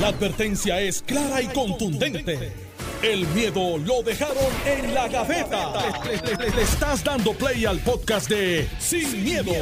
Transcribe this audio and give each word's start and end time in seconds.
La 0.00 0.08
advertencia 0.08 0.80
es 0.80 1.02
clara 1.02 1.40
y 1.40 1.46
contundente. 1.48 2.52
El 3.02 3.26
miedo 3.28 3.76
lo 3.78 4.02
dejaron 4.02 4.36
en 4.66 4.94
la 4.94 5.08
gaveta. 5.08 5.72
Le, 6.04 6.36
le- 6.36 6.50
le 6.56 6.62
estás 6.62 7.04
dando 7.04 7.32
play 7.34 7.64
al 7.66 7.78
podcast 7.80 8.28
de 8.30 8.66
Sin, 8.78 9.22
miedo, 9.22 9.52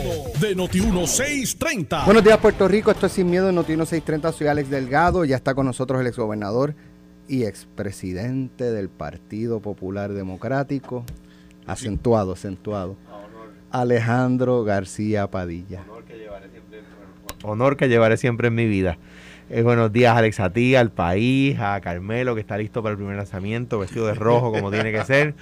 de 0.41 0.57
Noti1630. 0.57 2.05
Buenos 2.05 2.25
días, 2.25 2.39
Puerto 2.39 2.69
Rico. 2.69 2.91
Esto 2.93 3.07
es 3.07 3.13
Sin 3.13 3.29
Miedo 3.29 3.49
en 3.49 3.57
Noti 3.57 3.73
1630. 3.73 4.33
Soy 4.33 4.47
Alex 4.47 4.71
Delgado. 4.71 5.25
Ya 5.25 5.37
está 5.37 5.55
con 5.55 5.67
nosotros 5.67 6.01
el 6.01 6.07
exgobernador 6.07 6.75
y 7.29 7.45
expresidente 7.45 8.71
del 8.71 8.89
Partido 8.89 9.61
Popular 9.61 10.13
Democrático. 10.13 11.05
Acentuado, 11.67 12.33
acentuado. 12.33 12.97
Alejandro 13.71 14.63
García 14.65 15.31
Padilla. 15.31 15.83
honor 17.45 17.77
que 17.77 17.89
llevaré 17.89 18.17
siempre 18.17 18.49
en 18.49 18.55
mi 18.55 18.67
vida. 18.67 18.99
Eh, 19.55 19.61
buenos 19.63 19.93
días, 19.93 20.17
Alex, 20.17 20.41
a 20.41 20.51
ti, 20.51 20.75
al 20.77 20.91
país, 20.91 21.59
a 21.61 21.79
Carmelo, 21.83 22.35
que 22.35 22.41
está 22.41 22.57
listo 22.57 22.83
para 22.83 22.93
el 22.93 22.97
primer 22.97 23.17
lanzamiento, 23.17 23.79
vestido 23.79 24.07
de 24.07 24.15
rojo, 24.15 24.51
como 24.51 24.71
tiene 24.71 24.91
que 24.93 25.05
ser. 25.05 25.35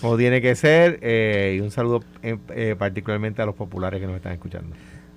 Como 0.00 0.16
tiene 0.16 0.40
que 0.40 0.54
ser. 0.54 1.00
eh, 1.02 1.54
y 1.56 1.60
un 1.60 1.72
saludo 1.72 2.04
eh, 2.22 2.76
particularmente 2.78 3.42
a 3.42 3.46
los 3.46 3.56
populares 3.56 4.00
que 4.00 4.06
nos 4.06 4.14
están 4.14 4.32
escuchando. 4.32 4.76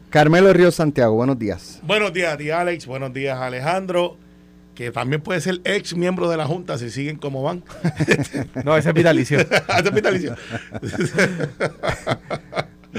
Carmelo 0.09 0.51
Río 0.53 0.71
Santiago, 0.71 1.13
buenos 1.13 1.37
días. 1.37 1.79
Buenos 1.83 2.11
días 2.13 2.33
a 2.33 2.37
ti, 2.37 2.49
Alex. 2.49 2.87
Buenos 2.87 3.13
días, 3.13 3.37
Alejandro. 3.37 4.17
Que 4.73 4.89
también 4.89 5.21
puede 5.21 5.39
ser 5.41 5.59
ex 5.63 5.95
miembro 5.95 6.27
de 6.27 6.37
la 6.37 6.45
Junta 6.47 6.79
si 6.79 6.89
siguen 6.89 7.17
como 7.17 7.43
van. 7.43 7.63
No, 8.65 8.75
ese 8.75 8.89
es 8.89 8.95
vitalicio. 8.95 9.39
Este 9.41 9.53
es 9.89 9.93
vitalicio. 9.93 10.35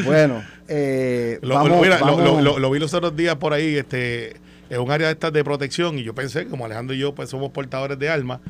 Bueno, 0.05 0.43
eh, 0.69 1.39
Lo, 1.43 1.57
vamos, 1.57 1.83
mira, 1.83 1.99
lo- 1.99 2.05
vamos- 2.17 2.23
lo- 2.23 2.41
lo- 2.41 2.59
lo 2.61 2.71
vi 2.71 2.79
los 2.79 2.95
otros 2.95 3.17
días 3.17 3.35
por 3.37 3.53
ahí, 3.53 3.77
este, 3.77 4.35
en 4.75 4.81
un 4.81 4.91
área 4.91 5.09
de 5.09 5.13
estas 5.13 5.33
de 5.33 5.45
protección, 5.45 5.99
y 5.99 6.03
yo 6.03 6.15
pensé, 6.15 6.47
como 6.47 6.65
Alejandro 6.65 6.95
y 6.95 6.99
yo, 6.99 7.15
pues 7.15 7.29
somos 7.31 7.51
portadores 7.51 7.99
de 7.99 8.09
armas, 8.09 8.41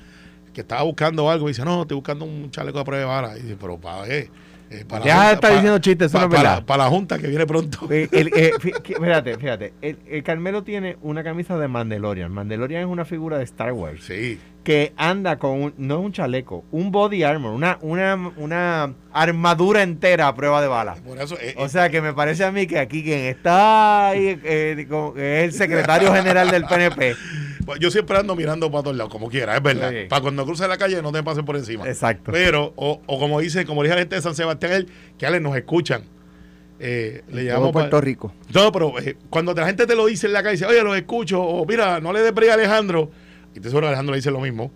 que 0.54 0.60
estaba 0.60 0.82
buscando 0.82 1.30
algo, 1.30 1.48
y 1.48 1.52
dice, 1.52 1.64
no, 1.64 1.82
estoy 1.82 1.96
buscando 1.96 2.24
un 2.24 2.50
chaleco 2.50 2.78
a 2.78 2.84
prueba 2.84 3.00
de 3.00 3.06
bala. 3.06 3.38
Y 3.38 3.42
dice, 3.42 3.56
pero 3.60 3.78
para 3.78 4.04
qué? 4.06 4.30
Eh, 4.70 4.84
para 4.88 5.04
Deja 5.04 5.28
de 5.28 5.34
estar 5.34 5.52
diciendo 5.52 5.78
chistes, 5.80 6.06
eso 6.06 6.18
no 6.18 6.24
es 6.24 6.30
para, 6.30 6.50
verdad. 6.50 6.64
para 6.66 6.84
la 6.84 6.90
Junta 6.90 7.18
que 7.18 7.26
viene 7.26 7.46
pronto. 7.46 7.86
Eh, 7.90 8.08
el- 8.12 8.28
eh, 8.28 8.52
fí- 8.58 8.80
que- 8.82 8.94
fíjate, 8.94 9.36
fíjate. 9.36 9.74
El, 9.82 9.98
el 10.08 10.22
Carmelo 10.22 10.62
tiene 10.62 10.96
una 11.02 11.22
camisa 11.22 11.58
de 11.58 11.68
Mandalorian. 11.68 12.32
Mandalorian 12.32 12.80
es 12.82 12.86
una 12.88 13.04
figura 13.04 13.36
de 13.36 13.44
Star 13.44 13.72
Wars. 13.72 14.02
Sí. 14.04 14.38
Que 14.64 14.92
anda 14.96 15.38
con, 15.38 15.50
un- 15.62 15.74
no 15.76 15.98
es 15.98 16.04
un 16.06 16.12
chaleco, 16.12 16.64
un 16.70 16.92
body 16.92 17.22
armor, 17.24 17.52
una, 17.52 17.78
una, 17.80 18.32
una 18.36 18.94
armadura 19.12 19.82
entera 19.82 20.28
a 20.28 20.34
prueba 20.34 20.62
de 20.62 20.68
bala. 20.68 20.94
Por 21.04 21.18
eso, 21.20 21.36
eh, 21.40 21.54
O 21.58 21.68
sea 21.68 21.90
que 21.90 22.00
me 22.00 22.12
parece 22.12 22.44
a 22.44 22.52
mí 22.52 22.66
que 22.66 22.78
aquí 22.78 23.02
quien 23.02 23.20
está 23.20 24.08
ahí 24.08 24.38
eh, 24.44 24.86
es 25.16 25.44
el 25.44 25.52
secretario 25.52 26.12
general 26.14 26.50
del 26.50 26.64
PNP. 26.64 27.16
Pues 27.64 27.78
yo 27.80 27.90
siempre 27.90 28.16
ando 28.18 28.34
mirando 28.34 28.70
para 28.70 28.82
todos 28.84 28.96
lados, 28.96 29.12
como 29.12 29.28
quiera, 29.28 29.56
es 29.56 29.62
verdad. 29.62 29.90
Sí. 29.90 30.06
Para 30.08 30.22
cuando 30.22 30.44
cruce 30.44 30.66
la 30.66 30.76
calle 30.78 31.00
no 31.02 31.12
te 31.12 31.22
pasen 31.22 31.44
por 31.44 31.56
encima. 31.56 31.86
Exacto. 31.88 32.30
Pero, 32.32 32.72
o, 32.76 33.00
o 33.06 33.18
como 33.18 33.40
dice, 33.40 33.64
como 33.64 33.82
dice 33.82 33.94
la 33.94 34.00
gente 34.00 34.16
de 34.16 34.22
San 34.22 34.34
Sebastián, 34.34 34.72
él, 34.72 34.88
que 35.18 35.26
Ale 35.26 35.38
nos 35.40 35.56
escuchan. 35.56 36.02
Eh, 36.80 37.22
le 37.28 37.32
todo 37.32 37.40
llamamos 37.44 37.72
Puerto 37.72 38.00
Rico. 38.00 38.32
No, 38.52 38.72
pero 38.72 38.98
eh, 38.98 39.16
cuando 39.30 39.54
la 39.54 39.66
gente 39.66 39.86
te 39.86 39.94
lo 39.94 40.06
dice 40.06 40.26
en 40.26 40.32
la 40.32 40.42
calle, 40.42 40.52
dice, 40.56 40.66
oye, 40.66 40.82
lo 40.82 40.94
escucho, 40.96 41.40
o 41.40 41.64
mira, 41.64 42.00
no 42.00 42.12
le 42.12 42.20
des 42.22 42.32
a 42.50 42.54
Alejandro, 42.54 43.10
y 43.54 43.60
te 43.60 43.68
seguro 43.68 43.86
Alejandro 43.88 44.12
le 44.12 44.18
dice 44.18 44.30
lo 44.30 44.40
mismo, 44.40 44.70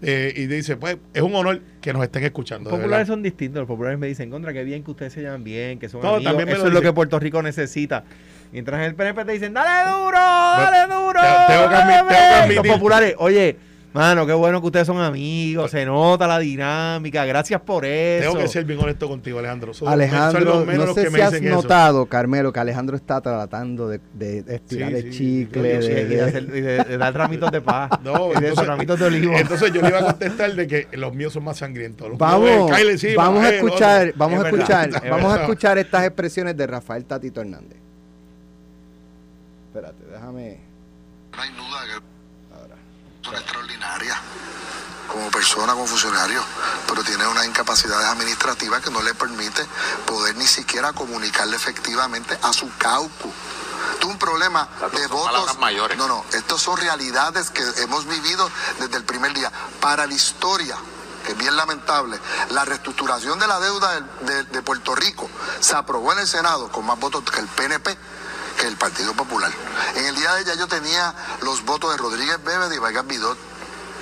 eh, 0.00 0.32
y 0.36 0.46
dice, 0.46 0.76
pues, 0.76 0.96
es 1.12 1.22
un 1.22 1.34
honor 1.34 1.60
que 1.80 1.92
nos 1.92 2.02
estén 2.04 2.22
escuchando. 2.22 2.70
Los 2.70 2.78
populares 2.78 3.08
son 3.08 3.20
distintos. 3.22 3.60
Los 3.60 3.66
populares 3.66 3.98
me 3.98 4.06
dicen, 4.06 4.30
contra, 4.30 4.52
qué 4.52 4.62
bien 4.62 4.84
que 4.84 4.92
ustedes 4.92 5.12
se 5.12 5.22
llevan 5.22 5.42
bien, 5.42 5.78
que 5.80 5.88
son 5.88 6.02
No, 6.02 6.14
amigos. 6.14 6.24
también 6.24 6.48
Eso 6.50 6.58
lo 6.62 6.68
es 6.68 6.74
lo 6.74 6.82
que 6.82 6.92
Puerto 6.92 7.18
Rico 7.18 7.42
necesita. 7.42 8.04
Mientras 8.52 8.78
en 8.80 8.86
el 8.86 8.94
PNP 8.94 9.24
te 9.24 9.32
dicen, 9.32 9.52
dale 9.54 9.90
duro, 9.90 10.18
dale 10.18 10.94
duro. 10.94 11.20
te- 11.20 11.52
tengo 11.52 11.68
que 11.68 11.74
tengo 11.76 12.08
que 12.08 12.14
Los 12.14 12.62
admitir- 12.64 12.72
populares, 12.72 13.14
oye, 13.18 13.56
mano, 13.92 14.26
qué 14.26 14.32
bueno 14.32 14.60
que 14.60 14.66
ustedes 14.66 14.86
son 14.86 15.00
amigos, 15.00 15.70
se 15.70 15.84
nota 15.84 16.26
la 16.26 16.38
dinámica, 16.38 17.24
gracias 17.24 17.60
por 17.62 17.84
eso. 17.84 18.30
Tengo 18.30 18.42
que 18.42 18.48
ser 18.48 18.64
bien 18.64 18.78
honesto 18.80 19.08
contigo, 19.08 19.38
Alejandro. 19.38 19.72
Alejandro, 19.86 20.64
menos 20.64 20.86
no 20.88 20.94
sé 20.94 21.04
que 21.04 21.10
me 21.10 21.18
si 21.18 21.22
has 21.24 21.32
eso. 21.34 21.54
notado, 21.54 22.06
Carmelo, 22.06 22.52
que 22.52 22.60
Alejandro 22.60 22.96
está 22.96 23.20
tratando 23.20 23.88
de, 23.88 24.00
de, 24.14 24.42
de 24.42 24.54
estirar 24.56 24.88
Sí, 24.90 24.94
de 24.94 25.02
sí, 25.02 25.10
chicle, 25.18 25.62
de- 25.62 25.78
de, 25.78 26.04
de- 26.06 26.22
hacer- 26.22 26.44
y 26.54 26.60
de- 26.60 26.84
de 26.84 26.98
dar 26.98 27.14
ramitos 27.14 27.50
de 27.50 27.60
paz. 27.60 27.90
No, 28.04 28.28
y 28.32 28.40
de 28.40 28.48
entonces, 28.48 28.66
ramitos 28.66 28.98
de 29.00 29.06
olivo. 29.06 29.32
entonces 29.36 29.72
yo 29.72 29.82
le 29.82 29.88
iba 29.88 29.98
a 29.98 30.04
contestar 30.04 30.54
de 30.54 30.66
que 30.66 30.88
los 30.92 31.14
míos 31.14 31.32
son 31.32 31.44
más 31.44 31.56
sangrientos. 31.58 32.08
Los 32.08 32.18
Vamos, 32.18 32.42
míos, 32.50 32.68
eh, 32.68 32.72
cáele 32.72 32.92
encima, 32.92 33.22
vamos 33.24 33.44
a 33.44 33.48
escuchar, 33.54 34.12
vamos 34.16 34.44
a 34.44 34.48
escuchar, 34.48 34.88
es 34.90 35.10
vamos 35.10 35.32
a 35.32 35.40
escuchar 35.42 35.78
estas 35.78 36.04
expresiones 36.04 36.56
de 36.56 36.66
Rafael 36.66 37.04
Tatito 37.04 37.40
Hernández. 37.40 37.78
Espérate, 39.68 40.04
déjame. 40.10 40.58
No 41.32 41.42
hay 41.42 41.50
duda 41.50 41.80
que 41.84 42.17
extraordinaria 43.36 44.20
como 45.08 45.30
persona, 45.30 45.72
como 45.72 45.86
funcionario, 45.86 46.42
pero 46.86 47.02
tiene 47.02 47.26
unas 47.26 47.46
incapacidades 47.46 48.06
administrativas 48.06 48.82
que 48.82 48.90
no 48.90 49.02
le 49.02 49.14
permite 49.14 49.66
poder 50.06 50.36
ni 50.36 50.46
siquiera 50.46 50.92
comunicarle 50.92 51.56
efectivamente 51.56 52.38
a 52.42 52.52
su 52.52 52.70
caucus. 52.76 53.32
Esto 53.94 54.06
es 54.06 54.12
un 54.12 54.18
problema 54.18 54.68
de 54.92 55.06
votos. 55.06 55.58
No, 55.96 56.06
no, 56.06 56.24
estos 56.32 56.62
son 56.62 56.76
realidades 56.76 57.50
que 57.50 57.64
hemos 57.78 58.06
vivido 58.06 58.48
desde 58.78 58.96
el 58.96 59.04
primer 59.04 59.32
día. 59.32 59.50
Para 59.80 60.06
la 60.06 60.14
historia, 60.14 60.76
que 61.24 61.32
es 61.32 61.38
bien 61.38 61.56
lamentable, 61.56 62.20
la 62.50 62.64
reestructuración 62.64 63.38
de 63.38 63.46
la 63.46 63.58
deuda 63.60 64.00
de 64.20 64.62
Puerto 64.62 64.94
Rico 64.94 65.28
se 65.60 65.74
aprobó 65.74 66.12
en 66.12 66.20
el 66.20 66.28
Senado 66.28 66.70
con 66.70 66.84
más 66.86 66.98
votos 67.00 67.24
que 67.24 67.40
el 67.40 67.48
PNP 67.48 67.96
que 68.58 68.66
el 68.66 68.76
Partido 68.76 69.14
Popular. 69.14 69.50
En 69.96 70.04
el 70.04 70.14
día 70.16 70.34
de 70.34 70.42
ella 70.42 70.54
yo 70.54 70.66
tenía 70.66 71.14
los 71.42 71.64
votos 71.64 71.92
de 71.92 71.96
Rodríguez 71.96 72.42
Bebe 72.44 72.74
y 72.74 72.78
Vargas 72.78 73.06
Vidot. 73.06 73.38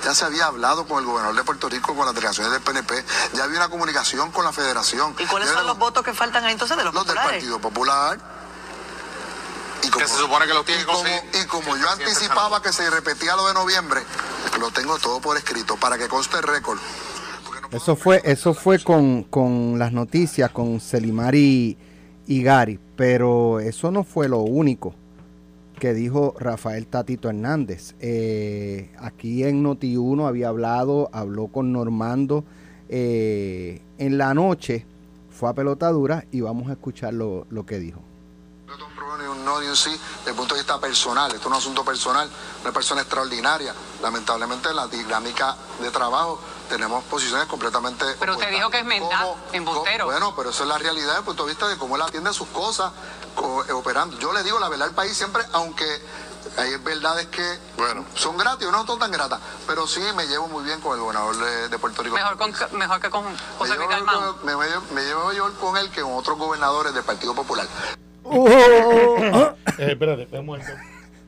Ya 0.03 0.13
se 0.13 0.25
había 0.25 0.45
hablado 0.45 0.87
con 0.87 0.99
el 0.99 1.05
gobernador 1.05 1.35
de 1.35 1.43
Puerto 1.43 1.69
Rico, 1.69 1.95
con 1.95 2.05
las 2.05 2.13
delegaciones 2.13 2.51
del 2.51 2.61
PNP, 2.61 3.03
ya 3.33 3.45
había 3.45 3.57
una 3.57 3.69
comunicación 3.69 4.31
con 4.31 4.45
la 4.45 4.51
federación. 4.51 5.15
¿Y 5.17 5.25
cuáles 5.25 5.49
Ya 5.49 5.55
son 5.55 5.67
los 5.67 5.77
votos 5.77 6.03
que 6.03 6.13
faltan 6.13 6.43
ahí 6.45 6.53
entonces 6.53 6.77
de 6.77 6.83
los, 6.83 6.93
los 6.93 7.05
del 7.05 7.15
populares? 7.15 7.39
Partido 7.39 7.59
Popular. 7.59 8.19
Y 9.83 9.89
como, 9.89 10.05
Que 10.05 10.11
se 10.11 10.17
supone 10.17 10.45
que 10.45 10.53
los 10.53 10.65
tiene 10.65 10.81
y 10.81 10.85
que 10.85 10.91
como, 10.91 10.99
conseguir 10.99 11.41
y 11.41 11.45
como 11.47 11.77
yo 11.77 11.89
anticipaba 11.89 12.61
que 12.61 12.73
se 12.73 12.89
repetía 12.89 13.35
lo 13.35 13.47
de 13.47 13.53
noviembre, 13.53 14.03
lo 14.59 14.71
tengo 14.71 14.97
todo 14.99 15.19
por 15.19 15.37
escrito 15.37 15.77
para 15.77 15.97
que 15.97 16.07
conste 16.07 16.37
el 16.37 16.43
récord. 16.43 16.79
No 17.71 17.77
Eso 17.77 17.95
fue, 17.95 18.21
eso 18.23 18.53
fue 18.53 18.83
con, 18.83 19.23
con 19.23 19.77
las 19.77 19.91
noticias, 19.91 20.51
con 20.51 20.79
Selimari 20.79 21.77
y 22.27 22.43
Gary, 22.43 22.79
pero 22.95 23.59
eso 23.59 23.89
no 23.91 24.03
fue 24.03 24.27
lo 24.27 24.39
único 24.39 24.93
que 25.79 25.93
dijo 25.93 26.35
Rafael 26.39 26.87
Tatito 26.87 27.29
Hernández. 27.29 27.95
Eh, 27.99 28.93
aquí 28.99 29.43
en 29.43 29.63
Noti1 29.63 30.27
había 30.27 30.49
hablado, 30.49 31.09
habló 31.13 31.47
con 31.47 31.71
Normando 31.71 32.43
eh, 32.89 33.81
en 33.97 34.17
la 34.17 34.33
noche, 34.33 34.85
fue 35.29 35.49
a 35.49 35.53
pelotadura 35.53 36.25
y 36.31 36.41
vamos 36.41 36.69
a 36.69 36.73
escuchar 36.73 37.13
lo, 37.13 37.45
lo 37.49 37.65
que 37.65 37.79
dijo. 37.79 38.01
No 38.67 39.61
es 39.61 39.69
un 39.69 39.75
sí 39.75 39.91
desde 39.91 40.31
el 40.31 40.35
punto 40.35 40.55
de 40.55 40.61
vista 40.61 40.79
personal. 40.79 41.27
Esto 41.27 41.41
es 41.41 41.45
un 41.47 41.53
asunto 41.53 41.85
personal, 41.85 42.29
una 42.63 42.73
persona 42.73 43.01
extraordinaria. 43.01 43.73
Lamentablemente 44.01 44.69
en 44.69 44.75
la 44.75 44.87
dinámica 44.87 45.55
de 45.81 45.89
trabajo 45.91 46.39
tenemos 46.69 47.03
posiciones 47.05 47.47
completamente 47.47 48.03
Pero 48.19 48.33
usted 48.33 48.45
opuestas. 48.45 48.51
dijo 48.51 48.69
que 48.69 48.79
es 48.79 48.85
mendaz, 48.85 49.21
¿Cómo- 49.21 49.37
embustero. 49.53 50.05
cómo- 50.05 50.11
Bueno, 50.17 50.33
pero 50.35 50.49
eso 50.51 50.63
es 50.63 50.69
la 50.69 50.77
realidad 50.77 51.07
desde 51.07 51.19
el 51.19 51.25
punto 51.25 51.43
de 51.45 51.49
vista 51.49 51.67
de 51.67 51.77
cómo 51.77 51.95
él 51.95 52.01
atiende 52.01 52.33
sus 52.33 52.47
cosas 52.49 52.91
co- 53.35 53.63
eh, 53.65 53.71
operando. 53.71 54.17
Yo 54.19 54.33
le 54.33 54.43
digo 54.43 54.59
la 54.59 54.69
verdad 54.69 54.87
al 54.89 54.93
país 54.95 55.15
siempre, 55.15 55.43
aunque 55.53 55.85
hay 56.57 56.75
verdades 56.77 57.27
que 57.27 57.59
Bueno. 57.77 58.05
son 58.15 58.37
gratas 58.37 58.61
y 58.67 58.71
no 58.71 58.85
son 58.85 58.97
tan 58.99 59.11
gratas, 59.11 59.39
pero 59.67 59.85
sí 59.85 60.01
me 60.15 60.25
llevo 60.27 60.47
muy 60.47 60.63
bien 60.63 60.79
con 60.81 60.93
el 60.93 60.99
gobernador 61.01 61.35
de, 61.37 61.69
de 61.69 61.77
Puerto 61.79 62.01
Rico. 62.03 62.15
Mejor, 62.15 62.37
con, 62.37 62.53
mejor 62.77 62.99
que 63.01 63.09
con 63.09 63.25
me 63.25 63.37
José 63.59 63.73
llevo, 63.77 63.87
me, 64.43 64.55
me 64.55 64.65
llevo- 64.67 64.81
me 64.91 65.01
llevo 65.03 65.25
mejor 65.29 65.53
con 65.55 65.77
él 65.77 65.91
que 65.91 66.01
con 66.01 66.13
otros 66.13 66.37
gobernadores 66.37 66.93
del 66.93 67.03
Partido 67.03 67.35
Popular. 67.35 67.67
Eh, 68.29 69.55
espérate, 69.77 70.23
espérate 70.23 70.39
un 70.39 70.45
momento. 70.45 70.71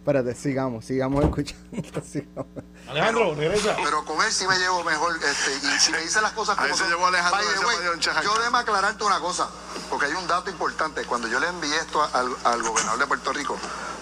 Espérate, 0.10 0.34
sigamos, 0.34 0.86
sigamos 0.86 1.24
escuchando. 1.24 2.02
sigamos. 2.04 2.48
Alejandro, 2.90 3.36
regresa. 3.36 3.76
Pero 3.84 4.04
con 4.06 4.20
él 4.26 4.32
sí 4.32 4.48
me 4.48 4.58
llevo 4.58 4.84
mejor. 4.84 5.16
Este, 5.18 5.68
y 5.68 5.80
si 5.80 5.92
me 5.92 6.00
dice 6.00 6.20
las 6.20 6.32
cosas 6.32 6.56
como 6.56 6.66
Ahí 6.68 6.74
se 6.74 6.80
son. 6.80 6.90
llevó 6.90 7.06
Alejandro, 7.06 7.38
By 7.38 7.54
the 7.54 7.64
way, 7.64 8.00
yo 8.24 8.34
déjame 8.34 8.58
aclararte 8.58 9.04
una 9.04 9.20
cosa, 9.20 9.48
porque 9.88 10.08
hay 10.08 10.14
un 10.14 10.26
dato 10.28 10.50
importante. 10.50 11.06
Cuando 11.06 11.28
yo 11.28 11.40
le 11.40 11.48
envié 11.48 11.76
esto 11.76 12.02
al, 12.02 12.36
al 12.44 12.64
gobernador 12.64 12.98
de 12.98 13.06
Puerto 13.06 13.34
Rico, 13.34 13.56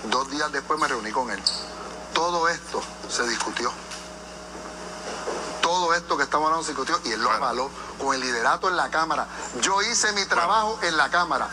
dos 0.10 0.32
días 0.32 0.50
después 0.54 0.80
me 0.80 0.88
reuní 0.88 1.12
con 1.12 1.30
él. 1.30 1.44
Todo 2.14 2.48
esto 2.48 2.82
se 3.10 3.28
discutió. 3.28 3.70
Todo 5.62 5.94
esto 5.94 6.16
que 6.16 6.24
estamos 6.24 6.46
hablando 6.46 6.64
se 6.64 6.72
discutió 6.72 6.98
y 7.04 7.12
él 7.12 7.22
lo 7.22 7.30
avaló 7.32 7.70
con 8.00 8.16
el 8.16 8.22
liderato 8.22 8.70
en 8.70 8.78
la 8.78 8.90
Cámara. 8.90 9.28
Yo 9.62 9.82
hice 9.82 10.14
mi 10.14 10.24
trabajo 10.24 10.80
en 10.84 10.96
la 10.96 11.10
Cámara. 11.10 11.50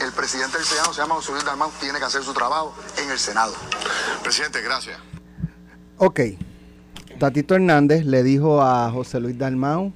El 0.00 0.12
presidente 0.12 0.58
del 0.58 0.66
Senado 0.66 0.92
se 0.92 1.00
llama 1.00 1.16
José 1.16 1.32
Luis 1.32 1.44
Dalmau, 1.44 1.70
tiene 1.80 1.98
que 1.98 2.04
hacer 2.04 2.22
su 2.22 2.32
trabajo 2.32 2.74
en 3.02 3.10
el 3.10 3.18
Senado. 3.18 3.52
Presidente, 4.22 4.60
gracias. 4.62 4.98
Ok. 5.96 6.20
Tatito 7.18 7.56
Hernández 7.56 8.04
le 8.04 8.22
dijo 8.22 8.62
a 8.62 8.90
José 8.92 9.18
Luis 9.18 9.36
Dalmau, 9.36 9.92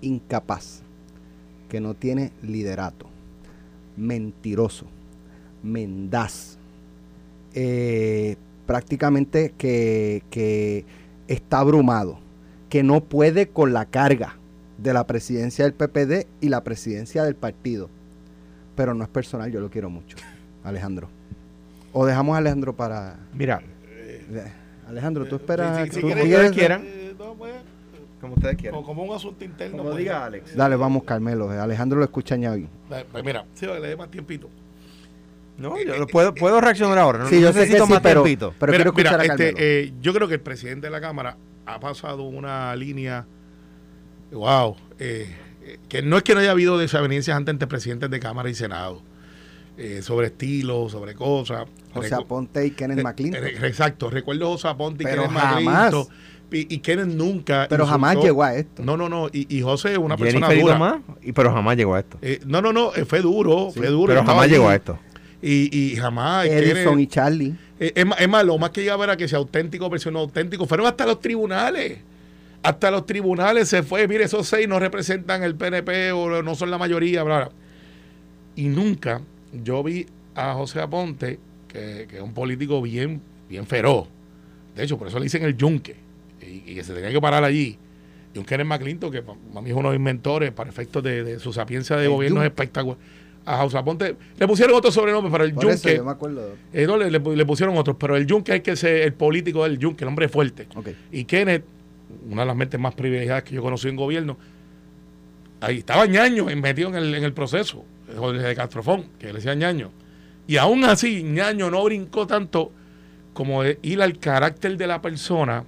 incapaz, 0.00 0.80
que 1.68 1.80
no 1.80 1.94
tiene 1.94 2.32
liderato, 2.42 3.06
mentiroso, 3.98 4.86
mendaz. 5.62 6.56
Eh, 7.52 8.36
prácticamente 8.66 9.54
que, 9.58 10.22
que 10.30 10.86
está 11.28 11.58
abrumado, 11.58 12.18
que 12.70 12.82
no 12.82 13.04
puede 13.04 13.48
con 13.48 13.74
la 13.74 13.84
carga 13.84 14.38
de 14.78 14.92
la 14.94 15.06
presidencia 15.06 15.64
del 15.64 15.74
PPD 15.74 16.26
y 16.40 16.48
la 16.48 16.64
presidencia 16.64 17.24
del 17.24 17.36
partido. 17.36 17.90
Pero 18.76 18.94
no 18.94 19.04
es 19.04 19.08
personal, 19.10 19.50
yo 19.52 19.60
lo 19.60 19.70
quiero 19.70 19.88
mucho, 19.90 20.16
Alejandro. 20.64 21.08
O 21.92 22.04
dejamos 22.06 22.34
a 22.34 22.38
Alejandro 22.38 22.74
para... 22.74 23.16
Mira, 23.32 23.60
Eh, 23.88 24.52
Alejandro, 24.88 25.26
tú 25.26 25.36
esperas... 25.36 25.84
Si- 25.88 25.94
si 25.94 26.00
tú 26.00 26.06
quieres- 26.08 26.24
quieres- 26.24 26.52
quieran. 26.52 26.82
Eh, 26.84 27.14
no, 27.18 27.34
pues, 27.34 27.52
como 28.20 28.34
ustedes 28.34 28.56
quieran. 28.56 28.74
como, 28.74 28.86
como 28.86 29.02
un 29.04 29.14
asunto 29.16 29.44
interno. 29.44 29.76
Como 29.78 29.90
pues. 29.90 29.98
diga 30.00 30.24
Alex. 30.24 30.56
Dale, 30.56 30.76
vamos, 30.76 31.04
Carmelo. 31.04 31.52
eh, 31.52 31.58
Alejandro 31.58 31.98
lo 31.98 32.04
escucha 32.04 32.34
añadir. 32.34 32.66
Eh, 32.90 33.04
Pues 33.12 33.24
mira, 33.24 33.44
sí, 33.54 33.66
le 33.66 33.80
dé 33.80 33.96
más 33.96 34.10
tiempito. 34.10 34.48
No, 35.56 35.80
yo 35.80 35.96
lo 35.96 36.06
puedo, 36.08 36.34
puedo 36.34 36.60
reaccionar 36.60 36.98
ahora. 36.98 37.20
No 37.20 37.28
Sí, 37.28 37.40
yo 37.40 37.48
sé 37.48 37.52
que 37.54 37.60
necesito 37.60 37.86
sí, 37.86 37.92
más 37.92 38.00
pero, 38.02 38.22
tiempito. 38.24 38.52
pero 38.58 38.72
Mira, 38.72 38.82
quiero 38.84 38.90
escuchar 38.90 39.20
mira, 39.20 39.34
a 39.34 39.36
este, 39.48 39.54
eh, 39.84 39.92
yo 40.00 40.12
creo 40.12 40.26
que 40.26 40.34
el 40.34 40.40
presidente 40.40 40.88
de 40.88 40.90
la 40.90 41.00
Cámara 41.00 41.36
ha 41.66 41.78
pasado 41.78 42.24
una 42.24 42.74
línea, 42.74 43.24
wow, 44.32 44.74
eh, 44.98 45.26
eh, 45.28 45.34
que 45.88 46.02
no 46.02 46.16
es 46.16 46.22
que 46.22 46.34
no 46.34 46.40
haya 46.40 46.50
habido 46.50 46.78
desavenencias 46.78 47.36
antes 47.36 47.52
entre 47.52 47.68
presidentes 47.68 48.10
de 48.10 48.20
Cámara 48.20 48.48
y 48.50 48.54
Senado, 48.54 49.02
eh, 49.76 50.00
sobre 50.02 50.28
estilo, 50.28 50.88
sobre 50.88 51.14
cosas. 51.14 51.66
José 51.92 52.14
Aponte 52.14 52.66
y 52.66 52.70
Kenneth 52.72 52.98
eh, 52.98 53.02
McClinton. 53.02 53.44
eh, 53.46 53.54
exacto, 53.64 54.10
recuerdo 54.10 54.48
José 54.48 54.68
Aponte 54.68 55.04
y 55.04 55.06
Pero 55.06 55.22
Kenneth 55.24 55.38
jamás. 55.38 55.64
McClinton, 55.64 56.06
y, 56.52 56.74
y 56.74 56.78
Kenneth 56.78 57.06
nunca. 57.08 57.66
pero 57.68 57.84
jamás 57.86 58.16
llegó 58.16 58.44
a 58.44 58.54
esto. 58.54 58.82
No, 58.84 58.96
no, 58.96 59.08
no, 59.08 59.28
y, 59.32 59.46
y 59.56 59.62
José 59.62 59.92
es 59.92 59.98
una 59.98 60.16
persona 60.16 60.46
Jennifer 60.48 60.62
dura. 60.62 60.74
Tomás, 60.74 61.18
y, 61.22 61.32
pero 61.32 61.52
jamás 61.52 61.76
llegó 61.76 61.94
a 61.94 62.00
esto. 62.00 62.18
Eh, 62.22 62.40
no, 62.46 62.60
no, 62.62 62.72
no, 62.72 62.90
fue 63.06 63.20
duro, 63.20 63.70
Sí, 63.72 63.78
fue 63.80 63.88
duro. 63.88 64.12
Pero 64.14 64.24
jamás 64.24 64.48
llegó 64.48 64.68
a 64.68 64.74
esto. 64.76 64.98
Y, 65.42 65.76
y 65.76 65.96
jamás. 65.96 66.46
Edison 66.46 66.94
Kenneth- 66.96 67.00
y 67.02 67.06
Charlie. 67.08 67.54
eh, 67.80 67.92
es, 67.96 68.06
más, 68.06 68.20
es 68.20 68.28
más, 68.28 68.44
lo 68.44 68.56
más 68.58 68.70
que 68.70 68.82
llegaba 68.82 69.04
era 69.04 69.16
que 69.16 69.26
sea 69.28 69.38
auténtico 69.38 69.90
versus 69.90 70.12
no 70.12 70.20
auténtico. 70.20 70.64
Fueron 70.66 70.86
hasta 70.86 71.04
los 71.06 71.20
tribunales. 71.20 71.98
Hasta 72.64 72.90
los 72.90 73.06
tribunales 73.06 73.68
se 73.68 73.82
fue. 73.82 74.08
Mire, 74.08 74.24
esos 74.24 74.48
seis 74.48 74.66
no 74.66 74.78
representan 74.80 75.42
el 75.42 75.54
PNP 75.54 76.12
o 76.12 76.42
no 76.42 76.54
son 76.54 76.70
la 76.70 76.78
mayoría. 76.78 77.22
Bla, 77.22 77.36
bla. 77.38 77.50
Y 78.56 78.68
nunca 78.68 79.20
yo 79.52 79.82
vi 79.82 80.06
a 80.34 80.54
José 80.54 80.80
Aponte, 80.80 81.38
que, 81.68 82.06
que 82.08 82.16
es 82.16 82.22
un 82.22 82.32
político 82.34 82.80
bien, 82.82 83.20
bien 83.48 83.66
feroz. 83.66 84.08
De 84.74 84.82
hecho, 84.84 84.98
por 84.98 85.08
eso 85.08 85.18
le 85.18 85.24
dicen 85.24 85.44
el 85.44 85.56
yunque. 85.56 85.96
Y, 86.40 86.70
y 86.70 86.74
que 86.74 86.82
se 86.84 86.94
tenía 86.94 87.10
que 87.10 87.20
parar 87.20 87.44
allí. 87.44 87.78
Y 88.34 88.38
un 88.38 88.44
Kenneth 88.44 88.66
McClinton, 88.66 89.12
que 89.12 89.22
para 89.22 89.38
mí 89.60 89.70
es 89.70 89.76
uno 89.76 89.90
de 89.92 89.98
mis 89.98 90.04
mentores 90.04 90.50
para 90.50 90.68
efectos 90.70 91.02
de, 91.02 91.22
de 91.22 91.38
su 91.38 91.52
sapiencia 91.52 91.96
de 91.96 92.04
El 92.06 92.10
gobierno 92.10 92.42
es 92.42 92.46
espectacular. 92.46 92.98
A 93.46 93.58
José 93.58 93.76
Aponte 93.76 94.16
le 94.38 94.48
pusieron 94.48 94.74
otro 94.74 94.90
sobrenombre, 94.90 95.30
pero 95.30 95.44
el 95.44 95.52
Por 95.52 95.64
eso 95.66 95.88
yo 95.98 96.04
me 96.04 96.10
acuerdo. 96.12 96.54
Eh, 96.72 96.86
no, 96.86 96.96
le, 96.96 97.10
le- 97.10 97.18
le 97.36 97.44
pusieron 97.46 97.76
otros, 97.76 97.96
pero 98.00 98.16
el 98.16 98.26
Yunque 98.26 98.54
es 98.56 98.62
que 98.62 98.70
es 98.72 98.82
el 98.84 99.12
político 99.12 99.64
del 99.64 99.78
Yunque, 99.78 100.04
el 100.04 100.08
hombre 100.08 100.28
fuerte. 100.30 100.66
Y 101.12 101.24
Kenneth, 101.26 101.62
una 102.28 102.42
de 102.42 102.46
las 102.46 102.56
mentes 102.56 102.78
más 102.80 102.94
privilegiadas 102.94 103.42
que 103.44 103.54
yo 103.54 103.62
conocí 103.62 103.88
en 103.88 103.96
gobierno, 103.96 104.36
ahí 105.60 105.78
estaba 105.78 106.06
ñaño 106.06 106.44
metido 106.46 106.88
en 106.90 106.94
el, 106.96 107.14
en 107.14 107.24
el 107.24 107.32
proceso, 107.32 107.84
de 108.08 108.54
Castrofón, 108.54 109.06
que 109.18 109.28
le 109.28 109.34
decía 109.34 109.54
ñaño. 109.54 109.90
Y 110.46 110.56
aún 110.58 110.84
así, 110.84 111.22
ñaño 111.22 111.70
no 111.70 111.82
brincó 111.84 112.26
tanto 112.26 112.70
como 113.32 113.62
de 113.62 113.78
ir 113.82 114.02
al 114.02 114.18
carácter 114.18 114.76
de 114.76 114.86
la 114.86 115.00
persona 115.00 115.64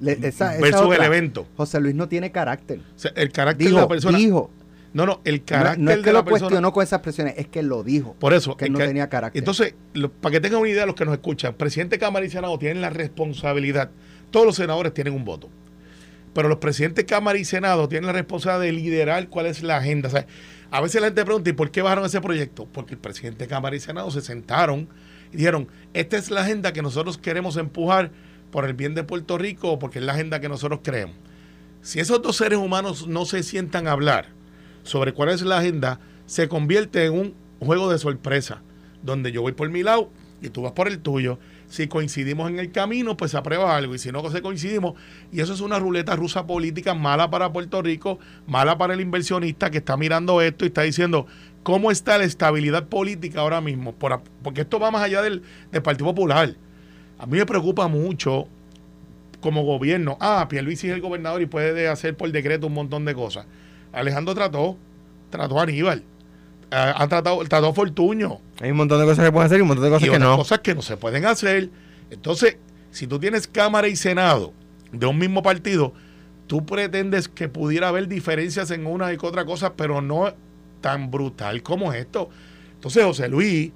Le- 0.00 0.12
esa, 0.12 0.54
esa 0.56 0.60
versus 0.62 0.94
el 0.96 1.02
evento. 1.02 1.46
José 1.56 1.80
Luis 1.80 1.94
no 1.94 2.08
tiene 2.08 2.32
carácter. 2.32 2.80
O 2.80 2.98
sea, 2.98 3.12
el 3.14 3.30
carácter 3.30 3.66
Dijo, 3.66 3.76
de 3.76 3.82
la 3.82 3.88
persona. 3.88 4.16
dijo. 4.18 4.50
no, 4.94 5.04
no, 5.06 5.20
el 5.24 5.36
No, 5.36 5.42
carácter 5.44 5.84
no 5.84 5.90
es 5.90 5.96
de 5.98 6.02
que 6.02 6.12
la 6.12 6.18
lo 6.20 6.24
persona. 6.24 6.40
cuestionó 6.48 6.72
con 6.72 6.82
esas 6.82 6.96
expresiones, 6.98 7.34
es 7.36 7.46
que 7.48 7.62
lo 7.62 7.84
dijo. 7.84 8.16
Por 8.18 8.32
eso. 8.32 8.56
que 8.56 8.70
no 8.70 8.78
tenía 8.78 9.08
carácter. 9.10 9.38
Entonces, 9.38 9.74
lo- 9.92 10.10
para 10.10 10.32
que 10.32 10.40
tengan 10.40 10.60
una 10.60 10.70
idea 10.70 10.86
los 10.86 10.94
que 10.94 11.04
nos 11.04 11.12
escuchan, 11.14 11.52
presidente 11.54 11.96
de 11.96 12.00
Cámara 12.00 12.24
y 12.24 12.30
Senado 12.30 12.58
tienen 12.58 12.80
la 12.80 12.88
responsabilidad. 12.90 13.90
Todos 14.30 14.46
los 14.46 14.56
senadores 14.56 14.94
tienen 14.94 15.12
un 15.12 15.24
voto. 15.26 15.48
Pero 16.32 16.48
los 16.48 16.58
presidentes 16.58 17.04
de 17.04 17.06
Cámara 17.06 17.38
y 17.38 17.44
Senado 17.44 17.88
tienen 17.88 18.06
la 18.06 18.12
responsabilidad 18.12 18.60
de 18.60 18.72
liderar 18.72 19.28
cuál 19.28 19.46
es 19.46 19.62
la 19.62 19.78
agenda. 19.78 20.08
O 20.08 20.12
sea, 20.12 20.26
a 20.70 20.80
veces 20.80 21.00
la 21.00 21.08
gente 21.08 21.24
pregunta, 21.24 21.50
¿y 21.50 21.54
por 21.54 21.70
qué 21.70 21.82
bajaron 21.82 22.04
ese 22.04 22.20
proyecto? 22.20 22.66
Porque 22.72 22.94
el 22.94 23.00
presidente 23.00 23.44
de 23.44 23.48
Cámara 23.48 23.74
y 23.74 23.80
Senado 23.80 24.10
se 24.10 24.20
sentaron 24.20 24.88
y 25.32 25.36
dijeron, 25.36 25.68
esta 25.94 26.16
es 26.16 26.30
la 26.30 26.42
agenda 26.42 26.72
que 26.72 26.82
nosotros 26.82 27.18
queremos 27.18 27.56
empujar 27.56 28.12
por 28.50 28.64
el 28.64 28.74
bien 28.74 28.94
de 28.94 29.02
Puerto 29.02 29.38
Rico 29.38 29.78
porque 29.78 29.98
es 29.98 30.04
la 30.04 30.12
agenda 30.12 30.40
que 30.40 30.48
nosotros 30.48 30.80
creemos. 30.82 31.16
Si 31.82 31.98
esos 31.98 32.20
dos 32.22 32.36
seres 32.36 32.58
humanos 32.58 33.06
no 33.06 33.24
se 33.24 33.42
sientan 33.42 33.86
a 33.86 33.92
hablar 33.92 34.28
sobre 34.82 35.12
cuál 35.12 35.30
es 35.30 35.42
la 35.42 35.58
agenda, 35.58 35.98
se 36.26 36.48
convierte 36.48 37.04
en 37.06 37.12
un 37.12 37.34
juego 37.58 37.90
de 37.90 37.98
sorpresa, 37.98 38.62
donde 39.02 39.32
yo 39.32 39.42
voy 39.42 39.52
por 39.52 39.68
mi 39.70 39.82
lado 39.82 40.10
y 40.42 40.50
tú 40.50 40.62
vas 40.62 40.72
por 40.72 40.88
el 40.88 41.00
tuyo. 41.00 41.38
Si 41.70 41.86
coincidimos 41.86 42.50
en 42.50 42.58
el 42.58 42.72
camino, 42.72 43.16
pues 43.16 43.30
se 43.30 43.38
aprueba 43.38 43.74
algo. 43.76 43.94
Y 43.94 43.98
si 43.98 44.10
no 44.12 44.28
se 44.28 44.42
coincidimos, 44.42 44.94
y 45.32 45.40
eso 45.40 45.54
es 45.54 45.60
una 45.60 45.78
ruleta 45.78 46.16
rusa 46.16 46.46
política 46.46 46.94
mala 46.94 47.30
para 47.30 47.52
Puerto 47.52 47.80
Rico, 47.80 48.18
mala 48.46 48.76
para 48.76 48.92
el 48.94 49.00
inversionista 49.00 49.70
que 49.70 49.78
está 49.78 49.96
mirando 49.96 50.42
esto 50.42 50.64
y 50.64 50.68
está 50.68 50.82
diciendo 50.82 51.26
cómo 51.62 51.90
está 51.92 52.18
la 52.18 52.24
estabilidad 52.24 52.88
política 52.88 53.40
ahora 53.40 53.60
mismo. 53.60 53.92
Por- 53.94 54.20
porque 54.42 54.62
esto 54.62 54.78
va 54.80 54.90
más 54.90 55.02
allá 55.02 55.22
del, 55.22 55.42
del 55.70 55.80
Partido 55.82 56.06
Popular. 56.06 56.56
A 57.18 57.26
mí 57.26 57.38
me 57.38 57.46
preocupa 57.46 57.86
mucho 57.86 58.48
como 59.40 59.62
gobierno. 59.62 60.18
Ah, 60.20 60.46
Pierluisi 60.50 60.88
es 60.88 60.94
el 60.94 61.00
gobernador 61.00 61.40
y 61.40 61.46
puede 61.46 61.88
hacer 61.88 62.16
por 62.16 62.30
decreto 62.32 62.66
un 62.66 62.74
montón 62.74 63.04
de 63.04 63.14
cosas. 63.14 63.46
Alejandro 63.92 64.34
trató, 64.34 64.76
trató 65.30 65.60
a 65.60 65.62
Aníbal. 65.62 66.02
Ah, 66.70 66.94
ha 66.96 67.08
tratado, 67.08 67.44
trató 67.46 67.68
a 67.68 67.72
Fortuño 67.72 68.40
Hay 68.60 68.70
un 68.70 68.76
montón 68.76 69.00
de 69.00 69.04
cosas 69.04 69.24
que 69.24 69.32
pueden 69.32 69.46
hacer 69.46 69.58
y 69.58 69.62
un 69.62 69.68
montón 69.68 69.84
de 69.84 69.90
cosas 69.90 70.08
y 70.08 70.10
que 70.10 70.18
no. 70.20 70.36
cosas 70.36 70.60
que 70.60 70.74
no 70.74 70.82
se 70.82 70.96
pueden 70.96 71.24
hacer. 71.24 71.68
Entonces, 72.10 72.58
si 72.90 73.06
tú 73.06 73.18
tienes 73.18 73.46
Cámara 73.48 73.88
y 73.88 73.96
Senado 73.96 74.52
de 74.92 75.06
un 75.06 75.18
mismo 75.18 75.42
partido, 75.42 75.92
tú 76.46 76.64
pretendes 76.64 77.28
que 77.28 77.48
pudiera 77.48 77.88
haber 77.88 78.08
diferencias 78.08 78.70
en 78.70 78.86
una 78.86 79.12
y 79.12 79.18
otra 79.20 79.44
cosa, 79.44 79.74
pero 79.74 80.00
no 80.00 80.32
tan 80.80 81.10
brutal 81.10 81.62
como 81.62 81.92
esto. 81.92 82.30
Entonces, 82.74 83.04
José 83.04 83.28
Luis, 83.28 83.72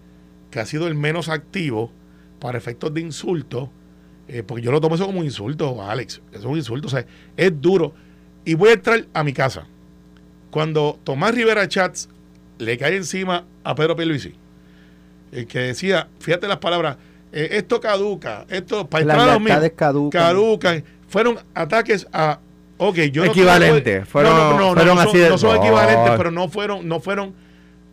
que 0.50 0.60
ha 0.60 0.66
sido 0.66 0.86
el 0.86 0.94
menos 0.94 1.28
activo 1.28 1.90
para 2.38 2.58
efectos 2.58 2.94
de 2.94 3.00
insulto, 3.00 3.70
eh, 4.28 4.42
porque 4.42 4.62
yo 4.62 4.72
lo 4.72 4.80
tomo 4.80 4.94
eso 4.94 5.06
como 5.06 5.20
un 5.20 5.24
insulto, 5.24 5.82
Alex, 5.82 6.22
eso 6.30 6.40
es 6.40 6.44
un 6.44 6.56
insulto, 6.56 6.86
o 6.86 6.90
sea, 6.90 7.06
es 7.36 7.60
duro. 7.60 7.94
Y 8.44 8.54
voy 8.54 8.70
a 8.70 8.72
entrar 8.74 9.06
a 9.12 9.24
mi 9.24 9.32
casa. 9.32 9.66
Cuando 10.50 10.98
Tomás 11.04 11.34
Rivera 11.34 11.66
Chats 11.68 12.08
le 12.58 12.78
cae 12.78 12.96
encima 12.96 13.44
a 13.64 13.74
Pedro 13.74 13.96
Pierluisi, 13.96 14.34
el 15.32 15.46
que 15.46 15.58
decía, 15.60 16.08
fíjate 16.20 16.46
las 16.46 16.58
palabras, 16.58 16.96
eh, 17.32 17.48
esto 17.52 17.80
caduca, 17.80 18.44
esto 18.48 18.86
para 18.88 19.02
entrar 19.02 19.20
a 19.20 19.32
los 19.34 19.42
mismos, 19.42 19.70
caducan. 19.76 20.22
caducan. 20.22 20.84
Fueron 21.08 21.38
ataques 21.54 22.06
a, 22.12 22.38
ok, 22.78 22.96
yo 23.12 23.24
no- 23.24 23.30
Equivalente, 23.32 24.00
no, 24.00 24.06
fueron- 24.06 24.34
no, 24.36 24.58
no, 24.58 24.74
fueron 24.74 24.98
así 24.98 25.18
son, 25.18 25.28
no 25.30 25.38
son 25.38 25.56
equivalentes, 25.56 26.12
pero 26.16 26.30
no 26.30 26.48
fueron, 26.48 26.88
no 26.88 27.00
fueron 27.00 27.34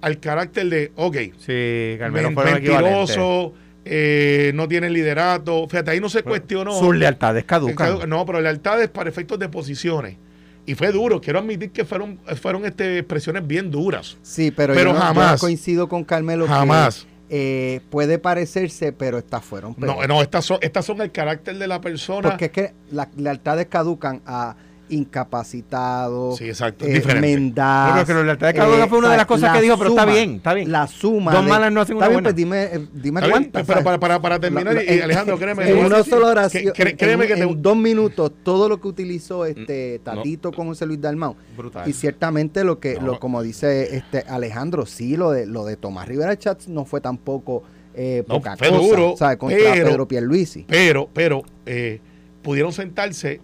al 0.02 0.20
carácter 0.20 0.68
de, 0.70 0.92
ok, 0.96 1.16
Sí, 1.40 1.96
Carmelo, 2.00 2.32
fueron 2.32 2.54
mentiroso, 2.54 3.54
eh, 3.86 4.52
no 4.56 4.68
tienen 4.68 4.94
liderato, 4.94 5.68
fíjate, 5.68 5.92
ahí 5.92 6.00
no 6.00 6.10
se 6.10 6.22
cuestionó. 6.24 6.78
Sus 6.78 6.96
lealtades 6.96 7.44
caducan. 7.46 7.76
Cadu- 7.98 8.08
No, 8.08 8.26
pero 8.26 8.42
lealtades 8.42 8.90
para 8.90 9.10
efectos 9.10 9.40
de 9.40 9.50
posiciones. 9.50 10.18
Y 10.66 10.76
fue 10.76 10.92
duro, 10.92 11.20
quiero 11.20 11.40
admitir 11.40 11.72
que 11.72 11.86
fueron, 11.86 12.20
fueron 12.40 12.66
este, 12.66 13.00
expresiones 13.00 13.46
bien 13.48 13.72
duras. 13.72 14.18
Sí, 14.22 14.52
pero, 14.52 14.74
Pero 14.74 14.94
yo, 14.94 15.00
jamás. 15.00 15.34
no 15.34 15.38
coincido 15.40 15.90
con 15.90 16.04
Carmelo. 16.04 16.46
que, 16.46 16.52
Jamás. 16.52 17.08
eh, 17.30 17.82
puede 17.90 18.20
parecerse, 18.20 18.94
pero 18.94 19.18
estas 19.18 19.44
fueron. 19.44 19.74
No, 19.78 20.06
no, 20.08 20.22
estas 20.22 20.46
son, 20.46 20.60
estas 20.62 20.86
son 20.86 21.02
el 21.02 21.12
carácter 21.12 21.58
de 21.58 21.68
la 21.68 21.82
persona. 21.82 22.30
Porque 22.30 22.46
es 22.46 22.52
que 22.52 22.74
las 22.92 23.08
lealtades 23.18 23.68
caducan 23.68 24.22
a 24.26 24.56
incapacitados, 24.92 26.38
Sí, 26.38 26.46
exacto, 26.46 26.86
eh, 26.86 26.94
diferente. 26.94 27.28
mendaz, 27.28 27.90
No, 27.90 27.94
pero 27.96 28.06
que 28.08 28.14
la 28.14 28.24
lealtad 28.24 28.56
caduca 28.56 28.88
fue 28.88 28.98
una 29.00 29.12
de 29.12 29.18
las 29.18 29.26
cosas 29.26 29.50
la 29.50 29.54
que 29.54 29.62
dijo, 29.62 29.78
pero 29.78 29.90
está 29.92 30.06
bien, 30.06 30.36
está 30.36 30.54
bien. 30.54 30.72
La 30.72 30.88
suma. 30.88 31.32
Dos 31.32 31.44
de- 31.46 31.50
malas 31.50 31.72
no 31.72 31.82
hacen 31.82 31.96
está 31.96 32.06
una 32.06 32.08
bien, 32.10 32.16
buena. 32.16 32.26
pues 32.28 32.36
dime, 32.36 32.64
eh, 32.64 32.88
dime 32.94 33.20
Está 33.20 33.28
bien, 33.28 33.52
cuántas. 33.52 33.68
pero 33.68 33.84
para, 33.84 34.00
para, 34.00 34.22
para 34.22 34.40
terminar, 34.40 34.74
La- 34.76 34.84
y, 34.84 34.88
en- 34.90 35.02
Alejandro, 35.04 35.38
créeme. 35.38 35.70
En 35.70 35.86
una 35.86 36.04
sola 36.04 36.28
oración, 36.28 36.74
que- 36.74 36.84
en- 36.84 36.98
créeme 36.98 37.28
que 37.28 37.34
en, 37.34 37.40
te- 37.40 37.46
en 37.46 37.62
dos 37.62 37.78
minutos, 37.78 38.32
todo 38.44 38.70
lo 38.70 38.80
que 38.80 38.88
utilizó 38.88 39.46
este 39.46 40.00
Tatito 40.04 40.52
con 40.52 40.68
José 40.68 40.86
Luis 40.86 41.02
Dalmau. 41.02 41.36
Brutal. 41.58 41.88
Y 41.90 41.94
ciertamente 41.94 42.64
lo 42.64 42.80
que, 42.80 42.96
No. 42.96 43.08
lo, 43.08 43.20
como 43.20 43.42
dice 43.42 43.96
este 43.96 44.20
Alejandro, 44.28 44.86
sí, 44.86 45.16
lo 45.18 45.32
de 45.32 45.46
lo 45.46 45.66
de 45.66 45.78
Tomás 45.78 46.08
Rivera 46.08 46.38
Chats 46.38 46.68
no 46.68 46.86
fue 46.86 47.02
tampoco 47.02 47.64
eh, 47.94 48.24
No, 48.28 48.36
poca 48.36 48.56
fue 48.56 48.70
cosa, 48.70 48.82
duro, 48.82 49.16
¿sabes? 49.18 49.38
Contra 49.38 49.58
pero- 49.60 49.86
Pedro 49.90 50.08
Pierluisi. 50.08 50.66
Pero, 50.68 51.10
pero, 51.14 51.44
eh, 51.66 52.00
pudieron 52.42 52.72
sentarse 52.72 53.42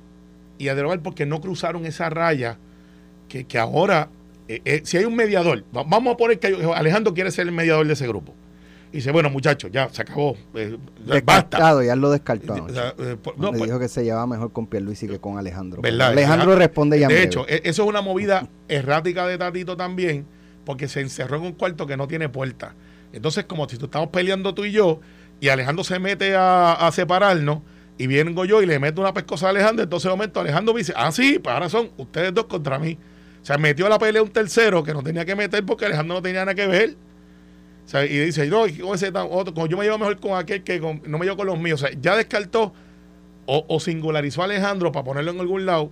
y 0.57 0.65
derogar 0.65 1.01
porque 1.01 1.25
no 1.25 1.39
cruzaron 1.41 1.85
esa 1.85 2.09
raya 2.09 2.57
que, 3.29 3.45
que 3.45 3.57
ahora, 3.57 4.09
eh, 4.47 4.61
eh, 4.65 4.81
si 4.83 4.97
hay 4.97 5.05
un 5.05 5.15
mediador, 5.15 5.63
va- 5.75 5.83
vamos 5.83 6.13
a 6.13 6.17
poner 6.17 6.39
que 6.39 6.47
Alejandro 6.75 7.13
quiere 7.13 7.31
ser 7.31 7.47
el 7.47 7.53
mediador 7.53 7.85
de 7.87 7.93
ese 7.93 8.07
grupo. 8.07 8.33
Y 8.91 8.97
dice, 8.97 9.11
bueno, 9.11 9.29
muchachos, 9.29 9.69
ya 9.71 9.89
se 9.89 10.01
acabó, 10.01 10.37
eh, 10.55 10.77
basta. 11.05 11.13
Descartado, 11.13 11.83
ya 11.83 11.95
lo 11.97 12.09
descartó. 12.09 12.53
O 12.53 12.69
sea, 12.69 12.93
eh, 12.97 13.17
por- 13.21 13.37
no, 13.37 13.51
Le 13.51 13.57
pues, 13.57 13.69
dijo 13.69 13.79
que 13.79 13.89
se 13.89 14.03
llevaba 14.05 14.25
mejor 14.27 14.53
con 14.53 14.65
Pierluisi 14.67 15.07
que 15.07 15.19
con 15.19 15.37
Alejandro. 15.37 15.81
¿Verdad? 15.81 16.07
Alejandro 16.09 16.55
responde 16.55 16.97
ya 16.99 17.09
De 17.09 17.21
hecho, 17.21 17.45
e- 17.49 17.61
eso 17.65 17.83
es 17.83 17.89
una 17.89 18.01
movida 18.01 18.47
errática 18.69 19.27
de 19.27 19.37
Tatito 19.37 19.75
también, 19.75 20.25
porque 20.65 20.87
se 20.87 21.01
encerró 21.01 21.35
en 21.37 21.43
un 21.43 21.51
cuarto 21.51 21.85
que 21.85 21.97
no 21.97 22.07
tiene 22.07 22.29
puerta. 22.29 22.75
Entonces, 23.11 23.43
como 23.43 23.67
si 23.67 23.77
tú 23.77 23.85
estamos 23.85 24.09
peleando 24.09 24.53
tú 24.53 24.63
y 24.63 24.71
yo, 24.71 25.01
y 25.41 25.49
Alejandro 25.49 25.83
se 25.83 25.99
mete 25.99 26.35
a, 26.35 26.71
a 26.73 26.91
separarnos 26.93 27.59
y 27.97 28.07
vengo 28.07 28.45
yo 28.45 28.61
y 28.61 28.65
le 28.65 28.79
meto 28.79 29.01
una 29.01 29.13
pescosa 29.13 29.47
a 29.47 29.49
Alejandro, 29.49 29.83
entonces 29.83 30.05
de 30.05 30.09
momento 30.15 30.39
Alejandro 30.39 30.73
me 30.73 30.79
dice, 30.79 30.93
ah, 30.95 31.11
sí, 31.11 31.39
pues 31.39 31.53
ahora 31.53 31.69
son 31.69 31.89
ustedes 31.97 32.33
dos 32.33 32.45
contra 32.45 32.77
mí. 32.79 32.97
O 33.41 33.45
sea, 33.45 33.57
metió 33.57 33.87
la 33.89 33.97
pelea 33.97 34.21
un 34.21 34.29
tercero 34.29 34.83
que 34.83 34.93
no 34.93 35.01
tenía 35.01 35.25
que 35.25 35.35
meter 35.35 35.65
porque 35.65 35.85
Alejandro 35.85 36.15
no 36.15 36.21
tenía 36.21 36.41
nada 36.45 36.53
que 36.55 36.67
ver. 36.67 36.95
Y 37.93 38.17
dice, 38.17 38.47
no, 38.47 38.65
ese 38.65 39.11
tan- 39.13 39.27
otro, 39.31 39.65
yo 39.67 39.77
me 39.77 39.85
llevo 39.85 39.97
mejor 39.97 40.19
con 40.19 40.37
aquel 40.37 40.61
que 40.63 40.79
no 40.79 41.17
me 41.17 41.25
llevo 41.25 41.37
con 41.37 41.47
los 41.47 41.57
míos. 41.57 41.81
O 41.81 41.87
sea, 41.87 41.97
ya 41.99 42.17
descartó 42.17 42.73
o, 43.45 43.65
o 43.69 43.79
singularizó 43.79 44.41
a 44.41 44.45
Alejandro 44.45 44.91
para 44.91 45.05
ponerlo 45.05 45.31
en 45.31 45.39
algún 45.39 45.65
lado, 45.65 45.89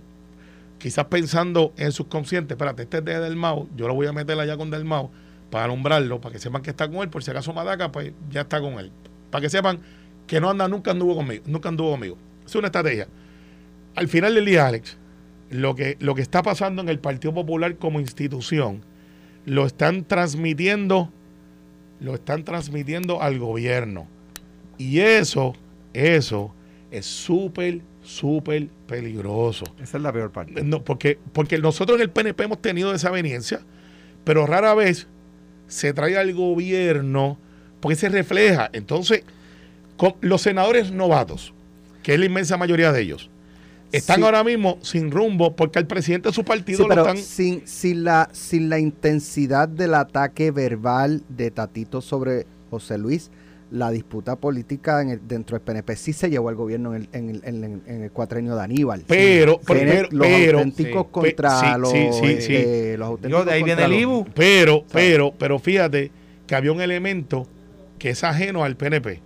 quizás 0.78 1.06
pensando 1.06 1.72
en 1.78 1.92
subconsciente, 1.92 2.52
espérate, 2.52 2.82
este 2.82 2.98
es 2.98 3.04
de 3.06 3.18
Delmau, 3.18 3.66
yo 3.74 3.88
lo 3.88 3.94
voy 3.94 4.06
a 4.06 4.12
meter 4.12 4.38
allá 4.38 4.58
con 4.58 4.70
Delmau 4.70 5.10
para 5.50 5.64
alumbrarlo, 5.64 6.20
para 6.20 6.34
que 6.34 6.38
sepan 6.38 6.60
que 6.60 6.68
está 6.68 6.86
con 6.86 6.98
él, 6.98 7.08
por 7.08 7.24
si 7.24 7.30
acaso 7.30 7.54
Madaca, 7.54 7.90
pues 7.90 8.12
ya 8.30 8.42
está 8.42 8.60
con 8.60 8.74
él. 8.74 8.92
Para 9.30 9.40
que 9.40 9.48
sepan 9.48 9.80
que 10.26 10.40
no 10.40 10.50
anda, 10.50 10.68
nunca 10.68 10.90
anduvo 10.90 11.16
conmigo, 11.16 11.44
nunca 11.46 11.68
anduvo 11.68 11.92
conmigo. 11.92 12.16
Es 12.44 12.54
una 12.54 12.68
estrategia. 12.68 13.08
Al 13.94 14.08
final 14.08 14.34
del 14.34 14.44
día, 14.44 14.66
Alex, 14.66 14.96
lo 15.50 15.74
que, 15.74 15.96
lo 16.00 16.14
que 16.14 16.22
está 16.22 16.42
pasando 16.42 16.82
en 16.82 16.88
el 16.88 16.98
Partido 16.98 17.32
Popular 17.32 17.76
como 17.76 18.00
institución, 18.00 18.82
lo 19.44 19.64
están 19.66 20.04
transmitiendo, 20.04 21.12
lo 22.00 22.14
están 22.14 22.44
transmitiendo 22.44 23.22
al 23.22 23.38
gobierno. 23.38 24.06
Y 24.78 25.00
eso, 25.00 25.54
eso 25.94 26.52
es 26.90 27.06
súper, 27.06 27.80
súper 28.02 28.68
peligroso. 28.86 29.64
Esa 29.80 29.96
es 29.96 30.02
la 30.02 30.12
peor 30.12 30.32
parte. 30.32 30.62
No, 30.62 30.82
porque, 30.82 31.18
porque 31.32 31.58
nosotros 31.58 31.96
en 31.96 32.02
el 32.02 32.10
PNP 32.10 32.44
hemos 32.44 32.60
tenido 32.60 32.92
esa 32.92 33.10
veniencia, 33.10 33.60
pero 34.24 34.46
rara 34.46 34.74
vez 34.74 35.06
se 35.68 35.92
trae 35.92 36.16
al 36.16 36.34
gobierno 36.34 37.38
porque 37.80 37.96
se 37.96 38.08
refleja. 38.08 38.68
Entonces, 38.72 39.24
los 40.20 40.42
senadores 40.42 40.92
novatos, 40.92 41.52
que 42.02 42.14
es 42.14 42.20
la 42.20 42.26
inmensa 42.26 42.56
mayoría 42.56 42.92
de 42.92 43.02
ellos, 43.02 43.30
están 43.92 44.16
Sí. 44.16 44.22
ahora 44.24 44.42
mismo 44.44 44.78
sin 44.82 45.10
rumbo 45.10 45.54
porque 45.54 45.78
al 45.78 45.86
presidente 45.86 46.28
de 46.28 46.34
su 46.34 46.44
partido 46.44 46.78
Sí, 46.78 46.82
lo 46.82 46.88
pero 46.88 47.00
están... 47.02 47.16
sin, 47.18 47.66
sin, 47.66 48.04
la, 48.04 48.28
sin 48.32 48.68
la 48.68 48.78
intensidad 48.78 49.68
del 49.68 49.94
ataque 49.94 50.50
verbal 50.50 51.22
de 51.28 51.50
Tatito 51.50 52.00
sobre 52.00 52.46
José 52.70 52.98
Luis, 52.98 53.30
la 53.70 53.90
disputa 53.90 54.36
política 54.36 55.02
en 55.02 55.10
el- 55.10 55.26
dentro 55.26 55.56
del 55.56 55.62
PNP 55.64 55.96
sí 55.96 56.12
se 56.12 56.30
llevó 56.30 56.48
al 56.48 56.54
gobierno 56.54 56.94
en 56.94 57.02
el, 57.02 57.08
en 57.12 57.30
el, 57.30 57.40
en 57.44 57.64
el- 57.64 57.80
en 57.86 58.02
el 58.04 58.10
cuatrenio 58.12 58.54
de 58.54 58.62
Aníbal. 58.62 59.02
Pero, 59.06 59.60
pero, 59.66 59.80
pero, 59.80 60.08
los 60.12 60.26
pero, 60.26 60.58
auténticos 60.58 61.02
sí. 61.06 61.08
contra 61.12 61.60
Sí, 61.60 61.66
los, 61.80 61.90
sí, 61.90 62.08
sí, 62.12 62.54
este, 62.54 62.96
los 62.98 63.08
auténticos 63.08 63.40
Digo, 63.40 63.50
de 63.50 63.56
ahí 63.56 63.62
viene 63.64 63.82
contra 63.82 63.96
el 63.96 64.02
los- 64.02 64.18
IBU. 64.20 64.26
Pero, 64.34 64.84
pero, 64.92 65.34
pero 65.36 65.58
fíjate 65.58 66.10
que 66.46 66.54
había 66.54 66.70
un 66.72 66.80
elemento 66.80 67.46
que 67.98 68.10
es 68.10 68.22
ajeno 68.24 68.62
al 68.62 68.76
PNP, 68.76 69.20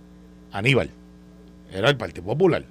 Aníbal, 0.51 0.89
era 1.71 1.89
el 1.89 1.97
Partido 1.97 2.25
Popular. 2.25 2.65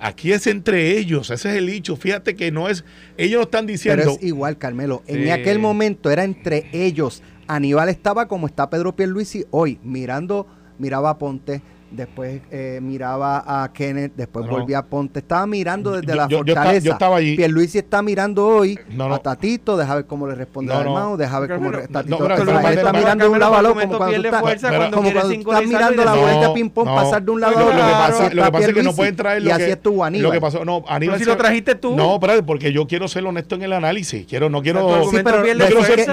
Aquí 0.00 0.32
es 0.32 0.46
entre 0.46 0.96
ellos, 0.96 1.30
ese 1.30 1.50
es 1.50 1.56
el 1.56 1.68
hecho. 1.68 1.96
Fíjate 1.96 2.36
que 2.36 2.52
no 2.52 2.68
es, 2.68 2.84
ellos 3.16 3.38
no 3.38 3.42
están 3.42 3.66
Pero 3.66 3.72
diciendo, 3.72 4.10
es 4.20 4.22
igual, 4.22 4.56
Carmelo. 4.56 5.02
En 5.08 5.24
Sí. 5.24 5.30
aquel 5.30 5.58
momento 5.58 6.10
era 6.10 6.22
entre 6.24 6.68
ellos. 6.72 7.22
Aníbal 7.48 7.88
estaba 7.88 8.28
como 8.28 8.46
está 8.46 8.70
Pedro 8.70 8.94
Pierluisi 8.94 9.44
hoy, 9.50 9.80
mirando, 9.82 10.46
miraba 10.78 11.10
a 11.10 11.18
Ponte, 11.18 11.62
después 11.90 12.40
eh, 12.50 12.80
miraba 12.82 13.42
a 13.64 13.72
Kenneth, 13.72 14.12
después 14.16 14.46
No. 14.46 14.52
volvía 14.52 14.78
a 14.78 14.86
Ponte. 14.86 15.20
Estaba 15.20 15.46
mirando 15.46 15.92
desde 15.92 16.06
Yo- 16.08 16.14
la 16.14 16.28
yo- 16.28 16.44
yo 16.44 16.54
fortaleza. 16.54 16.76
estaba- 16.76 16.82
yo 16.84 16.92
estaba 16.92 17.16
allí. 17.16 17.36
Pierluisi 17.36 17.78
está 17.78 18.02
mirando 18.02 18.46
hoy 18.46 18.78
No, 18.90 19.08
no. 19.08 19.14
a 19.14 19.18
Tatito, 19.18 19.76
deja 19.76 19.94
ver 19.94 20.06
cómo 20.06 20.26
le 20.26 20.34
responde 20.34 20.72
No, 20.72 20.78
a 20.80 20.84
no. 20.84 20.94
Dalmau, 20.94 21.16
deja 21.16 21.40
ver 21.40 21.50
cómo 21.56 21.70
no, 21.70 21.78
Tatito. 21.78 22.02
no, 22.04 22.18
pero 22.18 22.34
o 22.34 22.36
sea, 22.36 22.44
pero 22.46 22.68
él 22.68 22.78
está 22.78 22.92
mirando 22.92 23.24
de 23.24 23.30
un 23.30 23.38
lado 23.40 23.54
a 23.54 23.58
otro 23.60 23.74
como 23.74 23.96
cuando 23.98 24.16
tú 24.16 24.26
estás, 24.48 24.70
Pero- 24.70 24.90
como 24.90 25.12
cuando 25.12 25.32
tú 25.34 25.50
estás 25.50 25.66
mirando 25.66 26.04
la 26.04 26.14
de 26.14 26.48
ping-pong, 26.54 26.86
no. 26.88 26.94
pasar 26.94 27.22
de 27.22 27.30
un 27.30 27.40
lado 27.40 27.52
Pero 27.54 27.64
a 27.64 27.68
otro. 27.68 27.78
lo 27.78 27.84
que 27.86 27.92
pasa, 27.92 28.30
que 28.58 28.64
es 28.64 28.74
que 28.74 28.82
no 28.82 28.94
pueden 28.94 29.16
traer 29.16 29.42
lo 29.42 29.48
Y 29.48 29.52
así 29.52 29.64
que, 29.64 29.70
estuvo 29.72 30.04
Aníbal. 30.04 30.22
lo 30.24 30.30
que 30.32 30.40
pasó. 30.40 30.64
No, 30.64 30.84
Aníbal 30.88 31.14
Pero 31.14 31.18
si 31.18 31.24
se- 31.24 31.30
lo 31.30 31.36
trajiste 31.36 31.74
tú. 31.74 31.94
No, 31.96 32.14
espérate, 32.14 32.42
porque 32.42 32.72
yo 32.72 32.86
quiero 32.86 33.08
ser 33.08 33.24
honesto 33.26 33.54
en 33.54 33.62
el 33.62 33.72
análisis. 33.72 34.26
Quiero, 34.26 34.50
no 34.50 34.62
quiero. 34.62 35.04
Sí, 35.10 35.16
pero 35.24 35.38
no 35.38 35.42
quiero 35.42 35.82
ser- 35.82 35.96
que, 35.96 36.04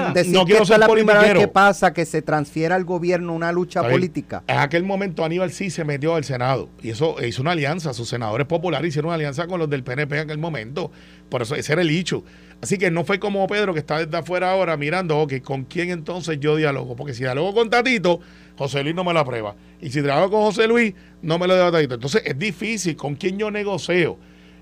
que 0.72 0.78
la 0.78 0.88
primera 0.88 1.20
vez 1.20 1.34
que 1.34 1.48
pasa 1.48 1.92
que 1.92 2.04
se 2.04 2.22
transfiere 2.22 2.74
al 2.74 2.84
gobierno 2.84 3.32
una 3.34 3.52
lucha 3.52 3.82
política. 3.82 4.42
En 4.46 4.58
aquel 4.58 4.84
momento 4.84 5.24
Aníbal 5.24 5.50
sí 5.50 5.65
se 5.70 5.84
metió 5.84 6.14
al 6.14 6.24
Senado 6.24 6.68
y 6.82 6.90
eso 6.90 7.16
hizo 7.24 7.42
una 7.42 7.52
alianza. 7.52 7.92
Sus 7.94 8.08
senadores 8.08 8.46
populares 8.46 8.88
hicieron 8.88 9.08
una 9.08 9.16
alianza 9.16 9.46
con 9.46 9.58
los 9.58 9.68
del 9.70 9.82
PNP 9.82 10.16
en 10.16 10.22
aquel 10.22 10.38
momento. 10.38 10.90
Por 11.28 11.42
eso 11.42 11.54
ese 11.54 11.72
era 11.72 11.82
el 11.82 11.90
hecho. 11.90 12.24
Así 12.60 12.78
que 12.78 12.90
no 12.90 13.04
fue 13.04 13.18
como 13.18 13.46
Pedro 13.46 13.74
que 13.74 13.80
está 13.80 14.04
desde 14.04 14.16
afuera 14.16 14.50
ahora 14.50 14.76
mirando, 14.76 15.18
ok, 15.18 15.40
¿con 15.42 15.64
quién 15.64 15.90
entonces 15.90 16.40
yo 16.40 16.56
dialogo? 16.56 16.96
Porque 16.96 17.14
si 17.14 17.22
dialogo 17.22 17.54
con 17.54 17.70
Tatito, 17.70 18.20
José 18.56 18.82
Luis 18.82 18.94
no 18.94 19.04
me 19.04 19.12
lo 19.12 19.20
aprueba. 19.20 19.56
Y 19.80 19.90
si 19.90 20.02
trabajo 20.02 20.30
con 20.30 20.40
José 20.42 20.66
Luis, 20.66 20.94
no 21.22 21.38
me 21.38 21.46
lo 21.46 21.54
debo 21.54 21.68
a 21.68 21.72
Tatito. 21.72 21.94
Entonces 21.94 22.22
es 22.24 22.38
difícil 22.38 22.96
con 22.96 23.14
quién 23.14 23.38
yo 23.38 23.50
negocio. 23.50 24.18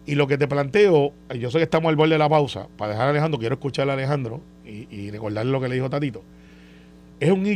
Y 0.07 0.17
lo 0.17 0.27
que 0.27 0.37
te 0.37 0.47
planteo, 0.47 1.15
yo 1.39 1.51
sé 1.51 1.59
que 1.59 1.65
estamos 1.65 1.89
al 1.89 1.97
borde 1.97 2.13
de 2.13 2.19
la 2.19 2.29
pausa, 2.29 2.69
para 2.77 2.93
dejar 2.93 3.07
a 3.07 3.11
Alejandro, 3.11 3.39
quiero 3.39 3.55
escuchar 3.55 3.89
a 3.89 3.95
Alejandro 3.95 4.43
y, 4.65 4.87
y 4.91 5.11
recordarle 5.11 5.51
lo 5.51 5.61
que 5.61 5.69
le 5.69 5.77
dijo 5.77 5.89
Tatito. 5.89 6.23
Es 7.25 7.31
un 7.31 7.47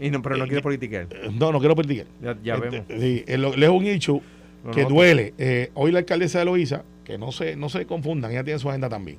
Y 0.00 0.10
no, 0.10 0.20
pero 0.22 0.36
no 0.36 0.44
Eh, 0.44 0.48
quiere 0.48 0.62
politiquear. 0.62 1.08
no, 1.32 1.50
no 1.52 1.58
quiero 1.58 1.74
perder. 1.74 2.06
Ya, 2.22 2.36
ya 2.42 2.54
Este, 2.56 2.68
vemos. 2.70 2.86
Sí, 3.00 3.24
es, 3.26 3.38
un 3.38 4.22
Lo 4.64 4.70
que 4.72 4.84
duele. 4.84 5.34
Eh, 5.38 5.70
hoy 5.74 5.92
la 5.92 6.00
alcaldesa 6.00 6.38
de 6.40 6.44
Loíza, 6.44 6.84
que 7.04 7.16
no 7.18 7.32
se, 7.32 7.56
no 7.56 7.68
se 7.68 7.86
confundan, 7.86 8.30
ella 8.32 8.44
tiene 8.44 8.58
su 8.58 8.68
agenda 8.68 8.88
también, 8.88 9.18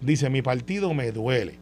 dice, 0.00 0.30
mi 0.30 0.42
partido 0.42 0.92
me 0.94 1.10
duele. 1.12 1.54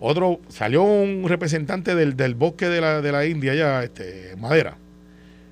Otro, 0.00 0.40
salió 0.48 0.82
un 0.82 1.24
representante 1.28 1.94
del, 1.94 2.16
del 2.16 2.34
bosque 2.34 2.68
de 2.68 2.80
la, 2.80 3.00
de 3.00 3.12
la 3.12 3.24
India, 3.24 3.52
allá, 3.52 3.84
este, 3.84 4.34
Madera, 4.36 4.76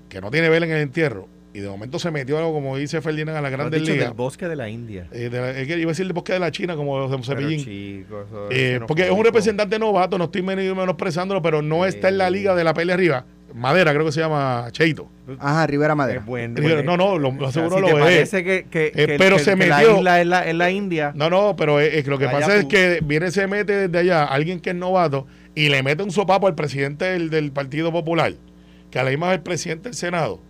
que 0.08 0.20
no 0.20 0.30
tiene 0.30 0.48
vela 0.48 0.66
en 0.66 0.72
el 0.72 0.80
entierro, 0.82 1.28
y 1.52 1.60
de 1.60 1.68
momento 1.68 1.98
se 1.98 2.10
metió 2.10 2.38
algo, 2.38 2.52
como 2.52 2.76
dice 2.76 3.00
Ferdinand, 3.00 3.36
a 3.36 3.40
la 3.40 3.50
dicho 3.70 3.92
Ligas. 3.92 3.98
del 4.08 4.12
bosque 4.14 4.46
de 4.48 4.56
la 4.56 4.68
India. 4.68 5.08
Eh, 5.12 5.28
de 5.30 5.40
la- 5.40 5.50
es 5.50 5.66
que 5.66 5.78
iba 5.78 5.88
a 5.88 5.92
decir 5.92 6.06
del 6.06 6.12
bosque 6.12 6.32
de 6.32 6.38
la 6.38 6.50
China, 6.52 6.76
como 6.76 6.98
los 6.98 7.10
de 7.10 7.22
Cepillín. 7.24 7.64
chico, 7.64 8.22
eso- 8.26 8.48
Eh, 8.50 8.78
no 8.80 8.86
porque 8.86 9.04
es 9.06 9.10
un 9.10 9.24
representante 9.24 9.78
novato, 9.78 10.16
no 10.18 10.24
estoy 10.24 10.42
men- 10.42 10.58
menosprezándolo, 10.76 11.42
pero 11.42 11.60
no 11.62 11.84
está 11.86 12.08
en 12.08 12.18
la 12.18 12.30
liga 12.30 12.54
de 12.54 12.62
la 12.64 12.72
pelea 12.74 12.94
arriba. 12.94 13.24
Madera, 13.52 13.92
creo 13.92 14.04
que 14.06 14.12
se 14.12 14.20
llama 14.20 14.68
Cheito. 14.70 15.08
Ajá, 15.40 15.66
Rivera 15.66 15.96
Madera. 15.96 16.20
Es 16.20 16.26
buen- 16.26 16.54
Rivera, 16.54 16.76
buen- 16.76 16.86
no, 16.86 16.96
no, 16.96 17.18
lo- 17.18 17.32
lo 17.32 17.48
o 17.48 17.50
sea, 17.50 17.64
seguro 17.64 17.76
si 17.78 17.80
lo 17.82 17.86
te 17.88 17.92
es. 17.94 17.98
parece 18.00 18.44
que, 18.44 18.66
que, 18.70 18.86
Eh, 18.86 18.92
que- 18.94 19.16
pero 19.18 19.38
que- 19.38 19.42
se 19.42 19.56
que 19.56 19.66
la 19.66 19.78
metió- 19.78 19.98
isla 19.98 20.20
es 20.20 20.26
la, 20.28 20.46
es 20.48 20.54
la 20.54 20.70
India. 20.70 21.12
No, 21.16 21.28
no, 21.30 21.56
pero 21.56 21.80
es, 21.80 21.94
es 21.94 22.04
que 22.04 22.10
lo 22.10 22.18
que 22.18 22.26
Allá 22.28 22.38
pasa 22.38 22.56
es 22.56 22.66
que 22.66 23.00
viene, 23.04 23.32
se 23.32 23.48
mete 23.48 23.88
desde 23.88 23.98
allá 23.98 24.22
alguien 24.24 24.60
que 24.60 24.70
es 24.70 24.76
novato 24.76 25.26
y 25.56 25.68
le 25.68 25.82
mete 25.82 26.04
un 26.04 26.12
sopapo 26.12 26.46
al 26.46 26.54
presidente 26.54 27.06
del, 27.06 27.28
del 27.28 27.50
Partido 27.50 27.90
Popular, 27.90 28.34
que 28.88 29.00
a 29.00 29.02
la 29.02 29.10
misma 29.10 29.26
es 29.32 29.38
el 29.38 29.42
presidente 29.42 29.88
del 29.88 29.94
Senado. 29.94 30.40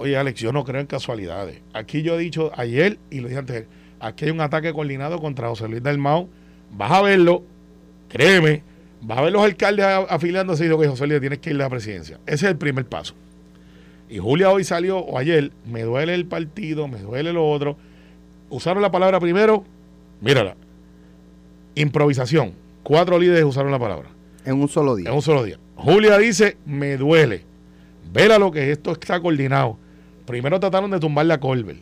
Oye, 0.00 0.16
Alex, 0.16 0.40
yo 0.40 0.50
no 0.50 0.64
creo 0.64 0.80
en 0.80 0.86
casualidades. 0.86 1.60
Aquí 1.74 2.00
yo 2.00 2.18
he 2.18 2.22
dicho 2.22 2.50
ayer 2.56 2.98
y 3.10 3.20
lo 3.20 3.28
dije 3.28 3.38
antes, 3.38 3.66
aquí 4.00 4.24
hay 4.24 4.30
un 4.30 4.40
ataque 4.40 4.72
coordinado 4.72 5.20
contra 5.20 5.48
José 5.48 5.68
Luis 5.68 5.82
Dalmau. 5.82 6.26
Vas 6.70 6.90
a 6.90 7.02
verlo, 7.02 7.42
créeme, 8.08 8.62
vas 9.02 9.18
a 9.18 9.20
ver 9.20 9.32
los 9.32 9.42
alcaldes 9.42 9.84
afiliándose 9.84 10.64
y 10.64 10.68
digo 10.68 10.80
que 10.80 10.88
José 10.88 11.06
Luis 11.06 11.20
tienes 11.20 11.40
que 11.40 11.50
ir 11.50 11.56
a 11.56 11.58
la 11.58 11.68
presidencia. 11.68 12.18
Ese 12.24 12.46
es 12.46 12.52
el 12.52 12.56
primer 12.56 12.86
paso. 12.86 13.12
Y 14.08 14.16
Julia 14.16 14.48
hoy 14.50 14.64
salió, 14.64 15.00
o 15.00 15.18
ayer, 15.18 15.52
me 15.70 15.82
duele 15.82 16.14
el 16.14 16.24
partido, 16.24 16.88
me 16.88 17.00
duele 17.00 17.34
lo 17.34 17.46
otro. 17.50 17.76
Usaron 18.48 18.80
la 18.80 18.90
palabra 18.90 19.20
primero, 19.20 19.64
mírala, 20.22 20.56
improvisación. 21.74 22.54
Cuatro 22.82 23.18
líderes 23.18 23.44
usaron 23.44 23.70
la 23.70 23.78
palabra 23.78 24.08
En 24.46 24.54
un 24.54 24.68
solo 24.68 24.96
día. 24.96 25.10
en 25.10 25.14
un 25.14 25.20
solo 25.20 25.44
día. 25.44 25.58
Julia 25.76 26.16
dice, 26.16 26.56
me 26.64 26.96
duele. 26.96 27.42
Vela 28.10 28.38
lo 28.38 28.50
que 28.50 28.72
esto 28.72 28.92
está 28.92 29.20
coordinado. 29.20 29.76
Primero 30.30 30.58
trataron 30.60 30.90
de 30.90 30.98
tumbarle 31.00 31.34
a 31.34 31.40
Colbert. 31.40 31.80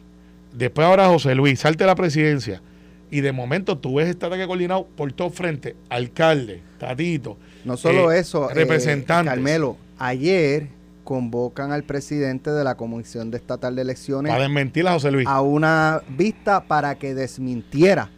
Después 0.53 0.87
ahora 0.87 1.09
José 1.09 1.35
Luis, 1.35 1.61
salte 1.61 1.85
a 1.85 1.87
la 1.87 1.95
presidencia. 1.95 2.63
Y 3.11 3.21
de 3.21 3.33
momento 3.33 3.79
tú 3.79 3.95
ves 3.97 4.09
este 4.09 4.27
ataque 4.27 4.47
coordinado 4.47 4.87
por 4.97 5.13
todo 5.13 5.31
frente. 5.31 5.77
Alcalde, 5.89 6.63
Tatito. 6.79 7.37
No 7.65 7.77
solo 7.77 8.13
eh, 8.13 8.19
eso, 8.19 8.51
eh, 8.51 8.55
representantes. 8.55 9.33
Carmelo, 9.33 9.77
ayer 9.99 10.69
convocan 11.05 11.73
al 11.73 11.85
presidente 11.85 12.51
de 12.51 12.65
la 12.65 12.77
Comisión 12.77 13.31
de 13.31 13.39
Estatal 13.39 13.75
de 13.75 13.81
Elecciones 13.83 14.31
Para 14.31 14.43
desmentir 14.43 14.87
a 14.87 14.93
José 14.93 15.11
Luis. 15.11 15.27
a 15.27 15.41
una 15.41 16.03
vista 16.19 16.65
para 16.65 16.97
que 16.99 17.15
desmintiera 17.15 18.11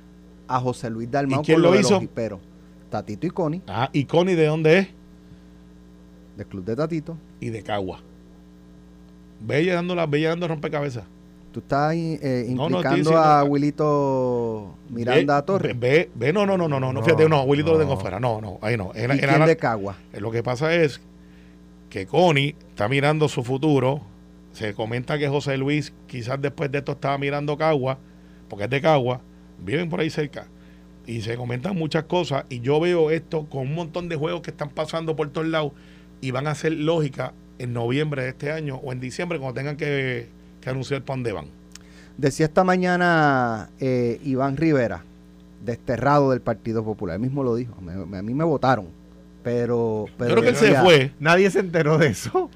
a 0.48 0.58
José 0.58 0.90
Luis 0.90 1.08
Dalmau 1.08 1.42
¿Y 1.42 1.44
quién 1.44 1.62
lo 1.62 1.78
hizo? 1.78 2.00
jiperos. 2.00 2.40
Tatito 2.90 3.28
y 3.28 3.30
Connie, 3.30 3.62
Ah, 3.68 3.88
¿y 3.92 4.04
Connie 4.06 4.34
de 4.34 4.46
dónde 4.46 4.78
es? 4.78 4.88
del 6.36 6.46
club 6.46 6.64
de 6.64 6.74
Tatito. 6.74 7.16
Y 7.38 7.50
de 7.50 7.62
Cagua. 7.62 8.00
Ve 9.40 9.64
llegando, 9.64 9.94
la, 9.94 10.06
ve 10.06 10.20
llegando 10.20 10.46
a 10.46 10.48
rompecabezas. 10.48 11.04
Tú 11.52 11.60
estás 11.60 11.94
eh, 11.96 12.46
No, 12.50 12.68
no, 12.68 12.76
implicando 12.76 12.96
diciendo- 12.98 13.18
a 13.20 13.42
Wilito 13.44 14.74
Miranda 14.90 15.40
Ve- 15.40 15.46
Torres. 15.46 15.80
Ve, 15.80 16.10
ve, 16.14 16.32
no, 16.32 16.46
no, 16.46 16.56
no, 16.56 16.68
no, 16.68 16.78
no, 16.78 16.92
no, 16.92 17.02
fíjate, 17.02 17.28
no, 17.28 17.42
Wilito 17.42 17.72
lo 17.72 17.78
tengo 17.78 17.96
fuera. 17.96 18.20
No, 18.20 18.40
no, 18.40 18.58
ahí 18.62 18.76
no. 18.76 18.92
En- 18.94 19.10
¿Y 19.10 19.14
en 19.14 19.18
quién 19.18 19.46
de 19.46 19.56
Cagua? 19.56 19.96
Eh, 20.12 20.20
Lo 20.20 20.30
que 20.30 20.42
pasa 20.42 20.72
es 20.74 21.00
que 21.88 22.06
Connie 22.06 22.54
está 22.68 22.88
mirando 22.88 23.28
su 23.28 23.42
futuro. 23.42 24.00
Se 24.52 24.74
comenta 24.74 25.18
que 25.18 25.28
José 25.28 25.56
Luis 25.56 25.92
quizás 26.06 26.40
después 26.40 26.70
de 26.70 26.78
esto 26.78 26.92
estaba 26.92 27.18
mirando 27.18 27.56
Cagua, 27.56 27.98
porque 28.48 28.64
es 28.64 28.70
de 28.70 28.80
Cagua, 28.80 29.20
viven 29.64 29.88
por 29.88 30.00
ahí 30.00 30.10
cerca. 30.10 30.46
Y 31.06 31.22
se 31.22 31.36
comentan 31.36 31.74
muchas 31.76 32.04
cosas 32.04 32.44
y 32.48 32.60
yo 32.60 32.78
veo 32.78 33.10
esto 33.10 33.46
con 33.46 33.62
un 33.62 33.74
montón 33.74 34.08
de 34.08 34.14
juegos 34.16 34.42
que 34.42 34.50
están 34.50 34.68
pasando 34.70 35.16
por 35.16 35.30
todos 35.30 35.48
lados 35.48 35.72
y 36.20 36.30
van 36.30 36.46
a 36.46 36.54
ser 36.54 36.72
lógica 36.72 37.32
en 37.62 37.72
noviembre 37.72 38.22
de 38.22 38.28
este 38.30 38.50
año 38.52 38.76
o 38.76 38.92
en 38.92 39.00
diciembre 39.00 39.38
cuando 39.38 39.54
tengan 39.54 39.76
que, 39.76 40.28
que 40.60 40.70
anunciar 40.70 41.02
para 41.02 41.16
dónde 41.16 41.32
van. 41.32 41.46
Decía 42.16 42.46
esta 42.46 42.64
mañana 42.64 43.70
eh, 43.80 44.20
Iván 44.24 44.56
Rivera, 44.56 45.04
desterrado 45.64 46.30
del 46.30 46.40
Partido 46.40 46.82
Popular, 46.84 47.16
él 47.16 47.22
mismo 47.22 47.42
lo 47.44 47.54
dijo, 47.54 47.74
me- 47.80 48.18
a 48.18 48.22
mí 48.22 48.34
me 48.34 48.44
votaron, 48.44 48.86
pero... 49.42 50.04
pero 50.18 50.28
Yo 50.30 50.34
creo 50.36 50.42
que 50.42 50.48
él 50.50 50.56
se 50.56 50.74
fue. 50.80 51.12
Nadie 51.18 51.50
se 51.50 51.60
enteró 51.60 51.96
de 51.98 52.08
eso. 52.08 52.50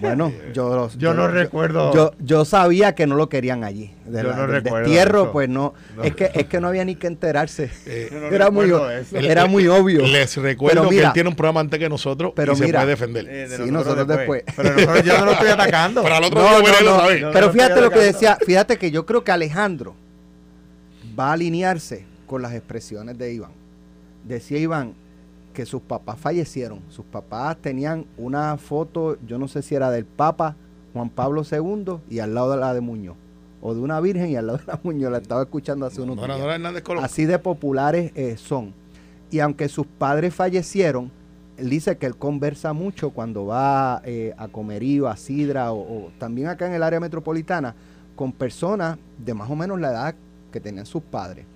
Bueno, 0.00 0.32
yo, 0.52 0.76
los- 0.76 0.98
Yo 0.98 1.14
no 1.14 1.28
recuerdo. 1.28 1.92
Yo, 1.94 2.12
yo 2.20 2.44
sabía 2.44 2.94
que 2.94 3.06
no 3.06 3.16
lo 3.16 3.28
querían 3.28 3.64
allí. 3.64 3.90
De 4.06 4.22
Yo 4.22 4.28
la- 4.28 4.36
no 4.36 4.42
del 4.42 4.62
recuerdo 4.62 4.78
destierro, 4.88 5.22
eso. 5.22 5.32
pues 5.32 5.48
no, 5.48 5.74
No. 5.96 6.02
Es, 6.04 6.14
que, 6.14 6.30
es 6.34 6.46
que 6.46 6.60
no 6.60 6.68
había 6.68 6.84
ni 6.84 6.94
que 6.96 7.06
enterarse. 7.06 7.70
Eh, 7.86 8.08
Yo 8.12 8.20
no 8.20 8.26
era, 8.28 8.50
muy, 8.50 8.66
eso. 8.66 9.16
era 9.16 9.46
muy 9.46 9.66
obvio. 9.66 10.02
Les 10.06 10.36
recuerdo 10.36 10.80
Pero 10.82 10.88
que 10.90 10.94
mira, 10.96 11.08
él 11.08 11.12
tiene 11.14 11.28
un 11.30 11.36
programa 11.36 11.60
antes 11.60 11.78
que 11.78 11.88
nosotros 11.88 12.32
pero 12.36 12.52
y 12.52 12.56
se 12.56 12.64
mira, 12.64 12.80
puede 12.80 12.90
defender. 12.90 13.26
Eh, 13.28 13.48
de 13.48 13.56
Sí, 13.56 13.70
nosotros 13.70 14.06
después. 14.06 14.44
Pero 14.56 14.74
nosotros- 14.74 15.04
yo 15.04 15.18
no 15.18 15.24
lo 15.24 15.32
estoy 15.32 15.48
atacando. 15.52 16.02
Para 16.02 16.18
el 16.18 16.24
otro 16.24 16.42
No, 16.42 16.60
día 16.60 17.30
Pero 17.32 17.46
no 17.46 17.52
fíjate 17.52 17.80
lo 17.80 17.90
que 17.90 17.98
decía, 18.00 18.38
fíjate 18.44 18.76
que 18.76 18.90
yo 18.90 19.06
creo 19.06 19.24
que 19.24 19.32
Alejandro 19.32 19.94
va 21.18 21.30
a 21.30 21.32
alinearse 21.32 22.04
con 22.26 22.42
las 22.42 22.52
expresiones 22.52 23.16
de 23.18 23.32
Iván. 23.32 23.50
Decía 24.24 24.58
Iván 24.58 24.92
que 25.58 25.66
sus 25.66 25.82
papás 25.82 26.20
fallecieron. 26.20 26.78
Sus 26.88 27.04
papás 27.04 27.56
tenían 27.56 28.06
una 28.16 28.56
foto, 28.58 29.18
yo 29.26 29.38
no 29.38 29.48
sé 29.48 29.60
si 29.60 29.74
era 29.74 29.90
del 29.90 30.04
Papa 30.04 30.54
Juan 30.92 31.10
Pablo 31.10 31.42
II 31.42 31.96
y 32.08 32.20
al 32.20 32.32
lado 32.32 32.52
de 32.52 32.58
la 32.58 32.72
de 32.72 32.80
Muñoz. 32.80 33.16
O 33.60 33.74
de 33.74 33.80
una 33.80 33.98
virgen 33.98 34.30
y 34.30 34.36
al 34.36 34.46
lado 34.46 34.58
de 34.58 34.66
la 34.68 34.78
Muñoz. 34.84 35.10
La 35.10 35.18
estaba 35.18 35.42
escuchando 35.42 35.84
hace 35.84 36.00
unos 36.00 36.14
días. 36.14 36.28
Así 37.02 37.24
de 37.24 37.40
populares 37.40 38.12
eh, 38.14 38.36
son. 38.36 38.72
Y 39.32 39.40
aunque 39.40 39.68
sus 39.68 39.84
padres 39.84 40.32
fallecieron, 40.32 41.10
él 41.56 41.70
dice 41.70 41.96
que 41.96 42.06
él 42.06 42.14
conversa 42.14 42.72
mucho 42.72 43.10
cuando 43.10 43.46
va 43.46 44.00
eh, 44.04 44.34
a 44.38 44.46
Comerío, 44.46 45.08
a 45.08 45.16
Sidra 45.16 45.72
o, 45.72 45.80
o 45.80 46.12
también 46.20 46.46
acá 46.46 46.68
en 46.68 46.74
el 46.74 46.84
área 46.84 47.00
metropolitana 47.00 47.74
con 48.14 48.30
personas 48.30 48.96
de 49.18 49.34
más 49.34 49.50
o 49.50 49.56
menos 49.56 49.80
la 49.80 49.90
edad 49.90 50.14
que 50.52 50.60
tenían 50.60 50.86
sus 50.86 51.02
padres, 51.02 51.46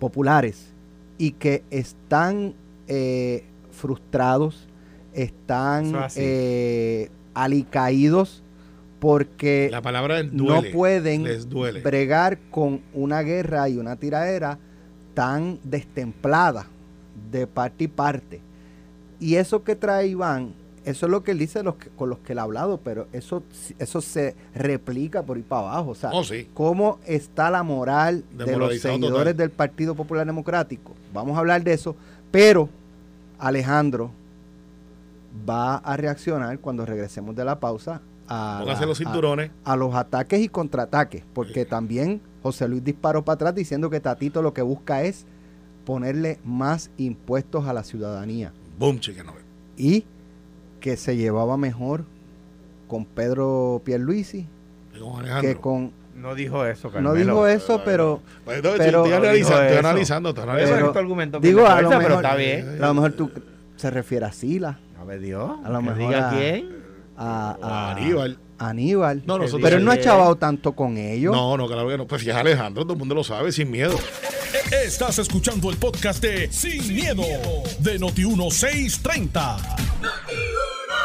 populares, 0.00 0.72
y 1.16 1.30
que 1.30 1.62
están 1.70 2.54
eh, 2.88 3.44
frustrados, 3.70 4.66
están 5.14 5.92
eh, 6.16 7.10
alicaídos 7.34 8.42
porque 8.98 9.68
La 9.70 9.80
palabra 9.82 10.22
no 10.24 10.60
pueden 10.72 11.22
Les 11.24 11.48
duele. 11.48 11.80
bregar 11.82 12.38
con 12.50 12.80
una 12.92 13.22
guerra 13.22 13.68
y 13.68 13.76
una 13.76 13.96
tiradera 13.96 14.58
tan 15.14 15.58
destemplada 15.62 16.66
de 17.30 17.46
parte 17.46 17.84
y 17.84 17.88
parte. 17.88 18.40
Y 19.20 19.36
eso 19.36 19.62
que 19.62 19.76
trae 19.76 20.08
Iván, 20.08 20.52
eso 20.84 21.06
es 21.06 21.10
lo 21.12 21.22
que 21.22 21.32
él 21.32 21.38
dice 21.38 21.62
los 21.62 21.76
que- 21.76 21.90
con 21.90 22.08
los 22.08 22.18
que 22.20 22.32
él 22.32 22.38
ha 22.38 22.42
hablado, 22.42 22.78
pero 22.82 23.06
eso, 23.12 23.42
eso 23.78 24.00
se 24.00 24.34
replica 24.54 25.22
por 25.22 25.36
ahí 25.36 25.42
para 25.42 25.62
abajo. 25.72 25.90
O 25.90 25.94
sea, 25.94 26.10
Oh, 26.12 26.24
sí. 26.24 26.48
cómo 26.54 26.98
está 27.06 27.50
la 27.50 27.62
moral 27.62 28.24
de 28.32 28.56
los 28.56 28.78
seguidores 28.80 29.34
total. 29.34 29.36
del 29.36 29.50
Partido 29.50 29.94
Popular 29.94 30.26
Democrático. 30.26 30.94
Vamos 31.12 31.36
a 31.36 31.40
hablar 31.40 31.62
de 31.62 31.72
eso, 31.72 31.94
pero 32.30 32.68
Alejandro 33.38 34.10
va 35.48 35.76
a 35.76 35.96
reaccionar 35.96 36.58
cuando 36.58 36.84
regresemos 36.86 37.34
de 37.36 37.44
la 37.44 37.60
pausa 37.60 38.00
a, 38.28 38.62
la- 38.64 38.86
los 38.86 38.90
a- 38.90 38.94
cinturones. 38.94 39.50
a 39.64 39.76
los 39.76 39.94
ataques 39.94 40.40
y 40.40 40.48
contraataques, 40.48 41.24
porque 41.34 41.64
también 41.64 42.20
José 42.42 42.68
Luis 42.68 42.84
disparó 42.84 43.24
para 43.24 43.34
atrás 43.34 43.54
diciendo 43.54 43.90
que 43.90 44.00
Tatito 44.00 44.42
lo 44.42 44.52
que 44.54 44.62
busca 44.62 45.02
es 45.02 45.24
ponerle 45.84 46.38
más 46.44 46.90
impuestos 46.98 47.66
a 47.66 47.72
la 47.72 47.82
ciudadanía. 47.82 48.52
Boom, 48.78 49.00
y 49.76 50.04
que 50.80 50.96
se 50.96 51.16
llevaba 51.16 51.56
mejor 51.56 52.04
con 52.86 53.04
Pedro 53.04 53.80
Pierluisi 53.84 54.46
Con 54.98 55.24
que 55.40 55.56
con 55.56 55.92
No 56.18 56.34
dijo 56.34 56.64
eso, 56.66 56.88
no 56.88 56.94
Carmelo. 56.94 57.14
dijo 57.14 57.46
eso, 57.46 57.82
pero 57.84 58.20
Pues, 58.44 58.60
pero- 58.60 58.74
estoy, 58.82 59.12
analizando, 59.12 59.62
estoy 59.62 59.78
analizando, 59.78 60.28
estoy 60.30 60.44
analizando. 60.44 60.86
es 60.86 60.92
tu 60.92 60.98
argumento. 60.98 61.40
digo 61.40 61.66
a 61.66 61.80
lo 61.80 61.88
pero 61.90 62.14
está 62.16 62.34
bien. 62.34 62.78
a 62.82 62.86
lo 62.88 62.94
mejor 62.94 63.12
tú 63.12 63.30
se 63.76 63.90
refiere 63.90 64.26
a 64.26 64.32
Sila, 64.32 64.78
A 65.00 65.04
ver, 65.04 65.20
Dios. 65.20 65.50
A 65.64 65.70
lo 65.70 65.80
mejor 65.80 65.98
diga 65.98 66.28
a- 66.28 66.32
quién. 66.34 66.76
a, 67.16 67.56
a- 67.62 67.90
Aníbal. 67.92 68.38
a 68.58 68.68
Aníbal. 68.70 69.22
No, 69.26 69.38
nosotros 69.38 69.60
pero 69.62 69.76
él 69.76 69.84
no 69.84 69.92
ha 69.92 70.00
chavado 70.00 70.34
tanto 70.36 70.72
con 70.72 70.96
ellos. 70.98 71.32
No, 71.32 71.56
no, 71.56 71.66
claro 71.68 71.88
que 71.88 71.96
no. 71.96 72.06
Pues 72.06 72.22
si 72.22 72.30
es 72.30 72.36
Alejandro, 72.36 72.82
todo 72.82 72.94
el 72.94 72.98
mundo 72.98 73.14
lo 73.14 73.22
sabe, 73.24 73.52
sin 73.52 73.70
miedo. 73.70 73.96
Estás 74.84 75.18
escuchando 75.18 75.70
el 75.70 75.76
podcast 75.76 76.20
de 76.22 76.50
Sin, 76.50 76.94
miedo, 76.94 77.22
de 77.80 77.98
Noti1630. 78.00 79.56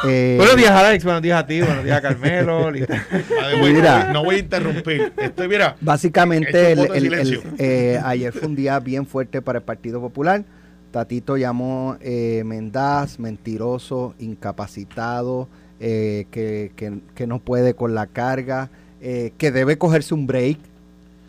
Eh, 0.05 0.35
Buenos 0.37 0.57
días, 0.57 0.71
Alex. 0.71 1.03
Buenos 1.03 1.21
días 1.21 1.39
a 1.39 1.45
ti. 1.47 1.61
Buenos 1.61 1.83
días, 1.83 2.01
Carmelo. 2.01 2.67
Ay, 2.67 3.59
güey, 3.59 3.73
Mira. 3.73 4.11
no 4.11 4.23
voy 4.23 4.35
a 4.35 4.39
interrumpir. 4.39 5.13
Estoy, 5.17 5.47
mira, 5.47 5.75
Básicamente, 5.81 6.73
el- 6.73 6.79
el- 6.93 7.13
el- 7.13 7.41
eh, 7.57 7.99
ayer 8.03 8.33
fue 8.33 8.47
un 8.47 8.55
día 8.55 8.79
bien 8.79 9.05
fuerte 9.05 9.41
para 9.41 9.59
el 9.59 9.63
Partido 9.65 10.01
Popular. 10.01 10.43
Tatito 10.91 11.37
llamó 11.37 11.97
eh, 12.01 12.43
mendaz, 12.45 13.17
mentiroso, 13.19 14.13
incapacitado, 14.19 15.47
eh, 15.79 16.25
que, 16.31 16.71
que- 16.75 16.99
que 17.15 17.25
no 17.27 17.39
puede 17.39 17.73
con 17.73 17.95
la 17.95 18.07
carga, 18.07 18.69
eh, 19.01 19.31
que 19.37 19.51
debe 19.51 19.77
cogerse 19.77 20.13
un 20.13 20.27
break. 20.27 20.57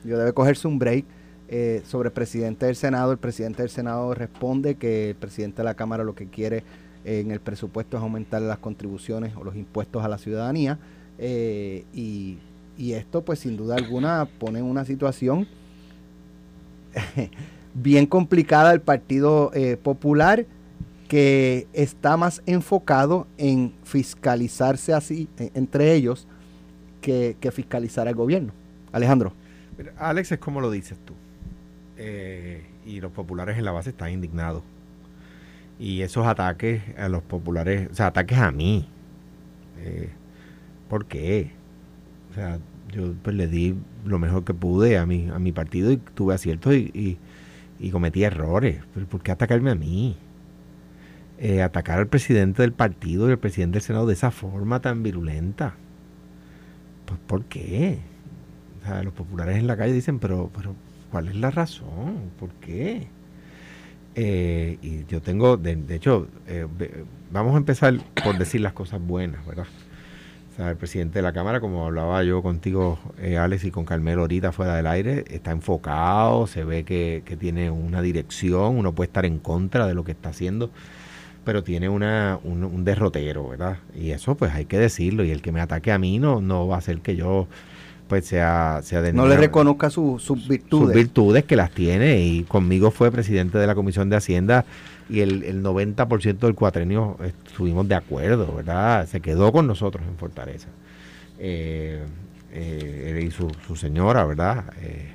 Yo 0.05 0.19
debe 0.19 0.33
cogerse 0.33 0.67
un 0.69 0.79
break. 0.79 1.05
eh, 1.49 1.83
sobre 1.87 2.09
el 2.09 2.13
presidente 2.13 2.65
del 2.67 2.75
Senado, 2.75 3.13
el 3.13 3.19
presidente 3.19 3.63
del 3.63 3.71
Senado 3.71 4.15
responde 4.15 4.77
que 4.77 5.11
el 5.11 5.15
presidente 5.15 5.59
de 5.59 5.65
la 5.65 5.75
Cámara 5.75 6.03
lo 6.03 6.15
que 6.15 6.27
quiere 6.27 6.57
eh, 6.59 6.63
en 7.05 7.31
el 7.31 7.41
presupuesto 7.41 7.97
es 7.97 8.03
aumentar 8.03 8.43
las 8.43 8.59
contribuciones 8.59 9.35
o 9.37 9.45
los 9.45 9.57
impuestos 9.57 10.05
a 10.05 10.09
la 10.09 10.19
ciudadanía. 10.19 10.79
eh, 11.19 11.85
y, 11.95 12.39
y 12.77 12.93
esto, 12.93 13.23
pues 13.25 13.39
sin 13.39 13.57
duda 13.57 13.77
alguna, 13.77 14.27
pone 14.39 14.59
en 14.59 14.65
una 14.65 14.85
situación 14.85 15.47
bien 17.75 18.07
complicada 18.07 18.73
el 18.73 18.81
Partido 18.81 19.51
eh, 19.55 19.77
Popular, 19.77 20.47
que 21.09 21.67
está 21.73 22.17
más 22.17 22.43
enfocado 22.47 23.27
en 23.39 23.73
fiscalizarse 23.85 24.93
así, 24.93 25.29
eh, 25.39 25.51
entre 25.55 25.95
ellos, 25.95 26.27
que, 27.01 27.37
que 27.41 27.51
fiscalizar 27.53 28.09
al 28.09 28.15
gobierno. 28.15 28.53
Alejandro. 28.93 29.33
Alex 29.99 30.33
es 30.33 30.39
como 30.39 30.61
lo 30.61 30.71
dices 30.71 30.99
tú. 31.05 31.15
Eh, 31.97 32.65
y 32.87 33.01
los 33.01 33.13
populares 33.13 33.59
en 33.59 33.65
la 33.65 33.73
base 33.73 33.91
están 33.91 34.11
indignados. 34.11 34.63
Y 35.79 36.03
esos 36.03 36.27
ataques 36.27 36.83
a 36.97 37.09
los 37.09 37.23
populares, 37.23 37.89
o 37.91 37.95
sea, 37.95 38.07
ataques 38.09 38.39
a 38.39 38.51
mí. 38.53 38.89
Eh, 39.81 40.11
¿Por 40.89 41.07
qué? 41.07 41.53
O 42.31 42.35
sea, 42.35 42.61
yo 42.93 43.15
pues 43.23 43.37
le 43.37 43.49
di 43.49 43.77
lo 44.05 44.19
mejor 44.19 44.45
que 44.45 44.55
pude 44.55 44.99
a 44.99 45.07
mi, 45.07 45.31
a 45.31 45.39
mi 45.39 45.53
partido 45.53 45.93
y 45.93 45.99
tuve 45.99 46.35
aciertos 46.35 46.75
y, 46.75 47.19
y- 47.81 47.91
cometí 47.93 48.25
errores. 48.25 48.83
¿Pero 48.95 49.07
por 49.09 49.23
qué 49.23 49.33
atacarme 49.33 49.71
a 49.71 49.75
mí? 49.77 50.17
Eh, 51.39 51.63
atacar 51.63 51.99
al 51.99 52.07
presidente 52.07 52.63
del 52.63 52.73
partido 52.73 53.29
y 53.29 53.33
al 53.33 53.39
presidente 53.39 53.75
del 53.77 53.83
Senado 53.83 54.07
de 54.07 54.15
esa 54.15 54.31
forma 54.31 54.81
tan 54.81 55.03
virulenta. 55.03 55.75
Pues, 57.07 57.19
¿Por 57.27 57.45
qué? 57.47 57.99
O 58.83 58.87
sea, 58.87 59.03
los 59.03 59.15
populares 59.15 59.59
en 59.59 59.67
la 59.67 59.77
calle 59.77 59.93
dicen, 59.93 60.19
pero, 60.21 60.51
pero 60.55 60.77
¿cuál 61.11 61.29
es 61.29 61.37
la 61.37 61.51
razón? 61.51 62.33
¿Por 62.39 62.51
qué? 62.57 63.09
Eh, 64.17 64.79
y 64.81 65.05
yo 65.07 65.21
tengo, 65.21 65.57
de, 65.57 65.83
hecho, 65.95 66.29
eh, 66.47 66.67
vamos 67.33 67.55
a 67.55 67.59
empezar 67.59 67.95
por 68.23 68.39
decir 68.39 68.61
las 68.61 68.73
cosas 68.73 69.01
buenas, 69.01 69.45
¿verdad? 69.45 69.67
O 70.53 70.57
sea, 70.57 70.71
el 70.71 70.77
presidente 70.77 71.19
de 71.19 71.23
la 71.23 71.33
Cámara, 71.33 71.59
como 71.59 71.85
hablaba 71.85 72.23
yo 72.23 72.41
contigo, 72.41 72.99
eh, 73.19 73.39
Alex, 73.39 73.65
y 73.65 73.71
con 73.73 73.85
Carmelo 73.85 74.21
ahorita 74.23 74.53
fuera 74.53 74.77
del 74.77 74.87
aire, 74.87 75.25
está 75.29 75.51
enfocado, 75.51 76.47
se 76.47 76.63
ve 76.63 76.85
que, 76.85 77.23
que 77.25 77.37
tiene 77.37 77.71
una 77.71 78.03
dirección, 78.03 78.77
uno 78.79 78.95
puede 78.95 79.09
estar 79.09 79.27
en 79.27 79.39
contra 79.41 79.89
de 79.89 79.95
lo 79.95 80.05
que 80.05 80.13
está 80.13 80.29
haciendo, 80.29 80.71
pero 81.45 81.65
tiene 81.65 81.89
una, 81.89 82.39
un, 82.45 82.63
un 82.63 82.85
derrotero, 82.85 83.49
¿verdad? 83.49 83.79
Y 83.97 84.13
eso 84.13 84.37
pues 84.37 84.55
hay 84.55 84.67
que 84.67 84.79
decirlo, 84.79 85.25
y 85.25 85.33
el 85.33 85.43
que 85.43 85.51
me 85.51 85.61
ataque 85.61 85.91
a 85.91 85.99
mí 85.99 86.21
no, 86.21 86.41
no 86.41 86.69
va 86.69 86.77
a 86.77 86.79
hacer 86.79 87.01
que 87.01 87.17
yo 87.17 87.49
pues 88.09 88.27
sea, 88.27 88.81
sea 88.83 89.01
de 89.03 89.13
No 89.13 89.27
le 89.27 89.37
reconozca 89.37 89.91
su- 89.91 90.19
sus 90.19 90.41
sus 90.41 90.49
virtudes. 90.49 90.95
virtudes 90.95 91.45
que 91.45 91.57
las 91.57 91.71
tiene 91.71 92.21
y 92.21 92.43
conmigo 92.45 92.91
fue 92.91 93.11
presidente 93.11 93.59
de 93.59 93.67
la 93.67 93.75
Comisión 93.75 94.11
de 94.11 94.17
Hacienda 94.17 94.65
y 95.09 95.21
el, 95.21 95.43
el 95.43 95.63
90% 95.63 96.39
del 96.39 96.55
cuatrenio 96.55 97.17
estuvimos 97.25 97.87
de 97.89 97.95
acuerdo, 97.95 98.55
¿verdad? 98.55 99.07
Se 99.07 99.21
quedó 99.21 99.53
con 99.53 99.67
nosotros 99.67 100.05
en 100.09 100.17
Fortaleza. 100.17 100.69
Eh, 101.39 102.03
eh, 102.53 103.15
él 103.19 103.25
y 103.25 103.31
su, 103.31 103.51
su 103.67 103.75
señora, 103.77 104.25
¿verdad? 104.25 104.65
Eh, 104.81 105.13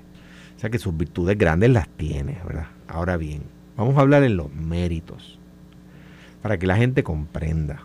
o 0.58 0.60
sea 0.60 0.70
que 0.70 0.78
sus 0.80 0.96
virtudes 0.98 1.38
grandes 1.38 1.70
las 1.70 1.88
tiene, 1.90 2.38
¿verdad? 2.46 2.68
Ahora 2.88 3.16
bien, 3.18 3.44
vamos 3.78 3.98
a 3.98 4.02
hablar 4.02 4.24
en 4.24 4.36
los 4.36 4.54
méritos, 4.54 5.40
para 6.42 6.58
que 6.58 6.68
la 6.68 6.76
gente 6.76 7.04
comprenda. 7.04 7.84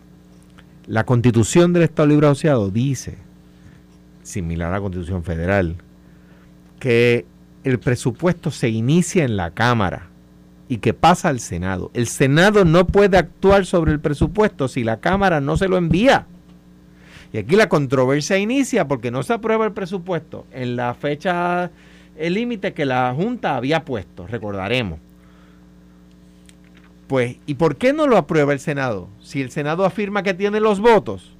La 0.87 1.05
constitución 1.05 1.73
del 1.73 1.83
Estado 1.83 2.09
Libre 2.09 2.27
Asociado 2.27 2.69
dice, 2.69 3.17
similar 4.25 4.69
a 4.69 4.73
la 4.73 4.81
constitución 4.81 5.23
federal, 5.23 5.75
que 6.79 7.25
el 7.63 7.79
presupuesto 7.79 8.51
se 8.51 8.69
inicia 8.69 9.23
en 9.23 9.37
la 9.37 9.51
Cámara 9.51 10.07
y 10.67 10.77
que 10.77 10.93
pasa 10.93 11.29
al 11.29 11.39
Senado. 11.39 11.91
El 11.93 12.07
Senado 12.07 12.65
no 12.65 12.87
puede 12.87 13.17
actuar 13.17 13.65
sobre 13.65 13.91
el 13.91 13.99
presupuesto 13.99 14.67
si 14.67 14.83
la 14.83 14.99
Cámara 14.99 15.39
no 15.39 15.57
se 15.57 15.67
lo 15.67 15.77
envía. 15.77 16.27
Y 17.31 17.37
aquí 17.37 17.55
la 17.55 17.69
controversia 17.69 18.37
inicia 18.37 18.87
porque 18.87 19.11
no 19.11 19.23
se 19.23 19.33
aprueba 19.33 19.65
el 19.65 19.71
presupuesto 19.71 20.45
en 20.51 20.75
la 20.75 20.93
fecha 20.93 21.71
el 22.17 22.33
límite 22.33 22.73
que 22.73 22.85
la 22.85 23.13
Junta 23.13 23.55
había 23.55 23.83
puesto, 23.83 24.25
recordaremos. 24.27 24.99
Pues, 27.07 27.37
¿y 27.45 27.55
por 27.55 27.75
qué 27.75 27.93
no 27.93 28.07
lo 28.07 28.17
aprueba 28.17 28.53
el 28.53 28.59
Senado? 28.59 29.09
Si 29.21 29.41
el 29.41 29.51
Senado 29.51 29.85
afirma 29.85 30.23
que 30.23 30.33
tiene 30.33 30.59
los 30.59 30.79
votos. 30.79 31.34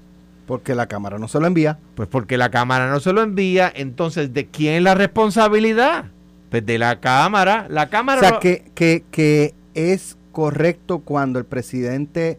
Porque 0.45 0.75
la 0.75 0.87
Cámara 0.87 1.17
no 1.17 1.27
se 1.27 1.39
lo 1.39 1.47
envía. 1.47 1.79
Pues 1.95 2.07
porque 2.07 2.37
la 2.37 2.49
Cámara 2.51 2.89
no 2.89 2.99
se 2.99 3.13
lo 3.13 3.21
envía, 3.21 3.71
entonces, 3.75 4.33
¿de 4.33 4.45
quién 4.47 4.75
es 4.75 4.83
la 4.83 4.95
responsabilidad? 4.95 6.05
Pues 6.49 6.65
de 6.65 6.77
la 6.77 6.99
Cámara. 6.99 7.67
La 7.69 7.89
Cámara... 7.89 8.21
O 8.21 8.23
sea, 8.23 8.39
que, 8.39 8.71
que, 8.75 9.03
que 9.11 9.53
es 9.73 10.17
correcto 10.31 10.99
cuando 10.99 11.39
el 11.39 11.45
presidente 11.45 12.37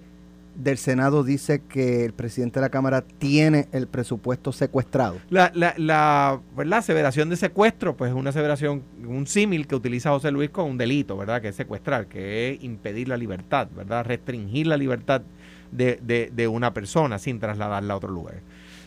del 0.56 0.78
Senado 0.78 1.22
dice 1.22 1.62
que 1.68 2.04
el 2.04 2.12
presidente 2.12 2.60
de 2.60 2.66
la 2.66 2.70
Cámara 2.70 3.02
tiene 3.02 3.68
el 3.72 3.86
presupuesto 3.86 4.52
secuestrado. 4.52 5.18
La, 5.28 5.52
la, 5.54 5.74
la, 5.76 6.40
¿verdad? 6.56 6.78
aseveración 6.78 7.28
de 7.28 7.36
secuestro, 7.36 7.96
pues 7.96 8.10
es 8.10 8.16
una 8.16 8.30
aseveración, 8.30 8.82
un 9.06 9.26
símil 9.26 9.66
que 9.66 9.74
utiliza 9.74 10.10
José 10.10 10.30
Luis 10.30 10.50
con 10.50 10.70
un 10.70 10.78
delito, 10.78 11.16
¿verdad? 11.16 11.42
Que 11.42 11.48
es 11.48 11.56
secuestrar, 11.56 12.06
que 12.06 12.50
es 12.50 12.64
impedir 12.64 13.08
la 13.08 13.16
libertad, 13.16 13.68
¿verdad? 13.76 14.04
Restringir 14.04 14.66
la 14.66 14.76
libertad 14.76 15.22
de, 15.70 15.98
de, 16.02 16.30
de 16.34 16.48
una 16.48 16.72
persona 16.72 17.18
sin 17.18 17.38
trasladarla 17.40 17.94
a 17.94 17.96
otro 17.96 18.10
lugar. 18.10 18.36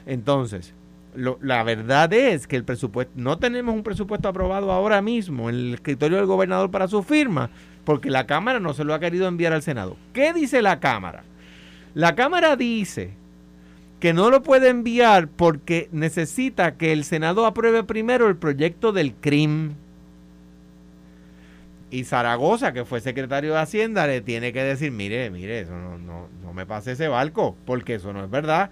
Entonces, 0.06 0.74
lo, 1.16 1.38
la 1.42 1.64
verdad 1.64 2.12
es 2.14 2.48
que 2.48 2.56
el 2.56 2.64
presupuesto, 2.64 3.14
no 3.16 3.38
tenemos 3.38 3.76
un 3.76 3.84
presupuesto 3.84 4.28
aprobado 4.28 4.72
ahora 4.72 5.02
mismo 5.02 5.50
en 5.50 5.56
el 5.56 5.74
escritorio 5.76 6.18
del 6.18 6.26
gobernador 6.26 6.72
para 6.72 6.88
su 6.88 7.04
firma, 7.04 7.50
porque 7.84 8.10
la 8.10 8.28
Cámara 8.28 8.60
no 8.60 8.74
se 8.74 8.84
lo 8.84 8.94
ha 8.94 9.00
querido 9.00 9.28
enviar 9.28 9.54
al 9.54 9.64
Senado. 9.64 9.98
¿Qué 10.14 10.34
dice 10.34 10.62
la 10.62 10.80
Cámara? 10.80 11.24
La 11.96 12.16
Cámara 12.16 12.56
dice 12.56 13.12
que 14.00 14.14
no 14.14 14.30
lo 14.30 14.44
puede 14.44 14.70
enviar 14.70 15.28
porque 15.28 15.90
necesita 15.92 16.76
que 16.76 16.94
el 16.94 17.04
Senado 17.04 17.46
apruebe 17.46 17.84
primero 17.84 18.28
el 18.28 18.38
proyecto 18.38 18.92
del 18.92 19.14
CRIM. 19.14 19.74
Y 21.92 22.04
Zaragoza, 22.04 22.72
que 22.72 22.86
fue 22.86 23.02
secretario 23.02 23.54
de 23.54 23.60
Hacienda, 23.60 24.06
le 24.06 24.22
tiene 24.22 24.54
que 24.54 24.64
decir, 24.64 24.92
mire, 24.92 25.30
mire, 25.32 25.62
eso 25.62 25.76
no, 25.76 25.98
no, 25.98 26.28
no 26.44 26.54
me 26.54 26.66
pase 26.66 26.92
ese 26.92 27.08
barco, 27.08 27.56
porque 27.66 27.96
eso 27.96 28.14
no 28.14 28.24
es 28.24 28.30
verdad. 28.30 28.70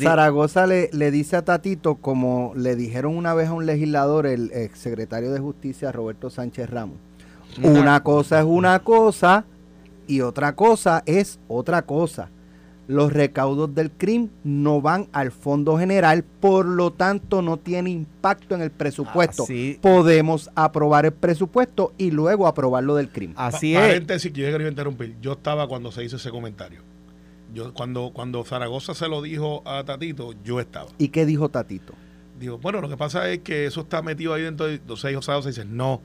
Zaragoza 0.00 0.66
le, 0.66 0.88
le, 0.92 1.10
dice 1.10 1.36
a 1.36 1.44
Tatito, 1.44 1.96
como 1.96 2.52
le 2.56 2.74
dijeron 2.74 3.16
una 3.16 3.34
vez 3.34 3.48
a 3.48 3.52
un 3.52 3.66
legislador, 3.66 4.26
el 4.26 4.50
ex 4.52 4.78
secretario 4.78 5.30
de 5.30 5.40
Justicia, 5.40 5.92
Roberto 5.92 6.30
Sánchez 6.30 6.70
Ramos, 6.70 6.96
una 7.62 8.02
cosa 8.02 8.38
es 8.38 8.46
una 8.46 8.78
cosa 8.78 9.44
y 10.06 10.22
otra 10.22 10.54
cosa 10.54 11.02
es 11.06 11.38
otra 11.48 11.82
cosa 11.82 12.30
los 12.86 13.12
recaudos 13.12 13.74
del 13.74 13.90
CRIM 13.90 14.28
no 14.42 14.80
van 14.80 15.08
al 15.12 15.32
fondo 15.32 15.78
general, 15.78 16.24
por 16.40 16.66
lo 16.66 16.92
tanto 16.92 17.42
no 17.42 17.56
tiene 17.56 17.90
impacto 17.90 18.54
en 18.54 18.62
el 18.62 18.70
presupuesto. 18.70 19.46
Podemos 19.80 20.50
aprobar 20.54 21.06
el 21.06 21.12
presupuesto 21.12 21.92
y 21.98 22.10
luego 22.10 22.46
aprobarlo 22.46 22.94
del 22.94 23.08
CRIM. 23.08 23.32
Así 23.36 23.74
pa 23.74 23.80
es. 23.80 23.88
Paréntesis, 23.88 24.32
yo 24.32 24.44
quería 24.50 24.68
interrumpir. 24.68 25.16
Yo 25.20 25.32
estaba 25.32 25.66
cuando 25.68 25.92
se 25.92 26.04
hizo 26.04 26.16
ese 26.16 26.30
comentario. 26.30 26.82
Yo 27.52 27.72
cuando 27.72 28.10
cuando 28.12 28.44
Zaragoza 28.44 28.94
se 28.94 29.08
lo 29.08 29.22
dijo 29.22 29.62
a 29.64 29.84
Tatito, 29.84 30.34
yo 30.42 30.60
estaba. 30.60 30.90
¿Y 30.98 31.08
qué 31.08 31.24
dijo 31.24 31.48
Tatito? 31.48 31.94
Digo, 32.38 32.58
bueno, 32.58 32.80
lo 32.80 32.88
que 32.88 32.96
pasa 32.96 33.30
es 33.30 33.40
que 33.40 33.66
eso 33.66 33.82
está 33.82 34.02
metido 34.02 34.34
ahí 34.34 34.42
dentro 34.42 34.66
de 34.66 34.80
los 34.86 35.00
seis 35.00 35.16
o 35.16 35.22
se 35.22 35.48
dice, 35.48 35.64
no, 35.64 36.02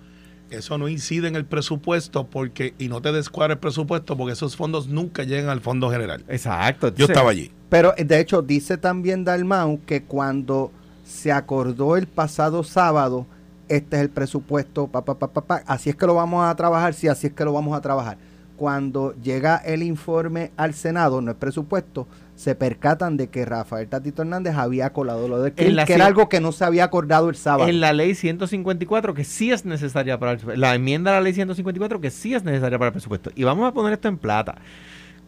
eso 0.51 0.77
no 0.77 0.87
incide 0.87 1.27
en 1.27 1.35
el 1.35 1.45
presupuesto 1.45 2.27
porque 2.27 2.73
y 2.77 2.87
no 2.87 3.01
te 3.01 3.11
descuadra 3.11 3.53
el 3.53 3.59
presupuesto 3.59 4.17
porque 4.17 4.33
esos 4.33 4.55
fondos 4.55 4.87
nunca 4.87 5.23
llegan 5.23 5.49
al 5.49 5.61
fondo 5.61 5.89
general. 5.89 6.23
Exacto. 6.27 6.93
Yo 6.95 7.05
estaba 7.05 7.31
allí. 7.31 7.51
Pero 7.69 7.93
de 7.97 8.19
hecho 8.19 8.41
dice 8.41 8.77
también 8.77 9.23
Dalmau 9.23 9.79
que 9.85 10.03
cuando 10.03 10.71
se 11.05 11.31
acordó 11.31 11.97
el 11.97 12.07
pasado 12.07 12.63
sábado, 12.63 13.25
este 13.67 13.97
es 13.97 14.01
el 14.01 14.09
presupuesto, 14.09 14.87
pa, 14.87 15.03
pa, 15.03 15.15
pa, 15.15 15.63
así 15.65 15.89
es 15.89 15.95
que 15.95 16.05
lo 16.05 16.15
vamos 16.15 16.45
a 16.45 16.55
trabajar, 16.55 16.93
sí, 16.93 17.07
así 17.07 17.27
es 17.27 17.33
que 17.33 17.45
lo 17.45 17.53
vamos 17.53 17.77
a 17.77 17.81
trabajar. 17.81 18.17
Cuando 18.57 19.13
llega 19.21 19.57
el 19.57 19.83
informe 19.83 20.51
al 20.57 20.73
Senado, 20.73 21.21
no 21.21 21.31
es 21.31 21.37
presupuesto, 21.37 22.07
se 22.39 22.55
percatan 22.55 23.17
de 23.17 23.27
que 23.27 23.43
Rafael 23.43 23.89
Tatito 23.89 24.21
Hernández 24.21 24.55
había 24.55 24.93
colado 24.93 25.27
lo 25.27 25.41
de 25.41 25.51
que, 25.51 25.75
que 25.85 25.93
era 25.93 26.05
algo 26.05 26.29
que 26.29 26.39
no 26.39 26.53
se 26.53 26.63
había 26.63 26.85
acordado 26.85 27.27
el 27.27 27.35
sábado. 27.35 27.69
En 27.69 27.81
la 27.81 27.91
ley 27.91 28.15
154, 28.15 29.13
que 29.13 29.25
sí 29.25 29.51
es 29.51 29.65
necesaria 29.65 30.17
para 30.17 30.31
el 30.31 30.39
la 30.61 30.73
enmienda 30.73 31.11
a 31.11 31.15
la 31.15 31.21
ley 31.21 31.33
154, 31.33 31.99
que 31.99 32.09
sí 32.09 32.33
es 32.33 32.45
necesaria 32.45 32.79
para 32.79 32.87
el 32.87 32.93
presupuesto. 32.93 33.29
Y 33.35 33.43
vamos 33.43 33.67
a 33.67 33.73
poner 33.73 33.91
esto 33.91 34.07
en 34.07 34.17
plata. 34.17 34.55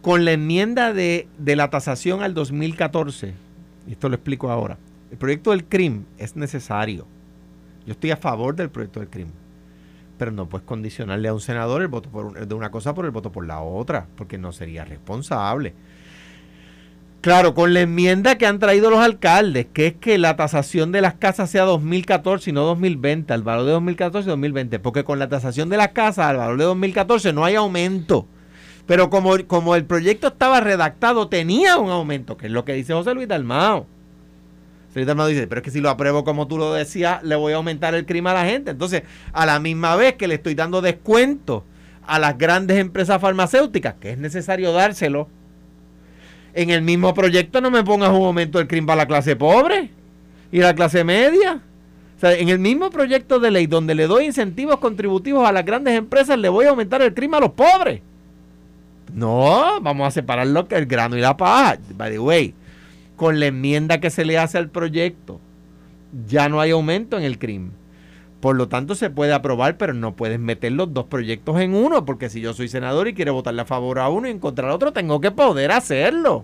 Con 0.01 0.23
la 0.23 0.31
enmienda 0.31 0.93
de, 0.93 1.27
de 1.37 1.57
la 1.57 1.69
tasación 1.69 2.23
al 2.23 2.33
2014, 2.33 3.33
y 3.87 3.91
esto 3.91 4.07
lo 4.07 4.15
explico 4.15 4.49
ahora, 4.49 4.77
el 5.11 5.17
proyecto 5.17 5.51
del 5.51 5.65
CRIM 5.65 6.05
es 6.17 6.37
necesario. 6.37 7.05
Yo 7.85 7.91
estoy 7.91 8.11
a 8.11 8.17
favor 8.17 8.55
del 8.55 8.69
proyecto 8.69 9.01
del 9.01 9.09
CRIM. 9.09 9.27
Pero 10.17 10.31
no 10.31 10.47
puedes 10.47 10.65
condicionarle 10.65 11.27
a 11.27 11.33
un 11.33 11.41
senador 11.41 11.81
el 11.81 11.89
voto 11.89 12.09
por 12.09 12.47
de 12.47 12.55
una 12.55 12.71
cosa 12.71 12.93
por 12.93 13.03
el 13.03 13.11
voto 13.11 13.33
por 13.33 13.45
la 13.45 13.59
otra, 13.59 14.07
porque 14.15 14.37
no 14.37 14.53
sería 14.53 14.85
responsable. 14.85 15.73
Claro, 17.21 17.53
con 17.53 17.75
la 17.75 17.81
enmienda 17.81 18.39
que 18.39 18.47
han 18.47 18.57
traído 18.57 18.89
los 18.89 18.99
alcaldes, 18.99 19.67
que 19.71 19.85
es 19.85 19.93
que 19.93 20.17
la 20.17 20.35
tasación 20.35 20.91
de 20.91 21.01
las 21.01 21.13
casas 21.13 21.51
sea 21.51 21.65
2014 21.65 22.49
y 22.49 22.53
no 22.53 22.63
2020, 22.63 23.31
al 23.31 23.43
valor 23.43 23.65
de 23.65 23.73
2014 23.73 24.27
y 24.27 24.31
2020, 24.31 24.79
porque 24.79 25.03
con 25.03 25.19
la 25.19 25.29
tasación 25.29 25.69
de 25.69 25.77
las 25.77 25.89
casas 25.89 26.25
al 26.25 26.37
valor 26.37 26.57
de 26.57 26.63
2014 26.63 27.31
no 27.31 27.45
hay 27.45 27.53
aumento. 27.53 28.25
Pero 28.87 29.11
como, 29.11 29.37
como 29.45 29.75
el 29.75 29.85
proyecto 29.85 30.29
estaba 30.29 30.61
redactado, 30.61 31.27
tenía 31.27 31.77
un 31.77 31.91
aumento, 31.91 32.37
que 32.37 32.47
es 32.47 32.51
lo 32.51 32.65
que 32.65 32.73
dice 32.73 32.93
José 32.93 33.13
Luis 33.13 33.27
Dalmao. 33.27 33.85
José 34.87 34.95
Luis 34.95 35.05
Dalmao 35.05 35.27
dice, 35.27 35.45
pero 35.45 35.61
es 35.61 35.65
que 35.65 35.71
si 35.71 35.79
lo 35.79 35.91
apruebo 35.91 36.23
como 36.23 36.47
tú 36.47 36.57
lo 36.57 36.73
decías, 36.73 37.21
le 37.21 37.35
voy 37.35 37.53
a 37.53 37.57
aumentar 37.57 37.93
el 37.93 38.07
crimen 38.07 38.31
a 38.31 38.41
la 38.41 38.45
gente. 38.45 38.71
Entonces, 38.71 39.03
a 39.31 39.45
la 39.45 39.59
misma 39.59 39.95
vez 39.95 40.15
que 40.15 40.27
le 40.27 40.33
estoy 40.33 40.55
dando 40.55 40.81
descuento 40.81 41.65
a 42.03 42.17
las 42.17 42.35
grandes 42.39 42.79
empresas 42.79 43.21
farmacéuticas, 43.21 43.93
que 43.99 44.09
es 44.09 44.17
necesario 44.17 44.73
dárselo, 44.73 45.29
en 46.53 46.69
el 46.69 46.81
mismo 46.81 47.13
proyecto 47.13 47.61
no 47.61 47.71
me 47.71 47.83
pongas 47.83 48.09
un 48.09 48.25
aumento 48.25 48.57
del 48.57 48.67
crimen 48.67 48.87
para 48.87 49.03
la 49.03 49.07
clase 49.07 49.35
pobre 49.35 49.89
y 50.51 50.59
la 50.59 50.75
clase 50.75 51.03
media. 51.03 51.61
O 52.17 52.19
sea, 52.19 52.33
en 52.33 52.49
el 52.49 52.59
mismo 52.59 52.89
proyecto 52.91 53.39
de 53.39 53.51
ley 53.51 53.67
donde 53.67 53.95
le 53.95 54.07
doy 54.07 54.25
incentivos 54.25 54.77
contributivos 54.77 55.47
a 55.47 55.51
las 55.51 55.65
grandes 55.65 55.97
empresas, 55.97 56.37
le 56.37 56.49
voy 56.49 56.65
a 56.65 56.69
aumentar 56.69 57.01
el 57.01 57.13
crimen 57.13 57.37
a 57.37 57.41
los 57.41 57.51
pobres. 57.51 58.01
No, 59.13 59.81
vamos 59.81 60.07
a 60.07 60.11
separar 60.11 60.47
lo 60.47 60.67
que 60.67 60.75
el 60.75 60.85
grano 60.85 61.17
y 61.17 61.21
la 61.21 61.35
paja. 61.35 61.77
By 61.95 62.11
the 62.11 62.19
way, 62.19 62.53
con 63.15 63.39
la 63.39 63.47
enmienda 63.47 63.99
que 63.99 64.09
se 64.09 64.25
le 64.25 64.37
hace 64.37 64.57
al 64.57 64.69
proyecto, 64.69 65.39
ya 66.27 66.49
no 66.49 66.61
hay 66.61 66.71
aumento 66.71 67.17
en 67.17 67.23
el 67.23 67.39
crimen. 67.39 67.71
Por 68.41 68.55
lo 68.55 68.67
tanto, 68.67 68.95
se 68.95 69.11
puede 69.11 69.33
aprobar, 69.33 69.77
pero 69.77 69.93
no 69.93 70.15
puedes 70.15 70.39
meter 70.39 70.71
los 70.71 70.91
dos 70.91 71.05
proyectos 71.05 71.59
en 71.59 71.75
uno, 71.75 72.05
porque 72.05 72.27
si 72.27 72.41
yo 72.41 72.53
soy 72.53 72.67
senador 72.67 73.07
y 73.07 73.13
quiero 73.13 73.35
votarle 73.35 73.61
a 73.61 73.65
favor 73.65 73.99
a 73.99 74.09
uno 74.09 74.27
y 74.27 74.31
en 74.31 74.39
contra 74.39 74.67
al 74.67 74.73
otro, 74.73 74.91
tengo 74.91 75.21
que 75.21 75.29
poder 75.29 75.71
hacerlo. 75.71 76.43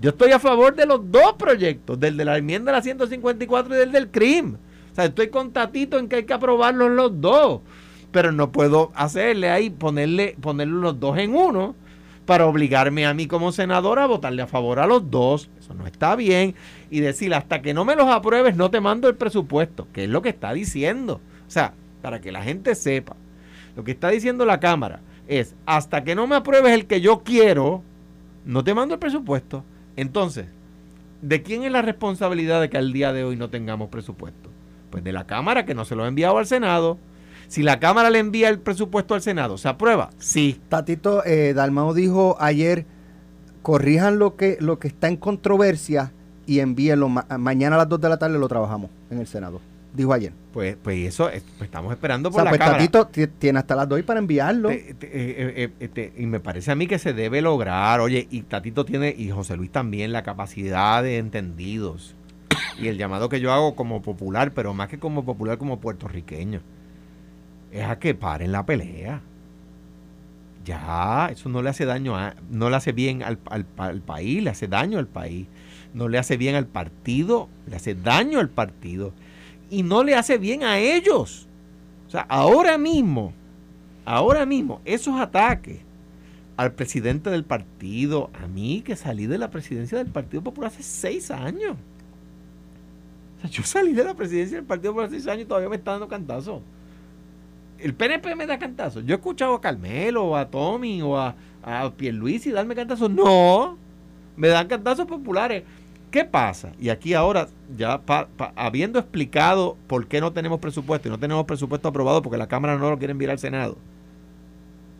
Yo 0.00 0.10
estoy 0.10 0.32
a 0.32 0.40
favor 0.40 0.74
de 0.74 0.84
los 0.84 1.10
dos 1.10 1.34
proyectos, 1.38 1.98
del 1.98 2.16
de 2.16 2.24
la 2.24 2.36
enmienda 2.36 2.72
de 2.72 2.78
la 2.78 2.82
154 2.82 3.74
y 3.74 3.78
del 3.78 3.92
del 3.92 4.10
CRIM. 4.10 4.56
O 4.56 4.94
sea, 4.96 5.04
estoy 5.04 5.28
con 5.28 5.52
Tatito 5.52 5.96
en 5.98 6.08
que 6.08 6.16
hay 6.16 6.24
que 6.24 6.34
aprobarlos 6.34 6.90
los 6.90 7.20
dos, 7.20 7.60
pero 8.10 8.32
no 8.32 8.50
puedo 8.50 8.90
hacerle 8.96 9.48
ahí, 9.48 9.70
ponerle, 9.70 10.36
ponerle 10.40 10.74
los 10.74 10.98
dos 10.98 11.16
en 11.18 11.36
uno 11.36 11.76
para 12.26 12.46
obligarme 12.46 13.06
a 13.06 13.14
mí 13.14 13.26
como 13.26 13.52
senador 13.52 13.98
a 13.98 14.06
votarle 14.06 14.42
a 14.42 14.46
favor 14.46 14.80
a 14.80 14.86
los 14.86 15.10
dos. 15.10 15.48
Eso 15.58 15.72
no 15.74 15.86
está 15.86 16.16
bien. 16.16 16.54
Y 16.90 17.00
decir, 17.00 17.32
hasta 17.32 17.62
que 17.62 17.72
no 17.72 17.84
me 17.84 17.96
los 17.96 18.08
apruebes, 18.08 18.56
no 18.56 18.70
te 18.70 18.80
mando 18.80 19.08
el 19.08 19.14
presupuesto, 19.14 19.86
que 19.92 20.04
es 20.04 20.10
lo 20.10 20.22
que 20.22 20.30
está 20.30 20.52
diciendo. 20.52 21.20
O 21.46 21.50
sea, 21.50 21.72
para 22.02 22.20
que 22.20 22.32
la 22.32 22.42
gente 22.42 22.74
sepa, 22.74 23.16
lo 23.76 23.84
que 23.84 23.92
está 23.92 24.08
diciendo 24.10 24.44
la 24.44 24.60
Cámara 24.60 25.00
es, 25.28 25.54
hasta 25.64 26.04
que 26.04 26.14
no 26.14 26.26
me 26.26 26.36
apruebes 26.36 26.72
el 26.72 26.86
que 26.86 27.00
yo 27.00 27.22
quiero, 27.22 27.82
no 28.44 28.64
te 28.64 28.74
mando 28.74 28.94
el 28.94 29.00
presupuesto. 29.00 29.64
Entonces, 29.96 30.46
¿de 31.22 31.42
quién 31.42 31.62
es 31.62 31.72
la 31.72 31.82
responsabilidad 31.82 32.60
de 32.60 32.68
que 32.68 32.78
al 32.78 32.92
día 32.92 33.12
de 33.12 33.24
hoy 33.24 33.36
no 33.36 33.50
tengamos 33.50 33.88
presupuesto? 33.88 34.50
Pues 34.90 35.04
de 35.04 35.12
la 35.12 35.26
Cámara 35.26 35.64
que 35.64 35.74
no 35.74 35.84
se 35.84 35.94
lo 35.94 36.04
ha 36.04 36.08
enviado 36.08 36.38
al 36.38 36.46
Senado 36.46 36.98
si 37.48 37.62
la 37.62 37.78
Cámara 37.78 38.10
le 38.10 38.18
envía 38.18 38.48
el 38.48 38.58
presupuesto 38.58 39.14
al 39.14 39.22
Senado, 39.22 39.58
¿se 39.58 39.68
aprueba? 39.68 40.10
Sí. 40.18 40.60
Tatito 40.68 41.24
eh, 41.24 41.54
Dalmao 41.54 41.94
dijo 41.94 42.36
ayer, 42.40 42.86
corrijan 43.62 44.18
lo 44.18 44.36
que, 44.36 44.58
lo 44.60 44.78
que 44.78 44.88
está 44.88 45.08
en 45.08 45.16
controversia 45.16 46.12
y 46.46 46.60
envíenlo. 46.60 47.08
mañana 47.08 47.76
a 47.76 47.78
las 47.78 47.88
2 47.88 48.00
de 48.00 48.08
la 48.08 48.18
tarde 48.18 48.38
lo 48.38 48.48
trabajamos 48.48 48.90
en 49.10 49.18
el 49.18 49.26
Senado. 49.26 49.60
Dijo 49.94 50.12
ayer. 50.12 50.32
Pues, 50.52 50.76
pues 50.82 50.98
eso 51.08 51.30
pues 51.30 51.42
estamos 51.62 51.90
esperando 51.92 52.30
por 52.30 52.44
la 52.44 52.50
pues 52.50 52.58
Cámara. 52.58 52.78
Tatito 52.78 53.08
tiene 53.38 53.58
hasta 53.58 53.74
las 53.74 53.88
2 53.88 54.02
para 54.02 54.18
enviarlo. 54.18 54.70
Eh, 54.70 54.94
eh, 55.00 56.12
y 56.16 56.26
me 56.26 56.38
parece 56.38 56.70
a 56.70 56.74
mí 56.74 56.86
que 56.86 56.98
se 56.98 57.14
debe 57.14 57.40
lograr. 57.40 58.00
Oye, 58.00 58.26
y 58.30 58.42
Tatito 58.42 58.84
tiene, 58.84 59.14
y 59.16 59.30
José 59.30 59.56
Luis 59.56 59.72
también, 59.72 60.12
la 60.12 60.22
capacidad 60.22 61.02
de 61.02 61.16
entendidos. 61.16 62.14
Y 62.78 62.88
el 62.88 62.98
llamado 62.98 63.30
que 63.30 63.40
yo 63.40 63.52
hago 63.52 63.74
como 63.74 64.02
popular, 64.02 64.52
pero 64.52 64.74
más 64.74 64.88
que 64.88 64.98
como 64.98 65.24
popular, 65.24 65.56
como 65.56 65.80
puertorriqueño 65.80 66.60
es 67.80 67.84
a 67.88 67.98
que 67.98 68.14
paren 68.14 68.52
la 68.52 68.64
pelea. 68.66 69.22
Ya, 70.64 71.28
eso 71.30 71.48
no 71.48 71.62
le 71.62 71.70
hace 71.70 71.84
daño, 71.84 72.16
a, 72.16 72.34
no 72.50 72.70
le 72.70 72.76
hace 72.76 72.92
bien 72.92 73.22
al, 73.22 73.38
al- 73.50 73.66
al 73.76 74.00
país, 74.00 74.42
le 74.42 74.50
hace 74.50 74.66
daño 74.66 74.98
al 74.98 75.06
país. 75.06 75.46
No 75.94 76.08
le 76.08 76.18
hace 76.18 76.36
bien 76.36 76.56
al 76.56 76.66
partido, 76.66 77.48
le 77.68 77.76
hace 77.76 77.94
daño 77.94 78.40
al 78.40 78.48
partido. 78.50 79.12
Y 79.70 79.82
no 79.82 80.02
le 80.04 80.14
hace 80.14 80.38
bien 80.38 80.64
a 80.64 80.78
ellos. 80.78 81.46
O 82.06 82.10
sea, 82.10 82.22
ahora 82.28 82.78
mismo, 82.78 83.32
ahora 84.04 84.44
mismo, 84.44 84.80
esos 84.84 85.18
ataques 85.20 85.80
al 86.56 86.72
presidente 86.72 87.30
del 87.30 87.44
partido, 87.44 88.30
a 88.42 88.46
mí 88.48 88.82
que 88.84 88.96
salí 88.96 89.26
de 89.26 89.38
la 89.38 89.50
presidencia 89.50 89.98
del 89.98 90.06
Partido 90.08 90.42
Popular 90.42 90.70
hace 90.70 90.82
seis 90.82 91.30
años. 91.30 91.76
O 93.38 93.40
sea, 93.42 93.50
yo 93.50 93.62
salí 93.62 93.92
de 93.92 94.04
la 94.04 94.14
presidencia 94.14 94.56
del 94.56 94.66
Partido 94.66 94.92
Popular 94.92 95.08
hace 95.08 95.16
seis 95.20 95.28
años 95.28 95.42
y 95.44 95.48
todavía 95.48 95.68
me 95.68 95.76
está 95.76 95.92
dando 95.92 96.08
cantazo. 96.08 96.62
El 97.78 97.94
PNP 97.94 98.34
me 98.34 98.46
da 98.46 98.58
cantazo. 98.58 99.00
Yo 99.00 99.14
he 99.14 99.18
escuchado 99.18 99.54
a 99.54 99.60
Carmelo, 99.60 100.24
o 100.24 100.36
a 100.36 100.48
Tommy, 100.48 101.02
o 101.02 101.18
a, 101.18 101.34
a 101.62 101.90
Pierluisi 101.90 102.50
darme 102.50 102.74
cantazo. 102.74 103.08
No, 103.08 103.76
me 104.36 104.48
dan 104.48 104.68
cantazos 104.68 105.06
populares. 105.06 105.64
¿Qué 106.10 106.24
pasa? 106.24 106.72
Y 106.80 106.88
aquí 106.88 107.14
ahora, 107.14 107.48
ya 107.76 108.00
habiendo 108.54 108.98
explicado 108.98 109.76
por 109.86 110.06
qué 110.06 110.20
no 110.20 110.32
tenemos 110.32 110.60
presupuesto 110.60 111.08
y 111.08 111.10
no 111.10 111.18
tenemos 111.18 111.44
presupuesto 111.44 111.88
aprobado 111.88 112.22
porque 112.22 112.38
la 112.38 112.46
Cámara 112.46 112.78
no 112.78 112.88
lo 112.88 112.98
quiere 112.98 113.12
enviar 113.12 113.32
al 113.32 113.38
Senado. 113.38 113.76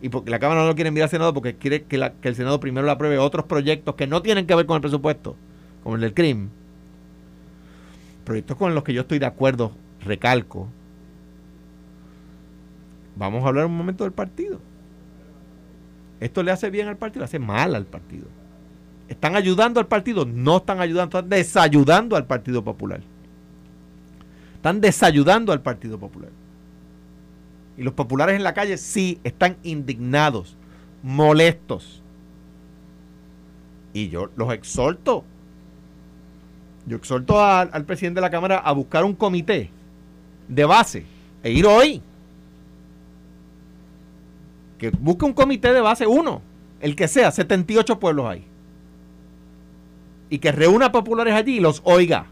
Y 0.03 0.11
porque 0.11 0.31
la 0.31 0.39
Cámara 0.39 0.61
no 0.61 0.67
lo 0.67 0.75
quiere 0.75 0.89
enviar 0.89 1.05
al 1.05 1.11
Senado 1.11 1.33
porque 1.33 1.57
quiere 1.57 1.85
que, 1.85 2.13
que 2.21 2.29
el 2.29 2.35
Senado 2.35 2.61
primero 2.61 2.85
le 2.85 2.93
apruebe 2.93 3.19
otros 3.19 3.47
proyectos 3.47 3.95
que 3.95 4.07
no 4.07 4.21
tienen 4.21 4.47
que 4.47 4.55
ver 4.55 4.67
con 4.67 4.75
el 4.75 4.83
presupuesto, 4.83 5.37
como 5.83 5.95
el 5.95 6.03
del 6.03 6.13
CRIM. 6.13 6.51
Proyectos 8.25 8.57
con 8.57 8.75
los 8.75 8.85
que 8.85 8.93
yo 8.93 9.03
estoy 9.03 9.19
de 9.19 9.27
acuerdo, 9.27 9.73
recalco. 10.05 10.69
Vamos 13.17 13.45
a 13.45 13.49
hablar 13.49 13.67
un 13.67 13.77
momento 13.77 14.05
del 14.05 14.13
partido. 14.13 14.61
¿Esto 16.21 16.43
le 16.43 16.53
hace 16.53 16.71
bien 16.71 16.89
al 16.89 16.97
partido? 16.97 17.21
Le 17.21 17.25
hace 17.25 17.39
mal 17.39 17.75
al 17.75 17.87
partido. 17.87 18.27
¿Están 19.09 19.37
ayudando 19.37 19.81
al 19.81 19.87
partido? 19.87 20.25
No 20.25 20.59
están 20.59 20.81
ayudando, 20.81 21.19
están 21.19 21.31
desayudando 21.31 22.17
al 22.17 22.27
Partido 22.27 22.63
Popular. 22.65 23.01
Están 24.57 24.81
desayudando 24.81 25.53
al 25.53 25.63
Partido 25.63 25.99
Popular. 25.99 26.31
Y 27.77 27.83
los 27.83 27.95
populares 27.95 28.37
en 28.37 28.43
la 28.43 28.55
calle 28.55 28.79
sí 28.79 29.21
están 29.23 29.57
indignados, 29.63 30.57
molestos. 31.03 32.03
Y 33.93 34.09
yo 34.09 34.31
los 34.37 34.53
exhorto. 34.53 35.25
Yo 36.87 36.97
exhorto 36.97 37.41
al 37.41 37.85
presidente 37.85 38.19
de 38.19 38.23
la 38.23 38.31
Cámara 38.31 38.59
a 38.59 38.73
buscar 38.73 39.05
un 39.05 39.15
comité 39.15 39.71
de 40.49 40.65
base 40.65 41.05
e 41.43 41.53
ir 41.53 41.67
hoy. 41.67 42.03
Que 44.79 44.91
busque 44.91 45.25
un 45.25 45.33
comité 45.33 45.73
de 45.73 45.81
base, 45.81 46.07
uno, 46.07 46.43
el 46.81 46.97
que 46.97 47.09
sea, 47.09 47.31
78 47.31 47.99
pueblos 47.99 48.27
hay. 48.27 48.45
Y 50.29 50.39
que 50.39 50.53
reúna 50.53 50.93
populares 50.93 51.35
allí 51.35 51.57
y 51.57 51.61
los 51.61 51.81
oiga. 51.85 52.27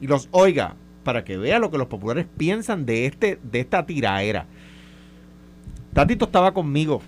Y 0.00 0.06
los 0.06 0.28
oiga 0.32 0.74
para 1.04 1.24
que 1.24 1.36
vea 1.36 1.58
lo 1.58 1.70
que 1.70 1.78
los 1.78 1.86
populares 1.86 2.26
piensan 2.36 2.84
de, 2.84 3.06
este, 3.06 3.38
de 3.42 3.60
esta 3.60 3.86
tiraera. 3.86 4.46
Tatito 5.92 6.24
estaba 6.24 6.52
conmigo 6.52 7.02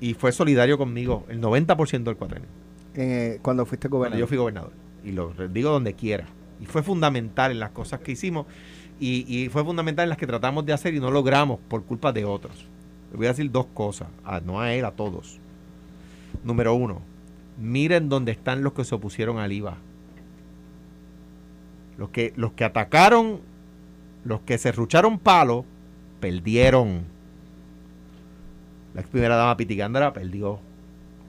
y 0.00 0.14
fue 0.14 0.32
solidario 0.32 0.76
conmigo 0.78 1.24
el 1.28 1.40
90% 1.40 2.02
del 2.02 2.16
cuatrenio. 2.16 2.48
Eh, 2.94 3.38
cuando 3.42 3.64
fuiste 3.66 3.88
gobernador. 3.88 4.18
yo 4.18 4.26
fui 4.26 4.36
gobernador. 4.36 4.72
Y 5.04 5.12
lo 5.12 5.32
digo 5.48 5.70
donde 5.70 5.94
quiera. 5.94 6.26
Y 6.60 6.66
fue 6.66 6.82
fundamental 6.82 7.52
en 7.52 7.60
las 7.60 7.70
cosas 7.70 8.00
que 8.00 8.12
hicimos. 8.12 8.46
Y, 9.02 9.48
fue 9.50 9.64
fundamental 9.64 10.02
en 10.04 10.08
las 10.10 10.18
que 10.18 10.26
tratamos 10.26 10.66
de 10.66 10.74
hacer 10.74 10.92
y 10.94 11.00
no 11.00 11.10
logramos 11.10 11.58
por 11.68 11.82
culpa 11.84 12.12
de 12.12 12.26
otros. 12.26 12.66
Le 13.10 13.16
voy 13.16 13.26
a 13.26 13.30
decir 13.30 13.50
dos 13.50 13.66
cosas. 13.72 14.08
a- 14.24 14.40
no 14.40 14.60
a 14.60 14.74
él, 14.74 14.84
a 14.84 14.90
todos. 14.90 15.38
Número 16.44 16.74
uno. 16.74 17.00
Miren 17.58 18.08
dónde 18.10 18.32
están 18.32 18.62
los 18.62 18.74
que 18.74 18.84
se 18.84 18.94
opusieron 18.94 19.38
al 19.38 19.52
IVA. 19.52 19.76
Los 21.96 22.10
que, 22.10 22.32
los 22.36 22.52
que 22.52 22.64
atacaron, 22.64 23.40
los 24.24 24.40
que 24.42 24.58
se 24.58 24.70
rucharon 24.72 25.18
palo, 25.18 25.64
perdieron. 26.20 27.04
La 28.94 29.00
ex 29.00 29.10
primera 29.10 29.36
dama 29.36 29.56
Pitigándara 29.56 30.12
perdió. 30.12 30.58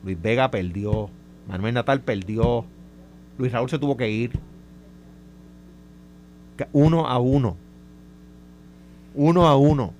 Luis 0.03 0.21
Vega 0.21 0.51
perdió. 0.51 1.10
Manuel 1.47 1.73
Natal 1.73 2.01
perdió. 2.01 2.65
Luis 3.38 3.51
Raúl 3.51 3.69
se 3.69 3.79
tuvo 3.79 3.95
que 3.97 4.10
ir. 4.10 4.31
Uno 6.74 7.08
a 7.08 7.19
uno. 7.19 7.58
Uno 9.15 9.47
a 9.47 9.56
uno. 9.58 9.93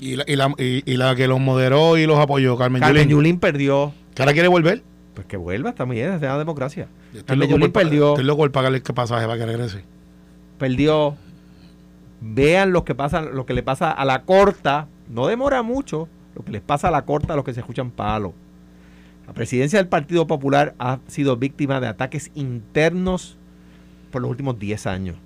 Y 0.00 0.16
la, 0.16 0.24
y, 0.26 0.36
la, 0.36 0.52
y, 0.58 0.82
y 0.90 0.96
la 0.96 1.14
que 1.14 1.28
los 1.28 1.40
moderó 1.40 1.96
y 1.96 2.06
los 2.06 2.18
apoyó, 2.18 2.56
Carmen, 2.56 2.80
Carmen 2.80 3.02
Yulín. 3.04 3.10
Yulín 3.10 3.38
perdió. 3.38 3.92
¿Que 4.14 4.22
ahora 4.22 4.32
quiere 4.32 4.48
volver? 4.48 4.82
Pues 5.14 5.26
que 5.26 5.36
vuelva, 5.36 5.70
está 5.70 5.84
muy 5.84 5.96
bien, 5.96 6.12
es 6.12 6.20
la 6.22 6.38
democracia. 6.38 6.88
Estoy 7.08 7.22
Carmen 7.22 7.48
loco, 7.48 7.50
Yulín 7.52 7.72
por, 7.72 7.82
perdió. 7.82 8.08
estoy 8.10 8.24
loco 8.24 8.38
por 8.42 8.52
pagarle 8.52 8.78
el 8.78 8.94
pasaje 8.94 9.26
para 9.26 9.38
que 9.38 9.46
regrese. 9.46 9.84
Perdió. 10.58 11.16
Vean 12.20 12.72
lo 12.72 12.84
que 12.84 12.94
pasa, 12.94 13.20
lo 13.22 13.46
que 13.46 13.54
le 13.54 13.62
pasa 13.62 13.90
a 13.90 14.04
la 14.04 14.22
corta. 14.22 14.88
No 15.08 15.26
demora 15.26 15.62
mucho. 15.62 16.08
Lo 16.34 16.42
que 16.44 16.52
les 16.52 16.62
pasa 16.62 16.88
a 16.88 16.90
la 16.90 17.04
corta 17.04 17.34
a 17.34 17.36
los 17.36 17.44
que 17.44 17.52
se 17.52 17.60
escuchan 17.60 17.90
palo. 17.90 18.32
La 19.26 19.34
presidencia 19.34 19.78
del 19.78 19.88
Partido 19.88 20.26
Popular 20.26 20.74
ha 20.78 20.98
sido 21.06 21.36
víctima 21.36 21.80
de 21.80 21.86
ataques 21.86 22.30
internos 22.34 23.36
por 24.10 24.22
los 24.22 24.30
últimos 24.30 24.58
10 24.58 24.86
años. 24.86 25.16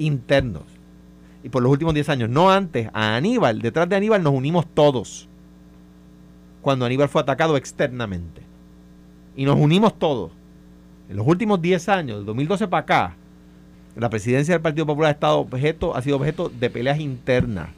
Internos. 0.00 0.64
Y 1.42 1.48
por 1.48 1.62
los 1.62 1.70
últimos 1.70 1.94
10 1.94 2.08
años. 2.08 2.28
No 2.28 2.50
antes. 2.50 2.88
A 2.92 3.16
Aníbal. 3.16 3.62
Detrás 3.62 3.88
de 3.88 3.96
Aníbal 3.96 4.22
nos 4.22 4.34
unimos 4.34 4.66
todos. 4.74 5.28
Cuando 6.62 6.84
Aníbal 6.84 7.08
fue 7.08 7.22
atacado 7.22 7.56
externamente. 7.56 8.42
Y 9.36 9.44
nos 9.44 9.56
unimos 9.56 9.98
todos. 9.98 10.32
En 11.08 11.16
los 11.16 11.26
últimos 11.26 11.60
10 11.60 11.88
años, 11.88 12.16
del 12.18 12.26
2012 12.26 12.68
para 12.68 12.82
acá, 12.82 13.16
la 13.96 14.08
presidencia 14.10 14.54
del 14.54 14.62
Partido 14.62 14.86
Popular 14.86 15.08
ha, 15.08 15.12
estado 15.12 15.38
objeto, 15.38 15.96
ha 15.96 16.02
sido 16.02 16.16
objeto 16.16 16.48
de 16.48 16.70
peleas 16.70 17.00
internas. 17.00 17.68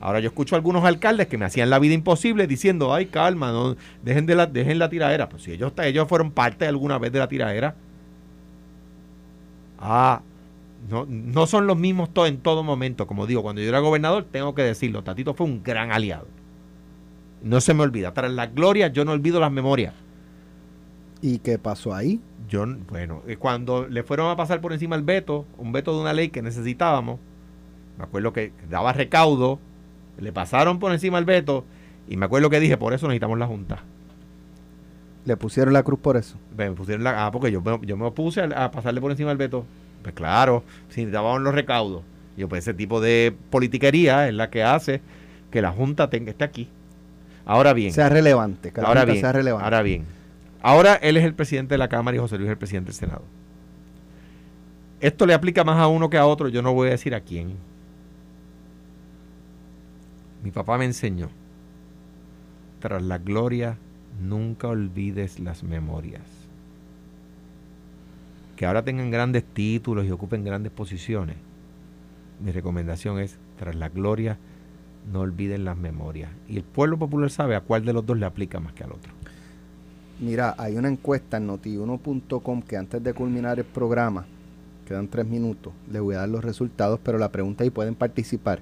Ahora 0.00 0.20
yo 0.20 0.28
escucho 0.28 0.54
a 0.54 0.58
algunos 0.58 0.84
alcaldes 0.84 1.26
que 1.26 1.38
me 1.38 1.46
hacían 1.46 1.70
la 1.70 1.78
vida 1.78 1.94
imposible 1.94 2.46
diciendo, 2.46 2.94
ay, 2.94 3.06
calma, 3.06 3.74
dejen, 4.02 4.26
de 4.26 4.34
la, 4.34 4.46
dejen 4.46 4.78
la 4.78 4.88
tiradera. 4.88 5.28
Pues 5.28 5.42
si 5.42 5.52
ellos, 5.52 5.72
ellos 5.82 6.06
fueron 6.08 6.30
parte 6.30 6.66
alguna 6.66 6.98
vez 6.98 7.12
de 7.12 7.18
la 7.18 7.28
tiradera. 7.28 7.74
Ah, 9.78 10.22
no, 10.88 11.06
no 11.08 11.46
son 11.46 11.66
los 11.66 11.76
mismos 11.78 12.12
to- 12.12 12.26
en 12.26 12.38
todo 12.38 12.62
momento. 12.62 13.06
Como 13.06 13.26
digo, 13.26 13.42
cuando 13.42 13.62
yo 13.62 13.68
era 13.68 13.78
gobernador, 13.80 14.24
tengo 14.30 14.54
que 14.54 14.62
decirlo, 14.62 15.02
Tatito 15.02 15.34
fue 15.34 15.46
un 15.46 15.62
gran 15.62 15.92
aliado. 15.92 16.26
No 17.42 17.60
se 17.60 17.74
me 17.74 17.82
olvida. 17.82 18.12
Tras 18.12 18.30
la 18.32 18.46
gloria, 18.46 18.88
yo 18.88 19.04
no 19.04 19.12
olvido 19.12 19.40
las 19.40 19.52
memorias. 19.52 19.94
¿Y 21.22 21.38
qué 21.38 21.58
pasó 21.58 21.94
ahí? 21.94 22.20
Yo, 22.48 22.64
bueno, 22.90 23.22
eh, 23.26 23.36
cuando 23.36 23.88
le 23.88 24.02
fueron 24.02 24.30
a 24.30 24.36
pasar 24.36 24.60
por 24.60 24.72
encima 24.72 24.96
el 24.96 25.02
veto, 25.02 25.46
un 25.58 25.72
veto 25.72 25.94
de 25.94 26.00
una 26.00 26.12
ley 26.12 26.28
que 26.28 26.42
necesitábamos, 26.42 27.18
me 27.98 28.04
acuerdo 28.04 28.32
que 28.32 28.52
daba 28.70 28.92
recaudo, 28.92 29.58
le 30.18 30.32
pasaron 30.32 30.78
por 30.78 30.92
encima 30.92 31.18
el 31.18 31.24
veto, 31.24 31.64
y 32.08 32.16
me 32.16 32.26
acuerdo 32.26 32.50
que 32.50 32.60
dije, 32.60 32.76
por 32.76 32.92
eso 32.92 33.06
necesitamos 33.08 33.38
la 33.38 33.46
Junta. 33.46 33.82
Le 35.24 35.36
pusieron 35.36 35.72
la 35.72 35.82
cruz 35.82 35.98
por 35.98 36.16
eso. 36.16 36.36
Me 36.56 36.70
pusieron 36.70 37.02
la, 37.02 37.26
ah, 37.26 37.30
porque 37.32 37.50
yo, 37.50 37.60
me- 37.60 37.80
yo 37.84 37.96
me 37.96 38.04
opuse 38.06 38.42
a, 38.42 38.64
a 38.64 38.70
pasarle 38.70 39.00
por 39.00 39.10
encima 39.10 39.32
el 39.32 39.36
veto. 39.38 39.64
Pues 40.06 40.14
claro, 40.14 40.62
si 40.88 41.00
necesitábamos 41.00 41.42
los 41.42 41.52
recaudos. 41.52 42.04
Yo, 42.36 42.48
pues 42.48 42.62
ese 42.62 42.74
tipo 42.74 43.00
de 43.00 43.34
politiquería 43.50 44.28
es 44.28 44.34
la 44.34 44.50
que 44.50 44.62
hace 44.62 45.00
que 45.50 45.60
la 45.60 45.72
Junta 45.72 46.08
tenga, 46.10 46.30
esté 46.30 46.44
aquí. 46.44 46.68
Ahora 47.44 47.72
bien. 47.72 47.92
Sea 47.92 48.08
relevante. 48.08 48.70
Que 48.70 48.80
la 48.80 48.86
Ahora 48.86 49.00
Junta 49.00 49.12
bien, 49.14 49.20
sea 49.20 49.32
relevante. 49.32 49.64
ahora 49.64 49.82
bien. 49.82 50.04
Ahora 50.62 50.94
él 50.94 51.16
es 51.16 51.24
el 51.24 51.34
presidente 51.34 51.74
de 51.74 51.78
la 51.78 51.88
Cámara 51.88 52.16
y 52.16 52.20
José 52.20 52.36
Luis 52.36 52.46
es 52.46 52.52
el 52.52 52.56
presidente 52.56 52.92
del 52.92 52.94
Senado. 52.94 53.22
Esto 55.00 55.26
le 55.26 55.34
aplica 55.34 55.64
más 55.64 55.80
a 55.80 55.88
uno 55.88 56.08
que 56.08 56.18
a 56.18 56.26
otro, 56.26 56.46
yo 56.46 56.62
no 56.62 56.72
voy 56.72 56.86
a 56.86 56.92
decir 56.92 57.12
a 57.12 57.20
quién. 57.22 57.56
Mi 60.44 60.52
papá 60.52 60.78
me 60.78 60.84
enseñó, 60.84 61.30
tras 62.78 63.02
la 63.02 63.18
gloria, 63.18 63.76
nunca 64.20 64.68
olvides 64.68 65.40
las 65.40 65.64
memorias. 65.64 66.45
Que 68.56 68.66
ahora 68.66 68.82
tengan 68.84 69.10
grandes 69.10 69.44
títulos 69.44 70.06
y 70.06 70.10
ocupen 70.10 70.42
grandes 70.44 70.72
posiciones. 70.72 71.36
Mi 72.42 72.52
recomendación 72.52 73.18
es, 73.20 73.38
tras 73.58 73.74
la 73.74 73.88
gloria, 73.88 74.38
no 75.12 75.20
olviden 75.20 75.64
las 75.64 75.76
memorias. 75.76 76.30
Y 76.48 76.56
el 76.56 76.64
pueblo 76.64 76.98
popular 76.98 77.30
sabe 77.30 77.54
a 77.54 77.60
cuál 77.60 77.84
de 77.84 77.92
los 77.92 78.04
dos 78.04 78.18
le 78.18 78.26
aplica 78.26 78.58
más 78.60 78.72
que 78.72 78.84
al 78.84 78.92
otro. 78.92 79.12
Mira, 80.20 80.54
hay 80.58 80.76
una 80.76 80.88
encuesta 80.88 81.36
en 81.36 81.46
notiuno.com 81.46 82.62
que 82.62 82.76
antes 82.76 83.02
de 83.02 83.12
culminar 83.12 83.58
el 83.58 83.64
programa, 83.66 84.24
quedan 84.88 85.08
tres 85.08 85.26
minutos, 85.26 85.72
le 85.90 86.00
voy 86.00 86.14
a 86.14 86.18
dar 86.20 86.28
los 86.30 86.42
resultados, 86.42 86.98
pero 87.02 87.18
la 87.18 87.30
pregunta 87.30 87.64
y 87.64 87.70
pueden 87.70 87.94
participar. 87.94 88.60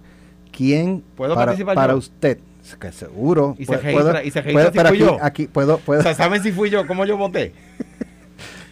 ¿Quién 0.51 1.03
¿Puedo 1.17 1.35
para, 1.35 1.47
participar 1.47 1.75
para 1.77 1.93
yo? 1.93 1.99
usted? 1.99 2.39
Que 2.81 2.93
seguro. 2.93 3.55
Y 3.59 3.67
se 3.67 3.77
registra- 3.77 3.93
puedo- 4.13 4.23
y 4.25 4.31
se 4.31 4.41
registra 4.41 4.71
puedo- 4.73 4.73
si 4.73 4.79
fui 4.79 4.89
aquí, 4.89 4.99
yo. 5.19 5.19
aquí 5.25 5.47
puedo, 5.49 5.79
puedo, 5.79 6.01
O 6.01 6.03
sea, 6.03 6.15
¿saben 6.15 6.43
si 6.43 6.51
fui 6.51 6.71
yo? 6.71 6.87
¿Cómo 6.87 7.05
yo 7.05 7.17
voté? 7.19 7.53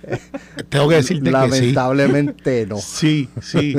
Tengo 0.69 0.89
que 0.89 0.97
decirte 0.97 1.25
que 1.25 1.31
sí. 1.31 1.33
Lamentablemente 1.33 2.67
no. 2.67 2.77
Sí, 2.81 3.29
sí. 3.41 3.77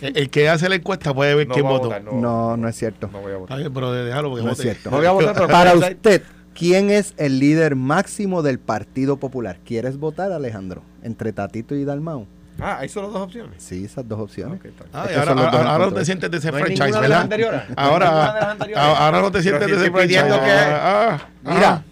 El, 0.00 0.16
el 0.16 0.30
que 0.30 0.48
hace 0.48 0.68
la 0.68 0.76
encuesta 0.76 1.12
puede 1.14 1.34
ver 1.34 1.48
No 1.48 1.54
quién 1.54 1.66
votó. 1.66 1.84
votar, 1.84 2.02
No, 2.04 2.56
no 2.56 2.68
es 2.68 2.76
cierto. 2.76 3.08
No 3.12 3.20
voy 3.20 3.26
a 3.32 3.34
Está 3.34 3.38
votar. 3.40 3.58
bien, 3.58 3.74
pero 3.74 3.92
déjalo 3.92 4.30
porque 4.30 4.44
No 4.44 4.50
es 4.52 4.56
vote. 4.58 4.70
cierto. 4.70 4.90
No 4.90 4.96
voy 4.98 5.06
a 5.06 5.10
votar, 5.12 5.34
pero 5.34 5.48
Para 5.48 5.74
usted, 5.74 6.22
¿quién 6.54 6.90
es 6.90 7.14
el 7.16 7.38
líder 7.38 7.76
máximo 7.76 8.42
del 8.42 8.58
Partido 8.58 9.16
Popular? 9.18 9.58
¿Quieres 9.64 9.98
votar, 9.98 10.32
Alejandro? 10.32 10.82
¿Entre 11.02 11.32
Tatito 11.32 11.74
y 11.74 11.84
Dalmau? 11.84 12.26
Ah, 12.60 12.78
hay 12.78 12.88
solo 12.88 13.08
dos 13.08 13.20
opciones. 13.20 13.54
Sí, 13.60 13.84
esas 13.84 14.06
dos 14.08 14.20
opciones. 14.20 14.60
Ok, 14.60 14.66
está 14.66 14.84
bien. 14.84 14.94
Ah, 14.94 15.00
ahora, 15.02 15.24
son 15.24 15.36
dos 15.36 15.46
ahora, 15.46 15.70
ahora 15.72 15.86
no 15.86 15.92
te 15.92 16.04
sientes 16.04 16.30
No 16.30 16.38
de 16.38 16.52
las 16.52 17.00
¿verdad? 17.00 17.20
anteriores. 17.22 17.62
No 17.68 17.74
Ahora, 17.76 18.06
ninguna 18.06 18.34
de 18.34 18.40
las 18.40 18.48
anteriores. 18.50 18.84
a- 18.84 19.06
ahora 19.06 19.20
no 19.22 19.32
te 19.32 19.42
sientes 19.42 19.66
desenfranchised. 19.70 20.20
pidiendo 20.22 20.40
que- 20.44 20.50
Ah, 20.52 21.18
ah, 21.20 21.28
Mira, 21.42 21.70
ah. 21.70 21.82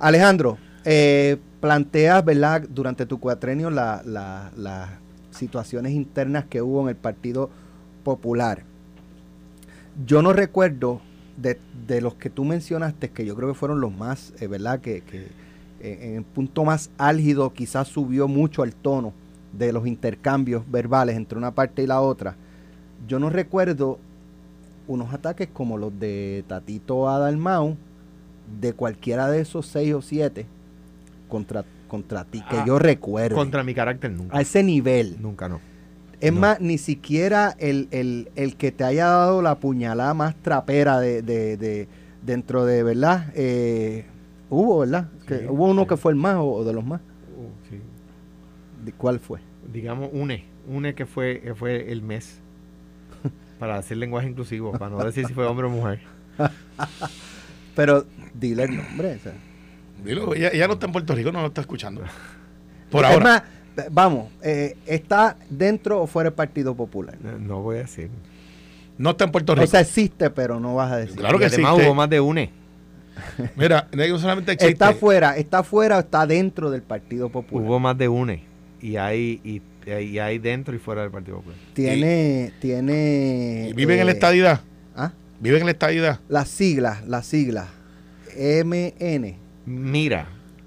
Alejandro, 0.00 0.58
eh, 0.84 1.36
planteas, 1.62 2.24
¿verdad? 2.24 2.64
Durante 2.68 3.06
tu 3.06 3.20
cuatrenio 3.20 3.70
la- 3.70 4.02
la- 4.04 4.50
las 4.56 4.90
situaciones 5.30 5.92
internas 5.92 6.44
que 6.44 6.60
hubo 6.60 6.82
en 6.82 6.88
el 6.88 6.96
Partido 6.96 7.48
Popular. 8.02 8.64
Yo 10.04 10.22
no 10.22 10.32
recuerdo 10.32 11.00
de, 11.36 12.00
los 12.00 12.16
que 12.16 12.30
tú 12.30 12.44
mencionaste, 12.44 13.10
que 13.10 13.24
yo 13.24 13.36
creo 13.36 13.48
que 13.48 13.54
fueron 13.54 13.80
los 13.80 13.92
más, 13.94 14.34
eh, 14.40 14.48
¿verdad? 14.48 14.80
Que, 14.80 15.02
que 15.02 15.28
eh, 15.80 15.98
en 16.02 16.16
el 16.16 16.24
punto 16.24 16.64
más 16.64 16.90
álgido 16.98 17.52
quizás 17.52 17.86
subió 17.88 18.26
mucho 18.26 18.64
el 18.64 18.74
tono 18.74 19.12
de 19.56 19.72
los 19.72 19.86
intercambios 19.86 20.68
verbales 20.70 21.16
entre 21.16 21.38
una 21.38 21.54
parte 21.54 21.84
y 21.84 21.86
la 21.86 22.00
otra. 22.00 22.34
Yo 23.06 23.20
no 23.20 23.30
recuerdo 23.30 23.98
unos 24.88 25.14
ataques 25.14 25.48
como 25.52 25.78
los 25.78 25.96
de 25.98 26.44
Tatito 26.48 27.08
a 27.08 27.18
Dalmau, 27.20 27.76
de 28.60 28.72
cualquiera 28.72 29.30
de 29.30 29.40
esos 29.40 29.66
seis 29.66 29.94
o 29.94 30.02
siete 30.02 30.46
contra, 31.32 31.64
contra 31.88 32.24
ti, 32.24 32.42
que 32.50 32.58
Ah, 32.58 32.64
yo 32.66 32.78
recuerdo. 32.78 33.34
Contra 33.36 33.64
mi 33.64 33.72
carácter 33.74 34.10
nunca. 34.12 34.36
a 34.36 34.42
ese 34.42 34.62
nivel. 34.62 35.16
Nunca 35.18 35.48
no. 35.48 35.60
Es 36.20 36.30
no. 36.32 36.40
más, 36.40 36.60
ni 36.60 36.76
siquiera 36.76 37.56
el, 37.58 37.88
el- 37.90 38.28
el 38.36 38.56
que 38.56 38.70
te 38.70 38.84
haya 38.84 39.06
dado 39.06 39.40
la 39.40 39.58
puñalada 39.58 40.12
más 40.12 40.34
trapera 40.36 41.00
de, 41.00 41.22
de- 41.22 41.56
de- 41.56 41.88
dentro 42.22 42.66
de, 42.66 42.82
¿verdad? 42.82 43.32
Eh, 43.34 44.04
hubo, 44.50 44.80
¿verdad? 44.80 45.08
Que 45.26 45.46
hubo 45.48 45.70
uno 45.70 45.82
sí. 45.82 45.88
que 45.88 45.96
fue 45.96 46.12
el 46.12 46.18
más 46.18 46.36
o, 46.36 46.44
o 46.52 46.64
de 46.64 46.72
los 46.74 46.84
más. 46.84 47.00
Uh, 47.00 47.68
sí. 47.70 47.80
¿De 48.84 48.92
¿Cuál 48.92 49.18
fue? 49.18 49.40
Digamos, 49.72 50.10
une. 50.12 50.44
Une 50.68 50.94
que 50.94 51.06
fue, 51.06 51.40
que 51.40 51.54
fue 51.54 51.90
el 51.90 52.02
mes. 52.02 52.38
Para 53.58 53.76
hacer 53.78 53.96
lenguaje 53.96 54.28
inclusivo. 54.28 54.72
Para 54.72 54.90
no 54.90 55.02
decir 55.02 55.26
si 55.26 55.32
fue 55.32 55.46
hombre 55.46 55.66
o 55.66 55.70
mujer. 55.70 56.00
Pero 57.74 58.04
dile 58.34 58.64
el 58.64 58.76
nombre. 58.76 59.14
o 59.14 59.18
sea. 59.18 59.32
Dilo, 60.04 60.34
ella, 60.34 60.50
ella 60.52 60.66
no 60.66 60.74
está 60.74 60.86
en 60.86 60.92
Puerto 60.92 61.14
Rico, 61.14 61.32
no 61.32 61.40
lo 61.40 61.48
está 61.48 61.60
escuchando. 61.60 62.02
Por 62.90 63.04
ahora. 63.04 63.24
más, 63.24 63.42
eh, 63.76 63.88
vamos, 63.90 64.30
eh, 64.42 64.76
¿está 64.86 65.36
dentro 65.48 66.02
o 66.02 66.06
fuera 66.06 66.30
del 66.30 66.34
Partido 66.34 66.74
Popular? 66.74 67.16
No, 67.22 67.38
no 67.38 67.62
voy 67.62 67.76
a 67.76 67.80
decir. 67.80 68.10
No 68.98 69.10
está 69.10 69.24
en 69.24 69.32
Puerto 69.32 69.54
Rico. 69.54 69.64
O 69.64 69.66
sea, 69.66 69.80
existe, 69.80 70.30
pero 70.30 70.60
no 70.60 70.74
vas 70.74 70.92
a 70.92 70.96
decir. 70.98 71.16
Claro 71.16 71.38
que 71.38 71.44
Y 71.44 71.46
además 71.48 71.72
existe. 71.72 71.88
hubo 71.88 71.94
más 71.94 72.10
de 72.10 72.20
une. 72.20 72.50
Mira, 73.56 73.88
no 73.92 74.18
solamente 74.18 74.52
existe. 74.52 74.72
¿Está 74.72 74.92
fuera, 74.92 75.36
está 75.36 75.62
fuera 75.62 75.96
o 75.96 76.00
está 76.00 76.26
dentro 76.26 76.70
del 76.70 76.82
Partido 76.82 77.28
Popular? 77.28 77.66
Hubo 77.66 77.78
más 77.78 77.96
de 77.96 78.08
une. 78.08 78.44
Y 78.80 78.96
hay, 78.96 79.40
y, 79.44 79.62
y 79.90 80.18
hay 80.18 80.38
dentro 80.38 80.74
y 80.74 80.78
fuera 80.78 81.02
del 81.02 81.10
Partido 81.10 81.38
Popular. 81.38 81.58
Tiene, 81.72 82.52
tiene... 82.60 83.68
¿Y 83.70 83.72
¿Viven 83.72 84.00
en 84.00 84.06
la 84.06 84.12
eh, 84.12 84.14
estadidad? 84.14 84.60
¿ah? 84.96 85.12
¿Viven 85.40 85.60
en 85.60 85.66
la 85.66 85.72
estadidad? 85.72 86.20
Las 86.28 86.48
siglas, 86.48 87.06
las 87.06 87.26
siglas. 87.26 87.68
MN. 88.36 89.41
Mira, 89.66 90.26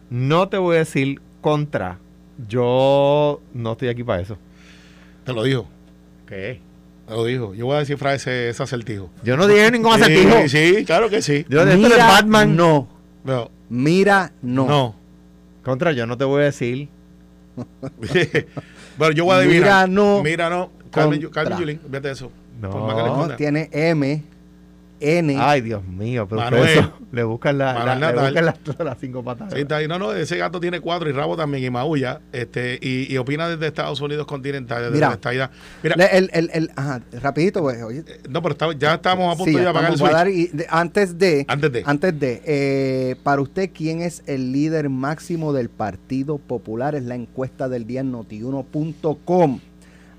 no 0.09 0.47
te 0.49 0.57
voy 0.57 0.75
a 0.77 0.79
decir 0.79 1.21
contra. 1.41 1.99
Yo 2.47 3.41
no 3.53 3.71
estoy 3.73 3.87
aquí 3.89 4.03
para 4.03 4.21
eso. 4.21 4.37
Te 5.23 5.33
lo 5.33 5.43
dijo. 5.43 5.67
¿Qué? 6.27 6.59
Te 7.07 7.13
lo 7.13 7.23
dijo. 7.25 7.53
Yo 7.53 7.65
voy 7.67 7.75
a 7.75 7.79
descifrar 7.79 8.15
ese, 8.15 8.49
ese 8.49 8.63
acertijo. 8.63 9.09
Yo 9.23 9.37
no 9.37 9.47
dije 9.47 9.71
ningún 9.71 9.93
acertijo. 10.01 10.47
Sí, 10.47 10.75
sí, 10.77 10.85
claro 10.85 11.09
que 11.09 11.21
sí. 11.21 11.45
Yo 11.49 11.59
esto 11.61 11.77
no 11.77 11.85
es 11.87 11.91
Mira, 11.91 12.07
Batman. 12.07 12.55
no. 12.55 12.87
Pero, 13.25 13.51
Mira, 13.69 14.31
no. 14.41 14.67
no. 14.67 14.95
Contra, 15.63 15.91
yo 15.93 16.05
no 16.05 16.17
te 16.17 16.25
voy 16.25 16.41
a 16.41 16.45
decir. 16.45 16.89
Pero 18.97 19.11
yo 19.11 19.25
voy 19.25 19.33
a 19.33 19.37
adivinar. 19.37 19.87
Mira, 19.87 19.87
no. 19.87 20.23
Mira, 20.23 20.49
no. 20.49 20.69
Carmen. 20.91 21.21
Carmen 21.29 21.59
Yulín, 21.59 21.79
fíjate 21.79 22.11
eso. 22.11 22.31
No. 22.61 23.27
No, 23.27 23.35
tiene 23.35 23.69
M, 23.71 24.23
N. 24.99 25.35
Ay, 25.39 25.61
Dios 25.61 25.83
mío, 25.83 26.25
pero 26.27 26.41
Manuel. 26.41 26.89
le 27.11 27.23
buscan, 27.23 27.57
la, 27.57 27.95
le 27.95 28.21
buscan 28.21 28.45
las, 28.45 28.55
las 28.79 28.97
cinco 28.99 29.23
patas. 29.23 29.51
Sí, 29.53 29.59
está 29.61 29.77
ahí. 29.77 29.87
No, 29.87 29.99
no, 29.99 30.13
ese 30.13 30.37
gato 30.37 30.59
tiene 30.59 30.79
cuatro 30.79 31.09
y 31.09 31.11
rabo 31.11 31.35
también 31.35 31.63
y 31.63 31.69
maulla. 31.69 32.21
Este, 32.31 32.79
y, 32.81 33.11
y 33.13 33.17
opina 33.17 33.49
desde 33.49 33.67
Estados 33.67 33.99
Unidos 34.01 34.25
continental, 34.25 34.81
desde 34.83 34.93
Mira. 34.95 35.07
la 35.09 35.13
estadidad. 35.15 35.51
Mira, 35.83 35.95
Le- 35.97 36.17
el, 36.17 36.29
el, 36.33 36.49
el- 36.53 36.71
ajá, 36.75 37.01
rapidito, 37.21 37.61
pues, 37.61 37.81
oye. 37.83 38.03
no, 38.29 38.41
pero 38.41 38.71
ya 38.73 38.93
estamos 38.95 39.33
a 39.33 39.37
punto 39.37 39.51
Sí, 39.57 39.63
de 39.63 39.67
apagar 39.67 39.91
el 39.91 39.97
switch. 39.97 40.11
dar 40.11 40.27
y 40.29 40.47
de- 40.47 40.67
antes 40.69 41.17
de, 41.17 41.45
Antes 41.47 41.71
de. 41.71 41.83
antes 41.85 42.19
de, 42.19 42.41
eh, 42.45 43.15
para 43.23 43.41
usted, 43.41 43.71
¿quién 43.73 44.01
es 44.01 44.23
el 44.27 44.51
líder 44.51 44.89
máximo 44.89 45.51
del 45.53 45.69
Partido 45.69 46.37
Popular? 46.37 46.95
Es 46.95 47.03
la 47.03 47.15
encuesta 47.15 47.67
del 47.69 47.85
día 47.85 48.01
en 48.01 48.11
notiuno.com. 48.11 49.59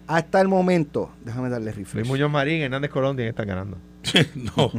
Hasta 0.09 0.41
el 0.41 0.47
momento, 0.47 1.11
déjame 1.25 1.49
darle 1.49 1.67
Luis 1.75 1.79
refresh. 1.79 2.07
Muñoz 2.07 2.31
Marín, 2.31 2.63
Hernández 2.63 2.91
Colón 2.93 3.17
que 3.17 3.27
estar 3.27 3.45
ganando. 3.45 3.77
no, 4.57 4.73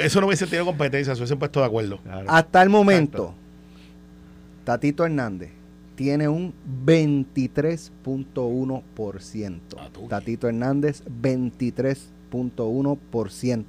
eso 0.00 0.20
no 0.20 0.26
hubiese 0.26 0.46
tenido 0.46 0.66
competencia, 0.66 1.14
se 1.14 1.20
hubiesen 1.20 1.38
puesto 1.38 1.60
de 1.60 1.66
acuerdo. 1.66 1.98
Claro. 1.98 2.28
Hasta 2.30 2.60
el 2.62 2.68
momento, 2.68 3.22
Exacto. 3.22 3.40
Tatito 4.64 5.04
Hernández 5.04 5.50
tiene 5.96 6.28
un 6.28 6.54
23.1%. 6.86 9.60
Ah, 9.76 9.88
Tatito 10.08 10.48
Hernández, 10.48 11.02
23.1%. 11.04 13.64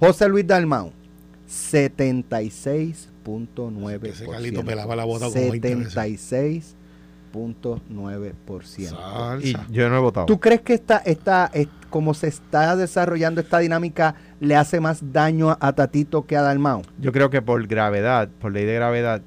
José 0.00 0.28
Luis 0.28 0.46
Dalmau, 0.46 0.92
76.9%. 1.48 4.06
Ese 4.06 4.26
Calito 4.26 4.64
pelaba 4.64 4.96
la 4.96 5.04
bota 5.04 5.28
76 5.28 6.76
3.9%. 7.32 9.42
Y 9.42 9.56
yo 9.72 9.88
no 9.88 9.96
he 9.96 10.00
votado. 10.00 10.26
¿Tú 10.26 10.38
crees 10.38 10.60
que 10.60 10.74
esta, 10.74 10.98
esta, 10.98 11.50
como 11.90 12.14
se 12.14 12.28
está 12.28 12.76
desarrollando 12.76 13.40
esta 13.40 13.58
dinámica 13.58 14.14
le 14.40 14.56
hace 14.56 14.80
más 14.80 15.12
daño 15.12 15.56
a 15.58 15.72
Tatito 15.72 16.26
que 16.26 16.36
a 16.36 16.42
Dalmau? 16.42 16.82
Yo 16.98 17.12
creo 17.12 17.30
que 17.30 17.42
por 17.42 17.66
gravedad, 17.66 18.28
por 18.40 18.52
ley 18.52 18.64
de 18.64 18.74
gravedad, 18.74 19.22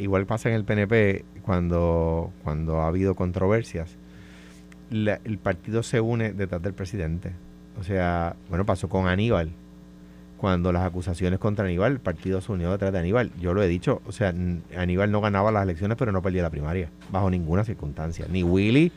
igual 0.00 0.26
pasa 0.26 0.48
en 0.48 0.56
el 0.56 0.64
PNP 0.64 1.24
cuando, 1.42 2.32
cuando 2.42 2.80
ha 2.80 2.88
habido 2.88 3.14
controversias. 3.14 3.96
El 4.90 5.38
partido 5.38 5.82
se 5.82 6.00
une 6.00 6.32
detrás 6.32 6.62
del 6.62 6.74
presidente. 6.74 7.32
O 7.78 7.82
sea, 7.82 8.36
bueno, 8.48 8.64
pasó 8.64 8.88
con 8.88 9.08
Aníbal 9.08 9.50
cuando 10.44 10.72
las 10.72 10.82
acusaciones 10.84 11.38
contra 11.38 11.64
Aníbal, 11.64 11.92
el 11.92 12.00
partido 12.00 12.42
se 12.42 12.52
unió 12.52 12.70
detrás 12.70 12.92
de 12.92 12.98
Aníbal. 12.98 13.30
Yo 13.40 13.54
lo 13.54 13.62
he 13.62 13.66
dicho, 13.66 14.02
o 14.06 14.12
sea, 14.12 14.34
Aníbal 14.76 15.10
no 15.10 15.22
ganaba 15.22 15.50
las 15.50 15.62
elecciones, 15.62 15.96
pero 15.96 16.12
no 16.12 16.20
perdía 16.20 16.42
la 16.42 16.50
primaria, 16.50 16.90
bajo 17.10 17.30
ninguna 17.30 17.64
circunstancia. 17.64 18.26
Ni 18.30 18.42
Willy, 18.42 18.92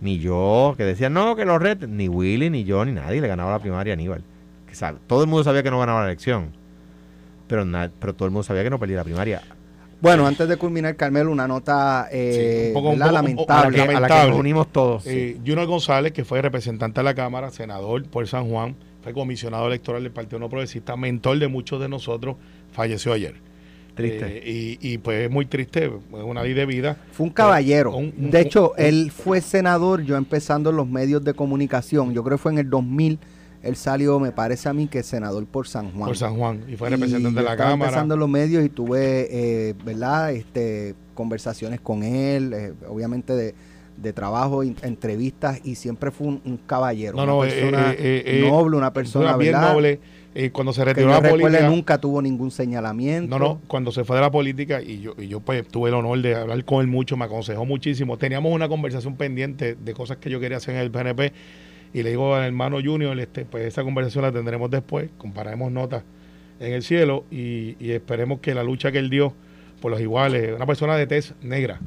ni 0.00 0.18
yo, 0.20 0.72
que 0.74 0.84
decían, 0.84 1.12
no, 1.12 1.36
que 1.36 1.44
los 1.44 1.60
retos, 1.60 1.86
ni 1.90 2.08
Willy, 2.08 2.48
ni 2.48 2.64
yo, 2.64 2.82
ni 2.86 2.92
nadie 2.92 3.20
le 3.20 3.28
ganaba 3.28 3.50
la 3.50 3.58
primaria 3.58 3.92
a 3.92 3.94
Aníbal. 3.94 4.22
Que 4.66 4.74
sabe, 4.74 4.96
todo 5.06 5.20
el 5.22 5.28
mundo 5.28 5.44
sabía 5.44 5.62
que 5.62 5.70
no 5.70 5.78
ganaba 5.78 6.00
la 6.00 6.06
elección 6.06 6.52
pero, 7.46 7.66
na- 7.66 7.90
pero 8.00 8.14
todo 8.14 8.24
el 8.24 8.32
mundo 8.32 8.42
sabía 8.44 8.64
que 8.64 8.70
no 8.70 8.78
perdía 8.78 8.96
la 8.96 9.04
primaria. 9.04 9.42
Bueno, 10.00 10.26
antes 10.26 10.48
de 10.48 10.56
culminar, 10.56 10.96
Carmelo, 10.96 11.30
una 11.30 11.46
nota 11.46 12.08
eh, 12.10 12.62
Sí, 12.62 12.68
un 12.68 12.72
poco- 12.74 12.88
un 12.94 12.98
¿verdad? 12.98 13.06
poco- 13.06 13.52
A 13.52 13.56
la, 13.56 13.62
lamentable. 13.68 13.76
que, 13.76 13.82
a 13.96 14.00
la 14.00 14.08
que 14.22 14.30
nos 14.30 14.38
unimos 14.40 14.72
todos. 14.72 15.06
Eh, 15.06 15.36
Junior 15.46 15.66
González, 15.66 16.12
que 16.12 16.24
fue 16.24 16.40
representante 16.40 17.00
de 17.00 17.04
la 17.04 17.14
Cámara, 17.14 17.50
senador 17.50 18.02
por 18.06 18.26
San 18.26 18.48
Juan, 18.48 18.74
comisionado 19.12 19.66
electoral 19.66 20.02
del 20.02 20.12
Partido 20.12 20.38
No 20.38 20.48
Progresista, 20.48 20.96
mentor 20.96 21.38
de 21.38 21.48
muchos 21.48 21.80
de 21.80 21.88
nosotros, 21.88 22.36
falleció 22.72 23.12
ayer. 23.12 23.34
Triste. 23.94 24.38
Eh, 24.46 24.76
y, 24.80 24.92
y 24.92 24.98
pues 24.98 25.24
es 25.24 25.30
muy 25.30 25.46
triste, 25.46 25.86
es 25.86 25.90
una 26.10 26.42
ley 26.42 26.52
de 26.52 26.66
vida. 26.66 26.98
Fue 27.12 27.24
un 27.26 27.32
caballero. 27.32 27.96
Un- 27.96 28.12
un- 28.18 28.30
de 28.30 28.40
hecho, 28.42 28.72
un- 28.76 28.84
él 28.84 29.10
fue 29.10 29.40
senador, 29.40 30.02
yo 30.02 30.16
empezando 30.16 30.68
en 30.70 30.76
los 30.76 30.86
medios 30.86 31.24
de 31.24 31.32
comunicación. 31.32 32.12
Yo 32.12 32.22
creo 32.22 32.36
que 32.36 32.42
fue 32.42 32.52
en 32.52 32.58
el 32.58 32.68
2000. 32.68 33.18
Él 33.62 33.74
salió, 33.74 34.20
me 34.20 34.32
parece 34.32 34.68
a 34.68 34.74
mí, 34.74 34.86
que 34.86 35.02
senador 35.02 35.46
por 35.46 35.66
San 35.66 35.90
Juan. 35.92 36.08
Por 36.08 36.16
San 36.16 36.36
Juan. 36.36 36.64
Y 36.68 36.76
fue 36.76 36.90
representante 36.90 37.40
de 37.40 37.44
la 37.44 37.56
Cámara. 37.56 37.72
empezando 37.88 38.14
en 38.14 38.20
los 38.20 38.28
medios 38.28 38.62
y 38.64 38.68
tuve, 38.68 39.28
eh, 39.30 39.74
¿verdad? 39.84 40.30
Este, 40.32 40.94
conversaciones 41.14 41.80
con 41.80 42.02
él, 42.02 42.52
eh, 42.52 42.74
obviamente 42.88 43.32
de, 43.34 43.54
de 43.96 44.12
trabajo, 44.12 44.62
entrevistas, 44.62 45.60
y 45.64 45.74
siempre 45.76 46.10
fue 46.10 46.28
un, 46.28 46.42
un 46.44 46.56
caballero. 46.58 47.16
No, 47.16 47.22
una 47.22 47.32
no, 47.32 47.44
eh, 47.44 47.48
persona 47.48 47.92
eh, 47.92 47.96
eh, 47.98 48.22
eh, 48.44 48.50
noble, 48.50 48.76
una 48.76 48.92
persona, 48.92 49.28
Una 49.28 49.36
bien 49.36 49.52
¿verdad? 49.52 49.72
noble. 49.72 50.00
Eh, 50.38 50.50
cuando 50.50 50.74
se 50.74 50.84
retiró 50.84 51.06
de 51.06 51.22
la 51.22 51.30
política. 51.30 51.66
nunca 51.66 51.98
tuvo 51.98 52.20
ningún 52.20 52.50
señalamiento. 52.50 53.38
No, 53.38 53.42
no, 53.42 53.60
cuando 53.66 53.90
se 53.90 54.04
fue 54.04 54.16
de 54.16 54.22
la 54.22 54.30
política 54.30 54.82
y 54.82 55.00
yo, 55.00 55.14
y 55.16 55.28
yo 55.28 55.40
pues 55.40 55.66
tuve 55.66 55.88
el 55.88 55.94
honor 55.94 56.20
de 56.20 56.34
hablar 56.34 56.62
con 56.66 56.82
él 56.82 56.88
mucho, 56.88 57.16
me 57.16 57.24
aconsejó 57.24 57.64
muchísimo. 57.64 58.18
Teníamos 58.18 58.52
una 58.52 58.68
conversación 58.68 59.16
pendiente 59.16 59.76
de 59.76 59.94
cosas 59.94 60.18
que 60.18 60.28
yo 60.28 60.38
quería 60.38 60.58
hacer 60.58 60.74
en 60.74 60.82
el 60.82 60.90
PNP 60.90 61.32
y 61.94 62.02
le 62.02 62.10
digo 62.10 62.34
al 62.34 62.44
hermano 62.44 62.76
Junior, 62.84 63.18
este, 63.18 63.46
pues 63.46 63.64
esa 63.64 63.82
conversación 63.82 64.24
la 64.24 64.32
tendremos 64.32 64.70
después, 64.70 65.08
compararemos 65.16 65.72
notas 65.72 66.02
en 66.60 66.74
el 66.74 66.82
cielo 66.82 67.24
y, 67.30 67.76
y 67.80 67.92
esperemos 67.92 68.40
que 68.40 68.52
la 68.52 68.62
lucha 68.62 68.92
que 68.92 68.98
él 68.98 69.08
dio 69.08 69.32
por 69.80 69.90
los 69.90 70.02
iguales, 70.02 70.54
una 70.54 70.66
persona 70.66 70.96
de 70.96 71.06
tez 71.06 71.32
negra, 71.40 71.80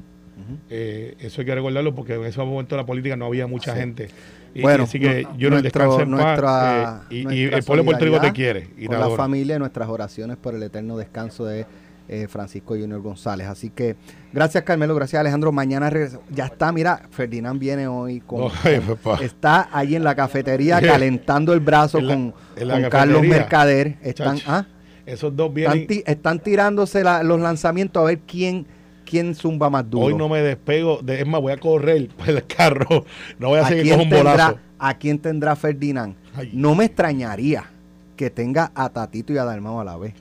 Eh, 0.70 1.16
eso 1.20 1.42
hay 1.42 1.46
que 1.46 1.56
recordarlo 1.56 1.94
porque 1.96 2.16
en 2.16 2.26
ese 2.26 2.40
momento 2.40 2.76
de 2.76 2.82
la 2.82 2.86
política 2.86 3.16
no 3.16 3.26
había 3.26 3.48
mucha 3.48 3.76
gente. 3.76 4.10
Y, 4.54 4.62
Bueno, 4.62 4.84
así 4.86 5.00
que 5.00 5.28
yo 5.38 5.50
no 5.50 5.62
descanso 5.62 6.02
en 6.02 6.12
paz. 6.18 7.02
eh, 7.12 7.26
y, 7.30 7.44
el 7.46 7.64
pueblo 7.64 7.84
de 7.84 7.86
Puerto 7.86 8.06
Rico 8.06 8.20
te 8.20 8.32
quiere. 8.32 8.68
Y 8.78 8.82
te 8.82 8.88
con 8.88 9.00
la 9.00 9.06
adora. 9.06 9.18
familia, 9.24 9.60
nuestras 9.60 9.88
oraciones 9.90 10.38
por 10.38 10.56
el 10.56 10.64
eterno 10.64 10.98
descanso 10.98 11.46
de 11.46 11.66
eh, 12.12 12.28
Francisco 12.28 12.74
Junior 12.74 13.00
González. 13.02 13.46
Así 13.46 13.70
que 13.70 13.96
gracias 14.34 14.64
Carmelo, 14.64 14.96
gracias 14.96 15.20
Alejandro. 15.20 15.52
Mañana 15.52 15.92
regresa- 15.92 16.20
ya 16.32 16.46
está, 16.48 16.72
mira, 16.72 17.04
Ferdinand 17.12 17.60
viene 17.60 17.88
hoy 17.88 18.22
con, 18.22 18.50
Ay, 18.64 18.82
está 19.22 19.70
ahí 19.72 19.96
en 19.96 20.04
la 20.04 20.16
cafetería 20.16 20.82
calentando 20.82 21.54
el 21.54 21.60
brazo 21.60 22.02
la- 22.02 22.14
con, 22.16 22.34
la 22.58 22.90
Carlos. 22.90 23.22
Mercader. 23.22 23.98
Están, 24.02 24.40
ah, 24.48 24.66
Esos 25.06 25.36
dos 25.36 25.50
están, 25.56 25.74
vienen. 25.74 25.88
ti- 25.88 26.04
están 26.08 26.40
tirándose 26.40 27.04
la- 27.04 27.22
los 27.22 27.40
lanzamientos 27.40 28.02
a 28.02 28.06
ver 28.08 28.20
quién, 28.26 28.66
quién 29.10 29.36
zumba 29.36 29.70
más 29.70 29.90
duro. 29.90 30.06
Hoy 30.06 30.16
no 30.16 30.30
me 30.30 30.42
despego. 30.42 31.00
De, 31.02 31.22
es 31.22 31.28
más, 31.28 31.42
voy 31.42 31.52
a 31.52 31.58
correr 31.58 32.08
por 32.18 32.30
el 32.30 32.46
carro. 32.46 33.06
No 33.40 33.50
voy 33.50 33.58
a 33.60 33.64
¿A 33.64 33.66
hacer 33.66 33.78
que 33.78 33.84
quién, 33.84 33.96
coja 33.96 34.04
un 34.04 34.10
tendrá, 34.10 34.32
bolazo. 34.32 34.60
¿A 34.78 34.94
quién 34.98 35.20
tendrá 35.20 35.56
Ferdinand? 35.56 36.16
Ay. 36.36 36.52
No 36.54 36.76
me 36.76 36.86
extrañaría 36.86 37.66
que 38.16 38.30
tenga 38.30 38.72
a 38.76 38.90
Tatito 38.90 39.34
y 39.34 39.38
a 39.38 39.44
Dalmao 39.46 39.80
a 39.82 39.84
la 39.84 39.98
vez. 39.98 40.14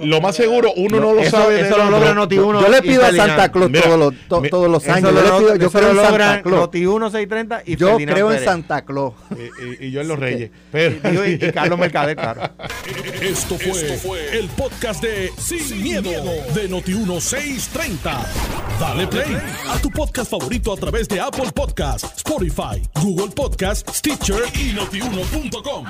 Lo 0.00 0.20
más 0.20 0.34
seguro, 0.36 0.72
uno 0.76 0.98
no, 1.00 1.12
lo 1.12 1.20
eso, 1.20 1.30
sabe. 1.36 1.60
Eso 1.60 1.76
lo 1.76 1.90
logra 1.90 2.10
otro. 2.12 2.24
Noti1. 2.26 2.62
yo 2.62 2.68
le 2.68 2.82
pido 2.82 3.04
a. 3.04 3.12
Santa 3.12 3.52
Claus 3.52 3.70
Mira, 3.70 3.84
todos 3.84 3.98
los, 3.98 4.14
to- 4.28 4.42
todos 4.50 4.70
los 4.70 4.88
años. 4.88 5.12
lo 5.12 5.20
Yo, 5.22 5.22
le 5.22 5.38
pido, 5.44 5.56
yo 5.56 5.70
creo 5.70 5.90
en 5.90 5.96
lo 5.96 6.02
Santa 6.02 6.42
Claus. 6.42 6.68
Noti1 6.70 7.10
630 7.10 7.62
y 7.66 7.76
Yo 7.76 7.88
Ferdinand 7.88 8.14
creo 8.14 8.26
en 8.30 8.36
Pérez. 8.36 8.44
Santa 8.50 8.84
Claus. 8.84 9.12
Y, 9.30 9.84
y- 9.84 9.88
y 9.88 9.90
yo 9.90 10.00
en 10.00 10.08
los 10.08 10.18
Reyes. 10.18 10.50
Pero, 10.72 10.96
Y, 11.26 11.32
y 11.34 11.52
Carlos 11.52 11.78
Mercader, 11.78 12.16
claro. 12.16 12.40
Esto 13.20 13.56
fue, 13.58 14.38
el 14.38 14.48
podcast 14.48 15.02
de 15.02 15.30
Sin, 15.38 15.82
miedo, 15.82 16.10
de 16.54 16.70
Noti1630. 16.70 17.98
Dale 18.80 19.06
play 19.06 19.36
a 19.68 19.78
tu 19.78 19.90
podcast 19.90 20.30
favorito 20.30 20.72
a 20.72 20.76
través 20.76 21.06
de 21.08 21.20
Apple 21.20 21.50
Podcasts, 21.54 22.16
Spotify, 22.16 22.82
Google 23.00 23.28
Podcasts, 23.34 23.98
Stitcher 23.98 24.42
y 24.54 24.72
notiuno.com. 24.72 25.84